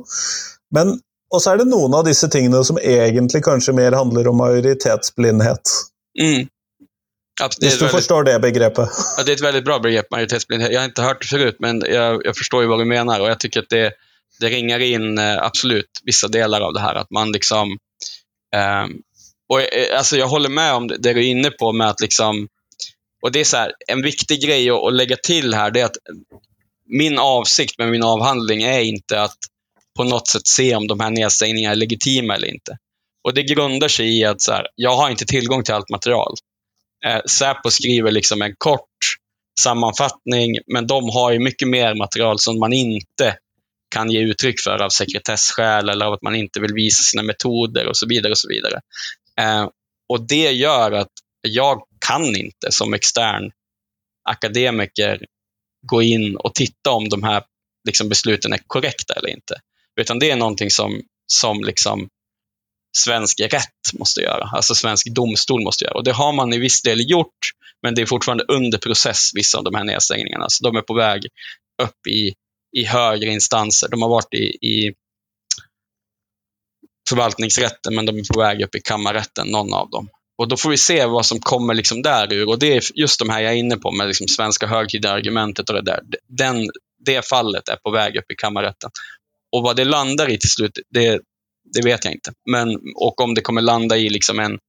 Men 0.75 0.99
og 1.31 1.39
så 1.39 1.53
er 1.53 1.61
det 1.61 1.69
noen 1.71 1.93
av 1.95 2.03
disse 2.03 2.27
tingene 2.31 2.59
som 2.67 2.79
egentlig 2.79 3.39
kanskje 3.45 3.73
mer 3.75 3.95
handler 3.95 4.27
om 4.27 4.41
majoritetsblindhet. 4.41 5.75
Mm. 6.19 6.49
Hvis 7.59 7.77
du 7.79 7.87
förstår 7.87 8.23
det 8.23 8.39
begreppet. 8.39 8.89
Ja, 9.17 9.23
det 9.23 9.31
är 9.31 9.35
ett 9.35 9.41
väldigt 9.41 9.65
bra 9.65 9.79
begrepp, 9.79 10.11
majoritetsblindhet. 10.11 10.71
Jag 10.71 10.79
har 10.79 10.85
inte 10.85 11.01
hört 11.01 11.21
det 11.21 11.27
förut, 11.27 11.55
men 11.59 11.83
jag, 11.89 12.21
jag 12.25 12.37
förstår 12.37 12.61
ju 12.61 12.67
vad 12.67 12.79
du 12.79 12.85
menar 12.85 13.19
och 13.19 13.29
jag 13.29 13.39
tycker 13.39 13.59
att 13.59 13.69
det, 13.69 13.93
det 14.39 14.49
ringar 14.49 14.79
in 14.79 15.17
eh, 15.17 15.37
absolut 15.37 15.89
vissa 16.03 16.27
delar 16.27 16.61
av 16.61 16.73
det 16.73 16.79
här. 16.79 16.95
Att 16.95 17.11
man 17.11 17.31
liksom... 17.31 17.77
Eh, 18.55 18.85
och, 19.49 19.61
eh, 19.61 19.97
alltså 19.97 20.17
jag 20.17 20.27
håller 20.27 20.49
med 20.49 20.73
om 20.73 20.87
det, 20.87 20.97
det 20.97 21.13
du 21.13 21.19
är 21.19 21.29
inne 21.29 21.49
på 21.49 21.71
med 21.71 21.89
att 21.89 22.01
liksom 22.01 22.47
och 23.21 23.31
det 23.31 23.39
är 23.39 23.43
så 23.43 23.57
här, 23.57 23.73
En 23.87 24.01
viktig 24.01 24.41
grej 24.41 24.69
att, 24.69 24.83
att 24.83 24.93
lägga 24.93 25.15
till 25.15 25.53
här, 25.53 25.71
det 25.71 25.81
är 25.81 25.85
att 25.85 25.97
min 26.85 27.19
avsikt 27.19 27.77
med 27.77 27.89
min 27.89 28.03
avhandling 28.03 28.63
är 28.63 28.79
inte 28.79 29.21
att 29.21 29.37
på 29.97 30.03
något 30.03 30.27
sätt 30.27 30.47
se 30.47 30.75
om 30.75 30.87
de 30.87 30.99
här 30.99 31.09
nedstängningarna 31.09 31.71
är 31.71 31.75
legitima 31.75 32.35
eller 32.35 32.47
inte. 32.47 32.77
Och 33.23 33.33
Det 33.33 33.43
grundar 33.43 33.87
sig 33.87 34.19
i 34.19 34.25
att 34.25 34.41
så 34.41 34.51
här, 34.51 34.67
jag 34.75 34.95
har 34.95 35.09
inte 35.09 35.25
tillgång 35.25 35.63
till 35.63 35.73
allt 35.73 35.89
material. 35.89 36.35
Eh, 37.05 37.21
Säpo 37.25 37.69
skriver 37.71 38.11
liksom 38.11 38.41
en 38.41 38.55
kort 38.57 38.87
sammanfattning, 39.59 40.57
men 40.73 40.87
de 40.87 41.09
har 41.09 41.31
ju 41.31 41.39
mycket 41.39 41.67
mer 41.67 41.95
material 41.95 42.39
som 42.39 42.59
man 42.59 42.73
inte 42.73 43.37
kan 43.95 44.11
ge 44.11 44.19
uttryck 44.19 44.55
för 44.63 44.83
av 44.83 44.89
sekretessskäl 44.89 45.89
eller 45.89 46.05
av 46.05 46.13
att 46.13 46.21
man 46.21 46.35
inte 46.35 46.59
vill 46.59 46.73
visa 46.73 47.03
sina 47.03 47.23
metoder 47.23 47.87
och 47.87 47.97
så 47.97 48.07
vidare. 48.07 48.31
och 48.31 48.37
så 48.37 48.47
vidare. 48.47 48.81
Eh, 49.39 49.69
och 50.09 50.27
Det 50.27 50.51
gör 50.51 50.91
att 50.91 51.11
jag 51.41 51.81
kan 52.07 52.35
inte 52.35 52.71
som 52.71 52.93
extern 52.93 53.51
akademiker 54.29 55.25
gå 55.87 56.01
in 56.01 56.35
och 56.35 56.55
titta 56.55 56.91
om 56.91 57.09
de 57.09 57.23
här 57.23 57.43
liksom, 57.87 58.09
besluten 58.09 58.53
är 58.53 58.59
korrekta 58.67 59.13
eller 59.13 59.29
inte. 59.29 59.55
Utan 60.01 60.19
det 60.19 60.31
är 60.31 60.35
någonting 60.35 60.69
som, 60.69 61.01
som 61.27 61.63
liksom, 61.63 62.09
svensk 62.97 63.39
rätt 63.39 63.93
måste 63.93 64.21
göra, 64.21 64.49
alltså 64.53 64.75
svensk 64.75 65.07
domstol 65.07 65.63
måste 65.63 65.85
göra. 65.85 65.93
Och 65.93 66.03
Det 66.03 66.11
har 66.11 66.33
man 66.33 66.53
i 66.53 66.57
viss 66.57 66.81
del 66.81 67.09
gjort, 67.09 67.51
men 67.81 67.95
det 67.95 68.01
är 68.01 68.05
fortfarande 68.05 68.43
under 68.43 68.77
process, 68.77 69.31
vissa 69.33 69.57
av 69.57 69.63
de 69.63 69.75
här 69.75 69.83
nedstängningarna. 69.83 70.45
Så 70.49 70.63
de 70.63 70.75
är 70.75 70.81
på 70.81 70.93
väg 70.93 71.21
upp 71.83 72.07
i, 72.07 72.33
i 72.77 72.85
högre 72.85 73.29
instanser. 73.29 73.87
De 73.89 74.01
har 74.01 74.09
varit 74.09 74.33
i, 74.33 74.67
i 74.67 74.93
förvaltningsrätten, 77.09 77.95
men 77.95 78.05
de 78.05 78.17
är 78.19 78.33
på 78.33 78.39
väg 78.39 78.61
upp 78.61 78.75
i 78.75 78.81
kammarrätten, 78.81 79.47
någon 79.47 79.73
av 79.73 79.89
dem. 79.89 80.09
Och 80.41 80.47
Då 80.47 80.57
får 80.57 80.69
vi 80.69 80.77
se 80.77 81.05
vad 81.05 81.25
som 81.25 81.39
kommer 81.39 81.73
liksom 81.73 82.01
därur. 82.01 82.47
Och 82.47 82.59
det 82.59 82.73
är 82.73 82.83
just 82.95 83.19
de 83.19 83.29
här 83.29 83.41
jag 83.41 83.51
är 83.51 83.55
inne 83.55 83.77
på 83.77 83.91
med 83.91 84.07
liksom 84.07 84.27
svenska 84.27 84.67
högtidsargumentet 84.67 85.69
och 85.69 85.75
det 85.75 85.81
där. 85.81 85.99
Den, 86.27 86.69
det 87.05 87.25
fallet 87.29 87.69
är 87.69 87.75
på 87.75 87.91
väg 87.91 88.17
upp 88.17 88.31
i 88.31 88.35
kammarrätten. 88.35 88.89
Och 89.51 89.63
vad 89.63 89.75
det 89.75 89.83
landar 89.83 90.29
i 90.29 90.37
till 90.37 90.49
slut, 90.49 90.79
det, 90.89 91.21
det 91.73 91.81
vet 91.85 92.05
jag 92.05 92.13
inte. 92.13 92.31
Men, 92.51 92.79
och 92.95 93.21
om 93.21 93.33
det 93.33 93.41
kommer 93.41 93.61
landa 93.61 93.97
i 93.97 94.09
liksom 94.09 94.39
en, 94.39 94.59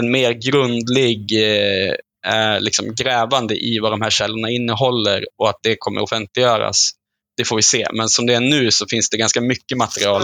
en 0.00 0.10
mer 0.10 0.32
grundlig 0.32 1.32
eh, 1.32 1.94
eh, 2.34 2.60
liksom 2.60 2.94
grävande 2.94 3.54
i 3.64 3.78
vad 3.78 3.92
de 3.92 4.02
här 4.02 4.10
källorna 4.10 4.50
innehåller 4.50 5.26
och 5.38 5.48
att 5.48 5.58
det 5.62 5.76
kommer 5.78 6.00
offentliggöras, 6.00 6.90
det 7.36 7.44
får 7.44 7.56
vi 7.56 7.62
se. 7.62 7.86
Men 7.92 8.08
som 8.08 8.26
det 8.26 8.34
är 8.34 8.40
nu 8.40 8.70
så 8.70 8.86
finns 8.90 9.10
det 9.10 9.16
ganska 9.16 9.40
mycket 9.40 9.78
material 9.78 10.22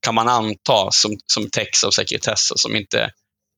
kan 0.00 0.14
man 0.14 0.28
anta, 0.28 0.90
som, 0.90 1.16
som 1.26 1.50
täcks 1.50 1.84
av 1.84 1.90
sekretess 1.90 2.50
och 2.50 2.60
som 2.60 2.76
inte, 2.76 3.10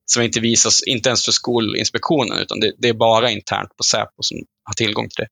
som 0.06 0.22
inte 0.22 0.40
visas, 0.40 0.82
inte 0.82 1.08
ens 1.08 1.24
för 1.24 1.32
Skolinspektionen, 1.32 2.38
utan 2.38 2.60
det, 2.60 2.72
det 2.78 2.88
är 2.88 2.94
bara 2.94 3.30
internt 3.30 3.76
på 3.76 3.84
Säpo 3.84 4.22
som 4.22 4.38
har 4.64 4.74
tillgång 4.74 5.08
till 5.08 5.24
det. 5.24 5.28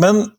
Men 0.00 0.30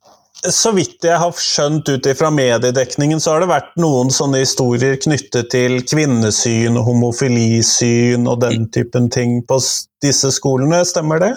så 0.49 0.71
vidt 0.71 1.03
jeg 1.05 1.17
har 1.21 1.35
skjønt 1.37 1.89
ut 1.89 2.05
ifra 2.05 2.31
mediedekningen, 2.33 3.21
så 3.21 3.35
har 3.35 3.43
det 3.43 3.51
vært 3.51 3.75
noen 3.81 4.09
sånne 4.13 4.41
historier 4.41 4.97
knyttet 5.01 5.51
til 5.53 5.81
kvinnesyn 5.85 6.79
homofilisyn 6.81 8.25
og 8.29 8.41
den 8.41 8.65
typen 8.73 9.11
ting 9.13 9.41
på 9.45 9.59
disse 10.01 10.31
skolene. 10.33 10.81
Stemmer 10.85 11.21
det? 11.21 11.35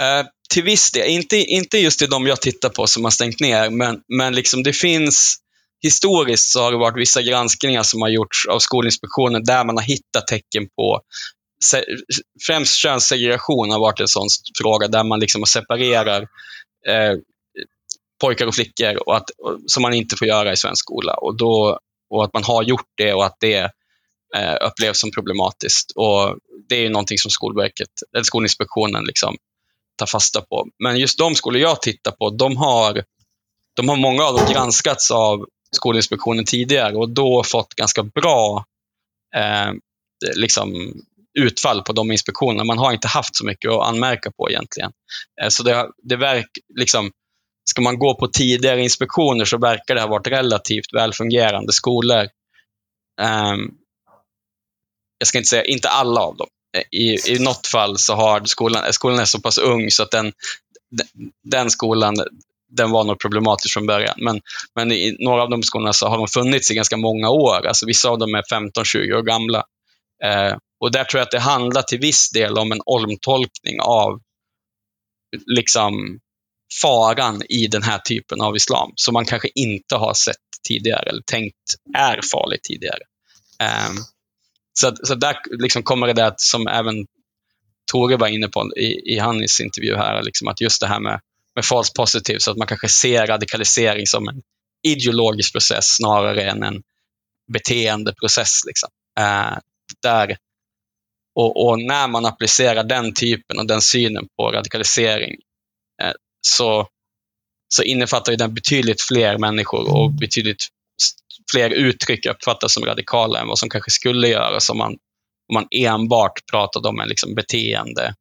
Eh, 0.00 0.22
till 0.50 0.64
viss 0.64 0.90
del, 0.92 1.08
inte, 1.10 1.36
inte 1.36 1.78
just 1.78 2.02
i 2.02 2.06
de 2.06 2.26
jag 2.26 2.40
tittar 2.40 2.68
på 2.68 2.86
som 2.86 3.04
har 3.04 3.10
stängt 3.10 3.40
ner, 3.40 3.70
men, 3.70 4.00
men 4.08 4.34
liksom 4.34 4.62
det 4.62 4.72
finns 4.72 5.36
Historiskt 5.84 6.52
så 6.52 6.62
har 6.62 6.72
det 6.72 6.78
varit 6.78 7.00
vissa 7.00 7.22
granskningar 7.22 7.82
som 7.82 8.02
har 8.02 8.08
gjorts 8.08 8.46
av 8.46 8.58
Skolinspektionen 8.58 9.44
där 9.44 9.64
man 9.64 9.76
har 9.76 9.84
hittat 9.84 10.26
tecken 10.26 10.68
på 10.76 11.00
främst 12.46 12.76
könssegregation 12.76 13.70
har 13.70 13.80
varit 13.80 14.00
en 14.00 14.08
sån 14.08 14.28
fråga 14.58 14.88
där 14.88 15.04
man 15.04 15.20
liksom 15.20 15.46
separerar 15.46 16.22
eh, 16.88 17.14
pojkar 18.20 18.46
och 18.46 18.54
flickor 18.54 19.08
och 19.08 19.16
att, 19.16 19.30
som 19.66 19.82
man 19.82 19.94
inte 19.94 20.16
får 20.16 20.28
göra 20.28 20.52
i 20.52 20.56
svensk 20.56 20.80
skola. 20.80 21.14
Och, 21.14 21.36
då, 21.36 21.78
och 22.10 22.24
att 22.24 22.32
man 22.32 22.44
har 22.44 22.62
gjort 22.62 22.88
det 22.96 23.14
och 23.14 23.24
att 23.24 23.36
det 23.40 23.70
eh, 24.36 24.56
upplevs 24.68 25.00
som 25.00 25.10
problematiskt. 25.10 25.90
Och 25.96 26.38
Det 26.68 26.76
är 26.76 26.80
ju 26.80 26.88
någonting 26.88 27.18
som 27.18 27.30
Skolverket, 27.30 27.90
eller 28.12 28.24
Skolinspektionen 28.24 29.04
liksom 29.04 29.36
tar 29.96 30.06
fasta 30.06 30.40
på. 30.40 30.66
Men 30.84 30.96
just 30.96 31.18
de 31.18 31.34
skolor 31.34 31.60
jag 31.60 31.82
tittar 31.82 32.10
på, 32.12 32.30
de 32.30 32.56
har, 32.56 33.04
de 33.76 33.88
har 33.88 33.96
många 33.96 34.24
av 34.24 34.34
dem 34.36 34.52
granskats 34.52 35.10
av 35.10 35.46
Skolinspektionen 35.74 36.44
tidigare 36.44 36.96
och 36.96 37.10
då 37.10 37.42
fått 37.44 37.74
ganska 37.74 38.02
bra 38.02 38.64
eh, 39.36 39.72
liksom, 40.36 40.94
utfall 41.38 41.82
på 41.82 41.92
de 41.92 42.12
inspektionerna. 42.12 42.64
Man 42.64 42.78
har 42.78 42.92
inte 42.92 43.08
haft 43.08 43.36
så 43.36 43.46
mycket 43.46 43.70
att 43.70 43.88
anmärka 43.88 44.30
på 44.30 44.50
egentligen. 44.50 44.92
Eh, 45.42 45.48
så 45.48 45.62
det, 45.62 45.90
det 46.02 46.16
verk, 46.16 46.48
liksom, 46.78 47.10
ska 47.70 47.82
man 47.82 47.98
gå 47.98 48.14
på 48.14 48.28
tidigare 48.28 48.82
inspektioner 48.82 49.44
så 49.44 49.58
verkar 49.58 49.94
det 49.94 50.00
ha 50.00 50.08
varit 50.08 50.26
relativt 50.26 50.94
välfungerande 50.94 51.72
skolor. 51.72 52.22
Eh, 53.20 53.56
jag 55.18 55.26
ska 55.28 55.38
inte 55.38 55.48
säga, 55.48 55.64
inte 55.64 55.88
alla 55.88 56.20
av 56.20 56.36
dem. 56.36 56.48
Eh, 56.76 57.00
I, 57.00 57.18
i 57.34 57.38
något 57.38 57.66
fall 57.66 57.98
så 57.98 58.14
har 58.14 58.44
skolan, 58.44 58.92
skolan 58.92 59.18
är 59.18 59.24
så 59.24 59.40
pass 59.40 59.58
ung 59.58 59.90
så 59.90 60.02
att 60.02 60.10
den, 60.10 60.32
den, 60.90 61.30
den 61.44 61.70
skolan 61.70 62.14
den 62.76 62.90
var 62.90 63.04
nog 63.04 63.20
problematisk 63.20 63.72
från 63.72 63.86
början. 63.86 64.14
Men, 64.16 64.40
men 64.74 64.92
i 64.92 65.16
några 65.18 65.42
av 65.42 65.50
de 65.50 65.62
skolorna 65.62 65.92
så 65.92 66.08
har 66.08 66.18
de 66.18 66.28
funnits 66.28 66.70
i 66.70 66.74
ganska 66.74 66.96
många 66.96 67.30
år. 67.30 67.66
Alltså 67.66 67.86
vissa 67.86 68.08
av 68.08 68.18
dem 68.18 68.34
är 68.34 68.42
15-20 68.42 69.12
år 69.12 69.22
gamla. 69.22 69.64
Eh, 70.24 70.56
och 70.80 70.92
där 70.92 71.04
tror 71.04 71.18
jag 71.18 71.24
att 71.24 71.30
det 71.30 71.40
handlar 71.40 71.82
till 71.82 71.98
viss 71.98 72.30
del 72.30 72.58
om 72.58 72.72
en 72.72 72.80
omtolkning 72.86 73.80
av 73.80 74.20
liksom 75.46 76.18
faran 76.82 77.42
i 77.48 77.66
den 77.66 77.82
här 77.82 77.98
typen 77.98 78.40
av 78.40 78.56
islam 78.56 78.92
som 78.96 79.12
man 79.12 79.24
kanske 79.24 79.48
inte 79.54 79.96
har 79.96 80.14
sett 80.14 80.36
tidigare 80.68 81.10
eller 81.10 81.22
tänkt 81.26 81.74
är 81.96 82.20
farlig 82.32 82.62
tidigare. 82.62 83.00
Eh, 83.60 83.92
så, 84.72 84.96
så 85.02 85.14
där 85.14 85.36
liksom 85.50 85.82
kommer 85.82 86.06
det 86.06 86.12
där 86.12 86.34
som 86.36 86.66
även 86.66 87.06
Tore 87.92 88.16
var 88.16 88.28
inne 88.28 88.48
på 88.48 88.70
i, 88.76 89.14
i 89.14 89.18
hans 89.18 89.60
intervju 89.60 89.96
här, 89.96 90.22
liksom 90.22 90.48
att 90.48 90.60
just 90.60 90.80
det 90.80 90.86
här 90.86 91.00
med 91.00 91.20
med 91.54 91.64
false 91.64 91.92
positive, 91.96 92.40
så 92.40 92.50
att 92.50 92.56
man 92.56 92.66
kanske 92.66 92.88
ser 92.88 93.26
radikalisering 93.26 94.06
som 94.06 94.28
en 94.28 94.42
ideologisk 94.86 95.52
process 95.52 95.84
snarare 95.84 96.50
än 96.50 96.62
en 96.62 96.82
beteendeprocess. 97.52 98.64
Liksom. 98.66 98.88
Eh, 99.20 99.58
där, 100.02 100.36
och, 101.34 101.66
och, 101.66 101.78
när 101.78 102.08
man 102.08 102.26
applicerar 102.26 102.84
den 102.84 103.14
typen 103.14 103.58
och 103.58 103.66
den 103.66 103.80
synen 103.80 104.28
på 104.36 104.52
radikalisering 104.52 105.34
eh, 106.02 106.12
så, 106.46 106.88
så 107.74 107.82
innefattar 107.82 108.32
ju 108.32 108.36
den 108.36 108.54
betydligt 108.54 109.02
fler 109.02 109.38
människor 109.38 109.94
och 109.94 110.10
betydligt 110.10 110.68
fler 111.52 111.70
uttryck 111.70 112.26
uppfattas 112.26 112.74
som 112.74 112.84
radikala 112.84 113.40
än 113.40 113.48
vad 113.48 113.58
som 113.58 113.68
kanske 113.68 113.90
skulle 113.90 114.28
göras 114.28 114.70
om 114.70 114.78
man, 114.78 114.92
om 115.48 115.54
man 115.54 115.66
enbart 115.70 116.46
pratade 116.50 116.88
om 116.88 117.00
en 117.00 117.08
liksom 117.08 117.34
beteende 117.34 118.14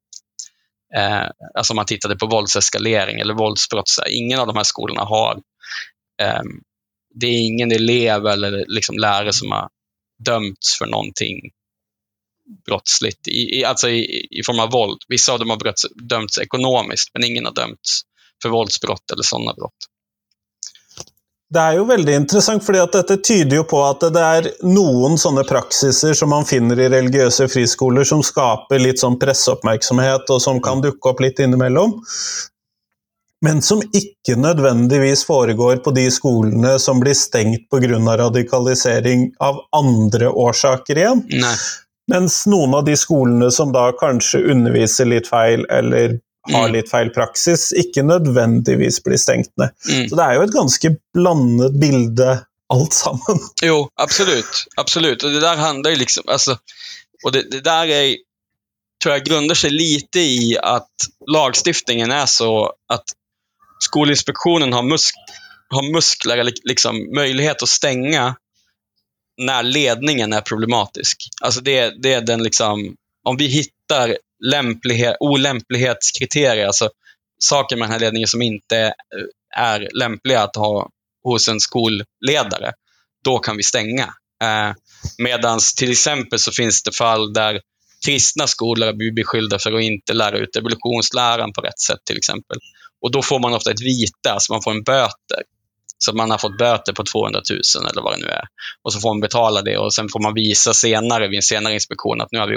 Eh, 0.95 1.29
alltså 1.55 1.73
om 1.73 1.75
man 1.75 1.85
tittade 1.85 2.15
på 2.15 2.27
våldseskalering 2.27 3.19
eller 3.19 3.33
våldsbrott. 3.33 3.87
Så 3.89 4.05
ingen 4.05 4.39
av 4.39 4.47
de 4.47 4.55
här 4.55 4.63
skolorna 4.63 5.01
har... 5.01 5.41
Eh, 6.21 6.41
det 7.15 7.27
är 7.27 7.47
ingen 7.47 7.71
elev 7.71 8.25
eller 8.25 8.65
liksom 8.67 8.97
lärare 8.97 9.33
som 9.33 9.51
har 9.51 9.69
dömts 10.25 10.77
för 10.77 10.85
någonting 10.85 11.39
brottsligt, 12.65 13.27
i, 13.27 13.59
i, 13.59 13.65
alltså 13.65 13.89
i, 13.89 14.27
i 14.31 14.43
form 14.45 14.59
av 14.59 14.71
våld. 14.71 15.01
Vissa 15.07 15.33
av 15.33 15.39
dem 15.39 15.49
har 15.49 15.57
brotts, 15.57 15.85
dömts 16.09 16.37
ekonomiskt, 16.37 17.09
men 17.13 17.23
ingen 17.23 17.45
har 17.45 17.53
dömts 17.53 18.01
för 18.41 18.49
våldsbrott 18.49 19.11
eller 19.11 19.23
sådana 19.23 19.53
brott. 19.53 19.77
Det 21.53 21.61
er 21.61 21.75
jo 21.77 21.83
veldig 21.85 22.13
interessant, 22.17 22.63
fordi 22.65 22.79
at 22.81 22.95
dette 22.95 23.19
tyder 23.21 23.59
jo 23.59 23.65
på 23.69 23.81
at 23.85 24.01
det 24.15 24.21
er 24.23 24.47
noen 24.65 25.19
sånne 25.21 25.43
praksiser 25.45 26.15
som 26.17 26.31
man 26.33 26.47
finner 26.49 26.79
i 26.81 26.87
religiøse 26.89 27.45
friskoler 27.51 28.07
som 28.09 28.23
skaper 28.25 28.81
litt 28.81 29.03
sånn 29.03 29.19
presseoppmerksomhet, 29.21 30.31
og 30.33 30.41
som 30.41 30.61
kan 30.63 30.81
dukke 30.81 31.11
opp 31.11 31.21
litt 31.21 31.43
innimellom. 31.43 31.99
Men 33.43 33.61
som 33.61 33.83
ikke 33.83 34.37
nødvendigvis 34.39 35.25
foregår 35.27 35.83
på 35.85 35.91
de 35.93 36.07
skolene 36.15 36.77
som 36.79 37.03
blir 37.03 37.13
stengt 37.13 37.67
pga. 37.69 37.99
radikalisering 38.23 39.33
av 39.39 39.59
andre 39.75 40.29
årsaker 40.29 40.97
igjen. 40.97 41.25
Nej. 41.29 41.57
Mens 42.11 42.45
noen 42.47 42.73
av 42.73 42.85
de 42.87 42.95
skolene 42.97 43.51
som 43.51 43.71
da 43.71 43.91
kanskje 43.99 44.41
underviser 44.51 45.05
litt 45.05 45.27
feil, 45.27 45.67
eller 45.69 46.17
har 46.51 46.69
litt 46.69 46.89
feil 46.91 47.09
praksis, 47.15 47.69
ikke 47.71 48.03
nødvendigvis 48.03 48.99
blir 49.03 49.19
stengt 49.21 49.51
ned. 49.57 49.71
Mm. 49.89 50.09
Så 50.09 50.17
det 50.19 50.25
er 50.25 50.35
jo 50.35 50.47
et 50.47 50.55
ganske 50.55 50.91
blandet 51.15 51.77
bilde 51.79 52.31
alt 52.73 52.93
sammen. 52.93 53.39
Jo, 53.63 53.89
absolut. 53.95 54.65
Absolut. 54.75 55.23
Och 55.23 55.31
det 55.31 55.39
där 55.39 55.55
handlar 55.55 55.91
ju 55.91 55.97
liksom... 55.97 56.23
Alltså, 56.27 56.57
och 57.23 57.31
det, 57.31 57.51
det 57.51 57.61
där 57.61 57.87
är, 57.87 58.15
tror 59.03 59.13
jag 59.13 59.25
grundar 59.25 59.55
sig 59.55 59.69
lite 59.69 60.19
i 60.19 60.57
att 60.61 60.91
lagstiftningen 61.31 62.11
är 62.11 62.25
så 62.25 62.73
att 62.93 63.03
Skolinspektionen 63.79 64.73
har, 64.73 64.83
musk, 64.83 65.15
har 65.69 65.93
muskler, 65.93 66.37
eller 66.37 66.53
liksom 66.63 67.15
möjlighet 67.15 67.63
att 67.63 67.69
stänga 67.69 68.35
när 69.37 69.63
ledningen 69.63 70.33
är 70.33 70.41
problematisk. 70.41 71.17
Alltså 71.41 71.61
det, 71.61 71.93
det 72.01 72.13
är 72.13 72.21
den 72.21 72.43
liksom, 72.43 72.95
om 73.23 73.37
vi 73.37 73.47
hittar 73.47 74.17
lämplighet, 74.51 75.17
olämplighetskriterier, 75.19 76.67
alltså 76.67 76.89
saker 77.39 77.75
med 77.75 77.85
den 77.85 77.91
här 77.91 77.99
ledningen 77.99 78.27
som 78.27 78.41
inte 78.41 78.77
eh, 78.77 78.93
är 79.63 79.89
lämpliga 79.93 80.43
att 80.43 80.55
ha 80.55 80.89
hos 81.23 81.47
en 81.47 81.59
skolledare, 81.59 82.71
då 83.23 83.39
kan 83.39 83.57
vi 83.57 83.63
stänga. 83.63 84.13
Eh, 84.43 84.73
Medan 85.17 85.59
till 85.77 85.91
exempel 85.91 86.39
så 86.39 86.51
finns 86.51 86.83
det 86.83 86.95
fall 86.95 87.33
där 87.33 87.61
kristna 88.05 88.47
skolor 88.47 88.93
blir 88.93 89.11
beskyllda 89.11 89.59
för 89.59 89.73
att 89.73 89.83
inte 89.83 90.13
lära 90.13 90.37
ut 90.37 90.55
evolutionsläran 90.55 91.53
på 91.53 91.61
rätt 91.61 91.79
sätt 91.79 91.99
till 92.05 92.17
exempel. 92.17 92.57
Och 93.01 93.11
då 93.11 93.21
får 93.21 93.39
man 93.39 93.53
ofta 93.53 93.71
ett 93.71 93.81
vite, 93.81 94.31
alltså 94.31 94.53
man 94.53 94.61
får 94.61 94.71
en 94.71 94.83
böter. 94.83 95.43
Så 95.97 96.15
man 96.15 96.31
har 96.31 96.37
fått 96.37 96.57
böter 96.57 96.93
på 96.93 97.03
200 97.03 97.41
000 97.49 97.91
eller 97.91 98.01
vad 98.01 98.13
det 98.13 98.25
nu 98.25 98.31
är. 98.31 98.43
Och 98.83 98.93
så 98.93 98.99
får 98.99 99.09
man 99.09 99.19
betala 99.19 99.61
det 99.61 99.77
och 99.77 99.93
sen 99.93 100.09
får 100.09 100.19
man 100.19 100.33
visa 100.33 100.73
senare 100.73 101.27
vid 101.27 101.37
en 101.37 101.43
senare 101.43 101.73
inspektion 101.73 102.21
att 102.21 102.31
nu 102.31 102.39
har 102.39 102.47
vi, 102.47 102.55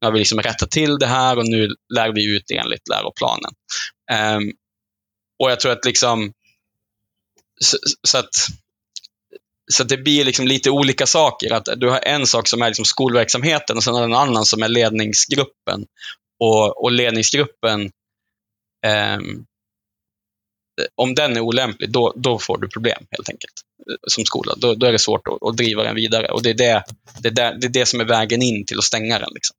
nu 0.00 0.06
har 0.06 0.12
vi 0.12 0.18
liksom 0.18 0.40
rättat 0.40 0.70
till 0.70 0.98
det 0.98 1.06
här 1.06 1.38
och 1.38 1.48
nu 1.48 1.68
lär 1.94 2.12
vi 2.12 2.36
ut 2.36 2.50
enligt 2.50 2.88
läroplanen. 2.88 3.52
Um, 4.36 4.52
och 5.42 5.50
jag 5.50 5.60
tror 5.60 5.72
att 5.72 5.84
liksom 5.84 6.32
så, 7.60 7.76
så 8.08 8.18
att 8.18 8.30
så 9.72 9.82
att 9.82 9.88
det 9.88 9.96
blir 9.96 10.24
liksom 10.24 10.46
lite 10.46 10.70
olika 10.70 11.06
saker. 11.06 11.52
Att 11.52 11.68
du 11.76 11.88
har 11.88 12.00
en 12.04 12.26
sak 12.26 12.48
som 12.48 12.62
är 12.62 12.66
liksom 12.66 12.84
skolverksamheten 12.84 13.76
och 13.76 13.84
sen 13.84 13.94
har 13.94 14.00
du 14.00 14.04
en 14.04 14.20
annan 14.20 14.44
som 14.44 14.62
är 14.62 14.68
ledningsgruppen. 14.68 15.86
Och, 16.40 16.84
och 16.84 16.92
ledningsgruppen, 16.92 17.90
eh, 18.86 19.18
om 20.94 21.14
den 21.14 21.36
är 21.36 21.40
olämplig, 21.40 21.90
då, 21.90 22.12
då 22.16 22.38
får 22.38 22.58
du 22.58 22.68
problem 22.68 23.06
helt 23.10 23.28
enkelt 23.28 23.54
eh, 23.90 23.96
som 24.06 24.24
skola. 24.24 24.54
Då, 24.56 24.74
då 24.74 24.86
är 24.86 24.92
det 24.92 24.98
svårt 24.98 25.28
att, 25.28 25.48
att 25.48 25.56
driva 25.56 25.82
den 25.82 25.94
vidare. 25.94 26.30
Och 26.30 26.42
det 26.42 26.50
är 26.50 26.54
det, 26.54 26.84
det, 27.18 27.28
är 27.28 27.32
det, 27.32 27.58
det 27.60 27.66
är 27.66 27.72
det 27.80 27.86
som 27.86 28.00
är 28.00 28.04
vägen 28.04 28.42
in 28.42 28.66
till 28.66 28.78
att 28.78 28.84
stänga 28.84 29.18
den. 29.18 29.30
Liksom. 29.34 29.56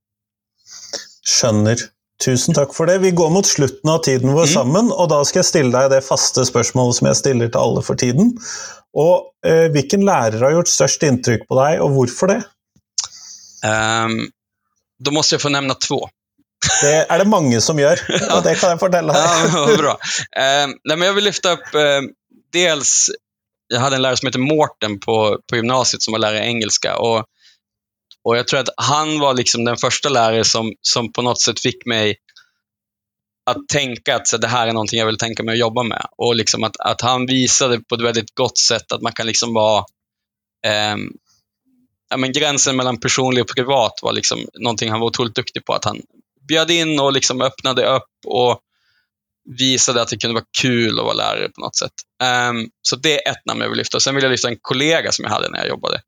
Skjønner. 1.30 1.82
Tusen 2.20 2.53
takk 2.57 2.74
for 2.76 2.89
det. 2.89 2.97
Vi 3.01 3.11
går 3.15 3.30
mot 3.32 3.47
slutten 3.47 3.89
av 3.93 4.01
tiden 4.03 4.34
vår 4.36 4.45
Mm. 4.49 4.53
sammen, 4.53 4.91
og 4.91 5.09
da 5.09 5.22
skal 5.24 5.39
jeg 5.39 5.45
stille 5.49 5.72
deg 5.72 5.91
det 5.93 6.01
faste 6.03 6.43
spørsmålet 6.45 6.95
som 6.97 7.07
jeg 7.07 7.15
stiller 7.15 7.47
til 7.53 7.61
alle 7.61 7.82
for 7.86 7.95
tiden. 7.95 8.34
Og 8.97 9.30
eh, 9.45 9.70
Hvilken 9.72 10.03
lærer 10.03 10.39
har 10.43 10.51
gjort 10.57 10.67
størst 10.72 11.03
inntrykk 11.07 11.45
på 11.47 11.55
deg, 11.61 11.80
og 11.82 11.93
hvorfor 11.95 12.28
det? 12.34 12.39
Um, 13.63 14.32
då 15.03 15.11
måste 15.11 15.36
jag 15.36 15.41
få 15.41 15.49
nämna 15.49 15.74
två. 15.74 16.09
Det 16.82 17.05
er 17.09 17.17
det 17.17 17.28
mange 17.28 17.61
som 17.61 17.80
gjør, 17.80 17.99
og 18.36 18.43
det 18.43 18.57
kan 18.59 18.74
jeg 18.74 18.80
fortelle 18.82 19.13
Ja, 19.15 19.28
deg. 19.43 19.53
vad 19.55 19.78
bra. 19.80 19.93
Um, 19.95 20.76
nej, 20.84 20.97
men 20.97 21.01
jag 21.07 21.13
vill 21.13 21.24
lyfta 21.24 21.51
upp 21.51 21.74
um, 21.76 22.09
dels 22.53 23.09
jag 23.67 23.80
hade 23.80 23.95
en 23.95 24.01
lärare 24.01 24.17
som 24.17 24.28
heter 24.28 24.39
Mårten 24.39 24.99
på, 24.99 25.38
på 25.49 25.55
gymnasiet 25.55 26.01
som 26.03 26.11
var 26.11 26.20
lärare 26.20 26.43
i 26.45 26.47
engelska. 26.47 26.97
Och, 26.97 27.26
och 28.30 28.38
Jag 28.38 28.47
tror 28.47 28.59
att 28.59 28.69
han 28.77 29.19
var 29.19 29.34
liksom 29.34 29.65
den 29.65 29.77
första 29.77 30.09
lärare 30.09 30.43
som, 30.43 30.73
som 30.82 31.11
på 31.11 31.21
något 31.21 31.41
sätt 31.41 31.59
fick 31.59 31.86
mig 31.86 32.15
att 33.45 33.67
tänka 33.67 34.15
att 34.15 34.27
så, 34.27 34.38
det 34.38 34.47
här 34.47 34.67
är 34.67 34.73
någonting 34.73 34.99
jag 34.99 35.05
vill 35.05 35.17
tänka 35.17 35.43
mig 35.43 35.53
att 35.53 35.59
jobba 35.59 35.84
med. 35.84 36.05
Och 36.17 36.36
liksom 36.36 36.63
att, 36.63 36.80
att 36.80 37.01
han 37.01 37.25
visade 37.25 37.80
på 37.80 37.95
ett 37.95 38.01
väldigt 38.01 38.36
gott 38.36 38.57
sätt 38.57 38.91
att 38.91 39.01
man 39.01 39.11
kan 39.11 39.27
liksom 39.27 39.53
vara 39.53 39.86
eh, 40.65 40.95
ja, 42.09 42.17
men 42.17 42.32
gränsen 42.32 42.75
mellan 42.75 42.99
personlig 42.99 43.43
och 43.43 43.49
privat 43.49 43.93
var 44.01 44.13
liksom 44.13 44.39
någonting 44.59 44.91
han 44.91 44.99
var 44.99 45.07
otroligt 45.07 45.36
duktig 45.36 45.65
på. 45.65 45.73
Att 45.73 45.86
han 45.86 46.01
bjöd 46.47 46.71
in 46.71 46.99
och 46.99 47.13
liksom 47.13 47.41
öppnade 47.41 47.86
upp 47.86 48.09
och 48.27 48.59
visade 49.57 50.01
att 50.01 50.09
det 50.09 50.17
kunde 50.17 50.34
vara 50.34 50.45
kul 50.61 50.99
att 50.99 51.05
vara 51.05 51.13
lärare 51.13 51.49
på 51.49 51.61
något 51.61 51.75
sätt. 51.75 51.93
Um, 52.49 52.69
så 52.82 52.95
det 52.95 53.27
är 53.27 53.32
ett 53.32 53.45
namn 53.45 53.61
jag 53.61 53.69
vill 53.69 53.77
lyfta. 53.77 53.99
Sen 53.99 54.15
vill 54.15 54.23
jag 54.23 54.32
lyfta 54.32 54.47
en 54.47 54.57
kollega 54.61 55.11
som 55.11 55.23
jag 55.25 55.32
hade 55.32 55.49
när 55.49 55.59
jag 55.59 55.67
jobbade. 55.67 56.01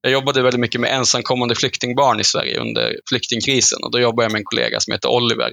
Jag 0.00 0.12
jobbade 0.12 0.42
väldigt 0.42 0.60
mycket 0.60 0.80
med 0.80 0.94
ensamkommande 0.94 1.54
flyktingbarn 1.54 2.20
i 2.20 2.24
Sverige 2.24 2.60
under 2.60 2.96
flyktingkrisen 3.08 3.78
och 3.82 3.92
då 3.92 4.00
jobbade 4.00 4.24
jag 4.24 4.32
med 4.32 4.38
en 4.38 4.44
kollega 4.44 4.80
som 4.80 4.92
heter 4.92 5.08
Oliver. 5.08 5.52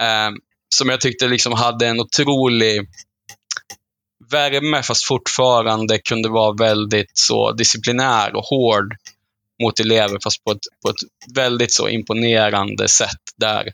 Eh, 0.00 0.30
som 0.68 0.88
jag 0.88 1.00
tyckte 1.00 1.28
liksom 1.28 1.52
hade 1.52 1.86
en 1.86 2.00
otrolig 2.00 2.88
värme 4.30 4.82
fast 4.82 5.04
fortfarande 5.04 5.98
kunde 5.98 6.28
vara 6.28 6.54
väldigt 6.68 7.10
så 7.14 7.52
disciplinär 7.52 8.36
och 8.36 8.44
hård 8.44 8.94
mot 9.62 9.80
elever 9.80 10.18
fast 10.24 10.44
på 10.44 10.50
ett, 10.52 10.66
på 10.82 10.90
ett 10.90 11.34
väldigt 11.34 11.72
så 11.72 11.88
imponerande 11.88 12.88
sätt 12.88 13.22
där, 13.36 13.72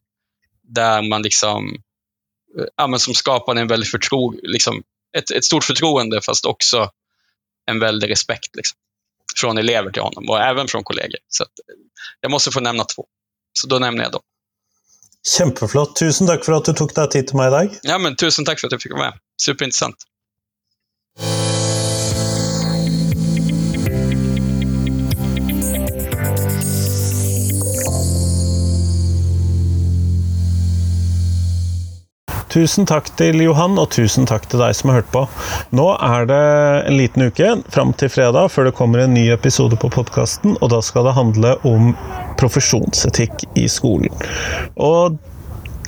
där 0.62 1.02
man 1.02 1.22
liksom 1.22 1.74
eh, 2.58 2.64
ja, 2.76 2.86
men 2.86 2.98
som 2.98 3.14
skapade 3.14 3.60
en 3.60 3.68
väldigt 3.68 3.90
förtro, 3.90 4.34
liksom, 4.42 4.82
ett, 5.16 5.30
ett 5.30 5.44
stort 5.44 5.64
förtroende 5.64 6.20
fast 6.20 6.46
också 6.46 6.90
en 7.66 7.80
väldig 7.80 8.10
respekt 8.10 8.56
liksom, 8.56 8.78
från 9.36 9.58
elever 9.58 9.90
till 9.90 10.02
honom 10.02 10.28
och 10.28 10.40
även 10.40 10.68
från 10.68 10.84
kollegor. 10.84 11.18
Så 11.28 11.44
jag 12.20 12.30
måste 12.30 12.50
få 12.50 12.60
nämna 12.60 12.84
två. 12.84 13.04
Så 13.52 13.66
då 13.66 13.78
nämner 13.78 14.02
jag 14.02 14.12
dem. 14.12 14.22
Kjempeflott. 15.28 15.96
Tusen 15.96 16.26
tack 16.26 16.44
för 16.44 16.52
att 16.52 16.64
du 16.64 16.72
tog 16.72 16.94
dig 16.94 17.08
tid 17.08 17.26
till 17.26 17.36
mig 17.36 17.48
idag. 17.48 17.78
Ja, 17.82 17.98
men 17.98 18.16
tusen 18.16 18.44
tack 18.44 18.60
för 18.60 18.66
att 18.66 18.72
jag 18.72 18.82
fick 18.82 18.92
vara 18.92 19.02
med. 19.02 19.18
Superintressant. 19.42 19.96
Tusen 32.50 32.86
takk 32.88 33.12
til 33.14 33.38
Johan, 33.44 33.76
og 33.78 33.92
tusen 33.94 34.26
takk 34.26 34.48
til 34.50 34.58
deg 34.58 34.74
som 34.74 34.90
har 34.90 35.00
hørt 35.00 35.10
på. 35.14 35.22
Nå 35.76 35.86
er 36.02 36.26
det 36.26 36.40
en 36.90 36.96
liten 36.98 37.28
uke 37.30 37.52
fram 37.70 37.92
til 37.94 38.10
fredag 38.10 38.50
før 38.50 38.66
det 38.66 38.76
kommer 38.78 39.04
en 39.04 39.14
ny 39.14 39.28
episode 39.30 39.78
på 39.78 39.90
podkasten, 39.94 40.56
og 40.58 40.72
da 40.72 40.80
skal 40.82 41.06
det 41.06 41.14
handle 41.14 41.54
om 41.68 41.92
profesjonsetikk 42.40 43.46
i 43.54 43.68
skolen. 43.70 44.10
Og 44.82 45.20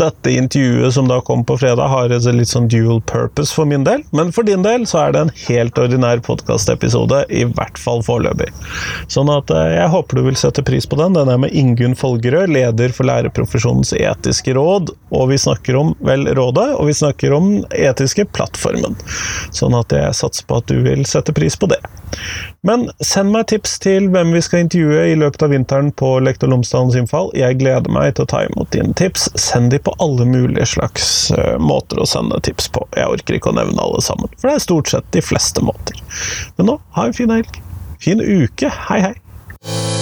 dette 0.01 0.31
intervjuet 0.31 0.95
som 0.95 1.09
da 1.09 1.21
kom 1.21 1.45
på 1.45 1.57
fredag, 1.59 1.89
har 1.89 2.13
et 2.13 2.27
litt 2.35 2.51
sånn 2.51 2.69
dual 2.71 3.01
purpose 3.09 3.55
for 3.55 3.69
min 3.69 3.85
del. 3.87 4.05
Men 4.17 4.33
for 4.35 4.47
din 4.47 4.65
del 4.65 4.87
så 4.89 5.05
er 5.05 5.15
det 5.15 5.23
en 5.25 5.33
helt 5.47 5.79
ordinær 5.79 6.23
podkastepisode, 6.25 7.25
i 7.31 7.45
hvert 7.49 7.81
fall 7.81 8.05
foreløpig. 8.07 8.51
Sånn 9.13 9.31
at 9.33 9.51
eh, 9.53 9.77
jeg 9.77 9.93
håper 9.95 10.19
du 10.19 10.25
vil 10.29 10.39
sette 10.39 10.65
pris 10.67 10.89
på 10.89 10.99
den. 11.01 11.17
Den 11.19 11.33
er 11.33 11.41
med 11.43 11.55
Ingunn 11.57 11.97
Folgerød, 11.99 12.53
leder 12.53 12.95
for 12.95 13.09
lærerprofesjonens 13.09 13.95
etiske 13.99 14.57
råd. 14.59 14.95
Og 15.13 15.29
vi 15.33 15.41
snakker 15.41 15.79
om 15.79 15.95
vel 16.05 16.29
rådet, 16.37 16.71
og 16.79 16.89
vi 16.91 16.97
snakker 16.97 17.37
om 17.37 17.51
den 17.57 17.67
etiske 17.77 18.27
plattformen. 18.33 18.97
Sånn 19.55 19.77
at 19.79 19.93
jeg 19.95 20.19
satser 20.19 20.49
på 20.49 20.63
at 20.63 20.71
du 20.71 20.81
vil 20.87 21.07
sette 21.09 21.35
pris 21.37 21.59
på 21.59 21.71
det. 21.73 21.81
Men 22.67 22.87
send 23.03 23.33
meg 23.35 23.49
tips 23.51 23.79
til 23.83 24.09
hvem 24.13 24.35
vi 24.37 24.43
skal 24.45 24.65
intervjue 24.65 25.07
i 25.11 25.17
løpet 25.19 25.47
av 25.47 25.55
vinteren 25.55 25.91
på 25.99 26.13
Lektor 26.23 26.53
Lomsdalens 26.53 26.99
innfall. 26.99 27.33
Jeg 27.39 27.59
gleder 27.63 27.93
meg 27.93 28.15
til 28.17 28.27
å 28.27 28.31
ta 28.33 28.45
imot 28.47 28.71
dine 28.75 28.95
tips. 28.99 29.31
Send 29.41 29.73
de 29.75 29.81
på 29.83 29.95
alle 30.03 30.27
mulige 30.29 30.69
slags 30.75 31.09
uh, 31.35 31.57
måter 31.63 32.03
å 32.03 32.09
sende 32.09 32.39
tips 32.47 32.71
på. 32.75 32.85
Jeg 32.99 33.11
orker 33.17 33.39
ikke 33.39 33.53
å 33.53 33.59
nevne 33.59 33.83
alle 33.83 34.05
sammen, 34.05 34.31
for 34.39 34.51
det 34.51 34.59
er 34.59 34.67
stort 34.69 34.93
sett 34.93 35.11
de 35.17 35.25
fleste 35.25 35.65
måter. 35.65 35.99
Men 36.59 36.73
nå, 36.75 36.79
ha 36.99 37.09
en 37.09 37.17
fin 37.17 37.33
helg. 37.33 37.61
Fin 38.03 38.23
uke. 38.23 38.71
Hei, 38.91 39.03
hei. 39.09 40.02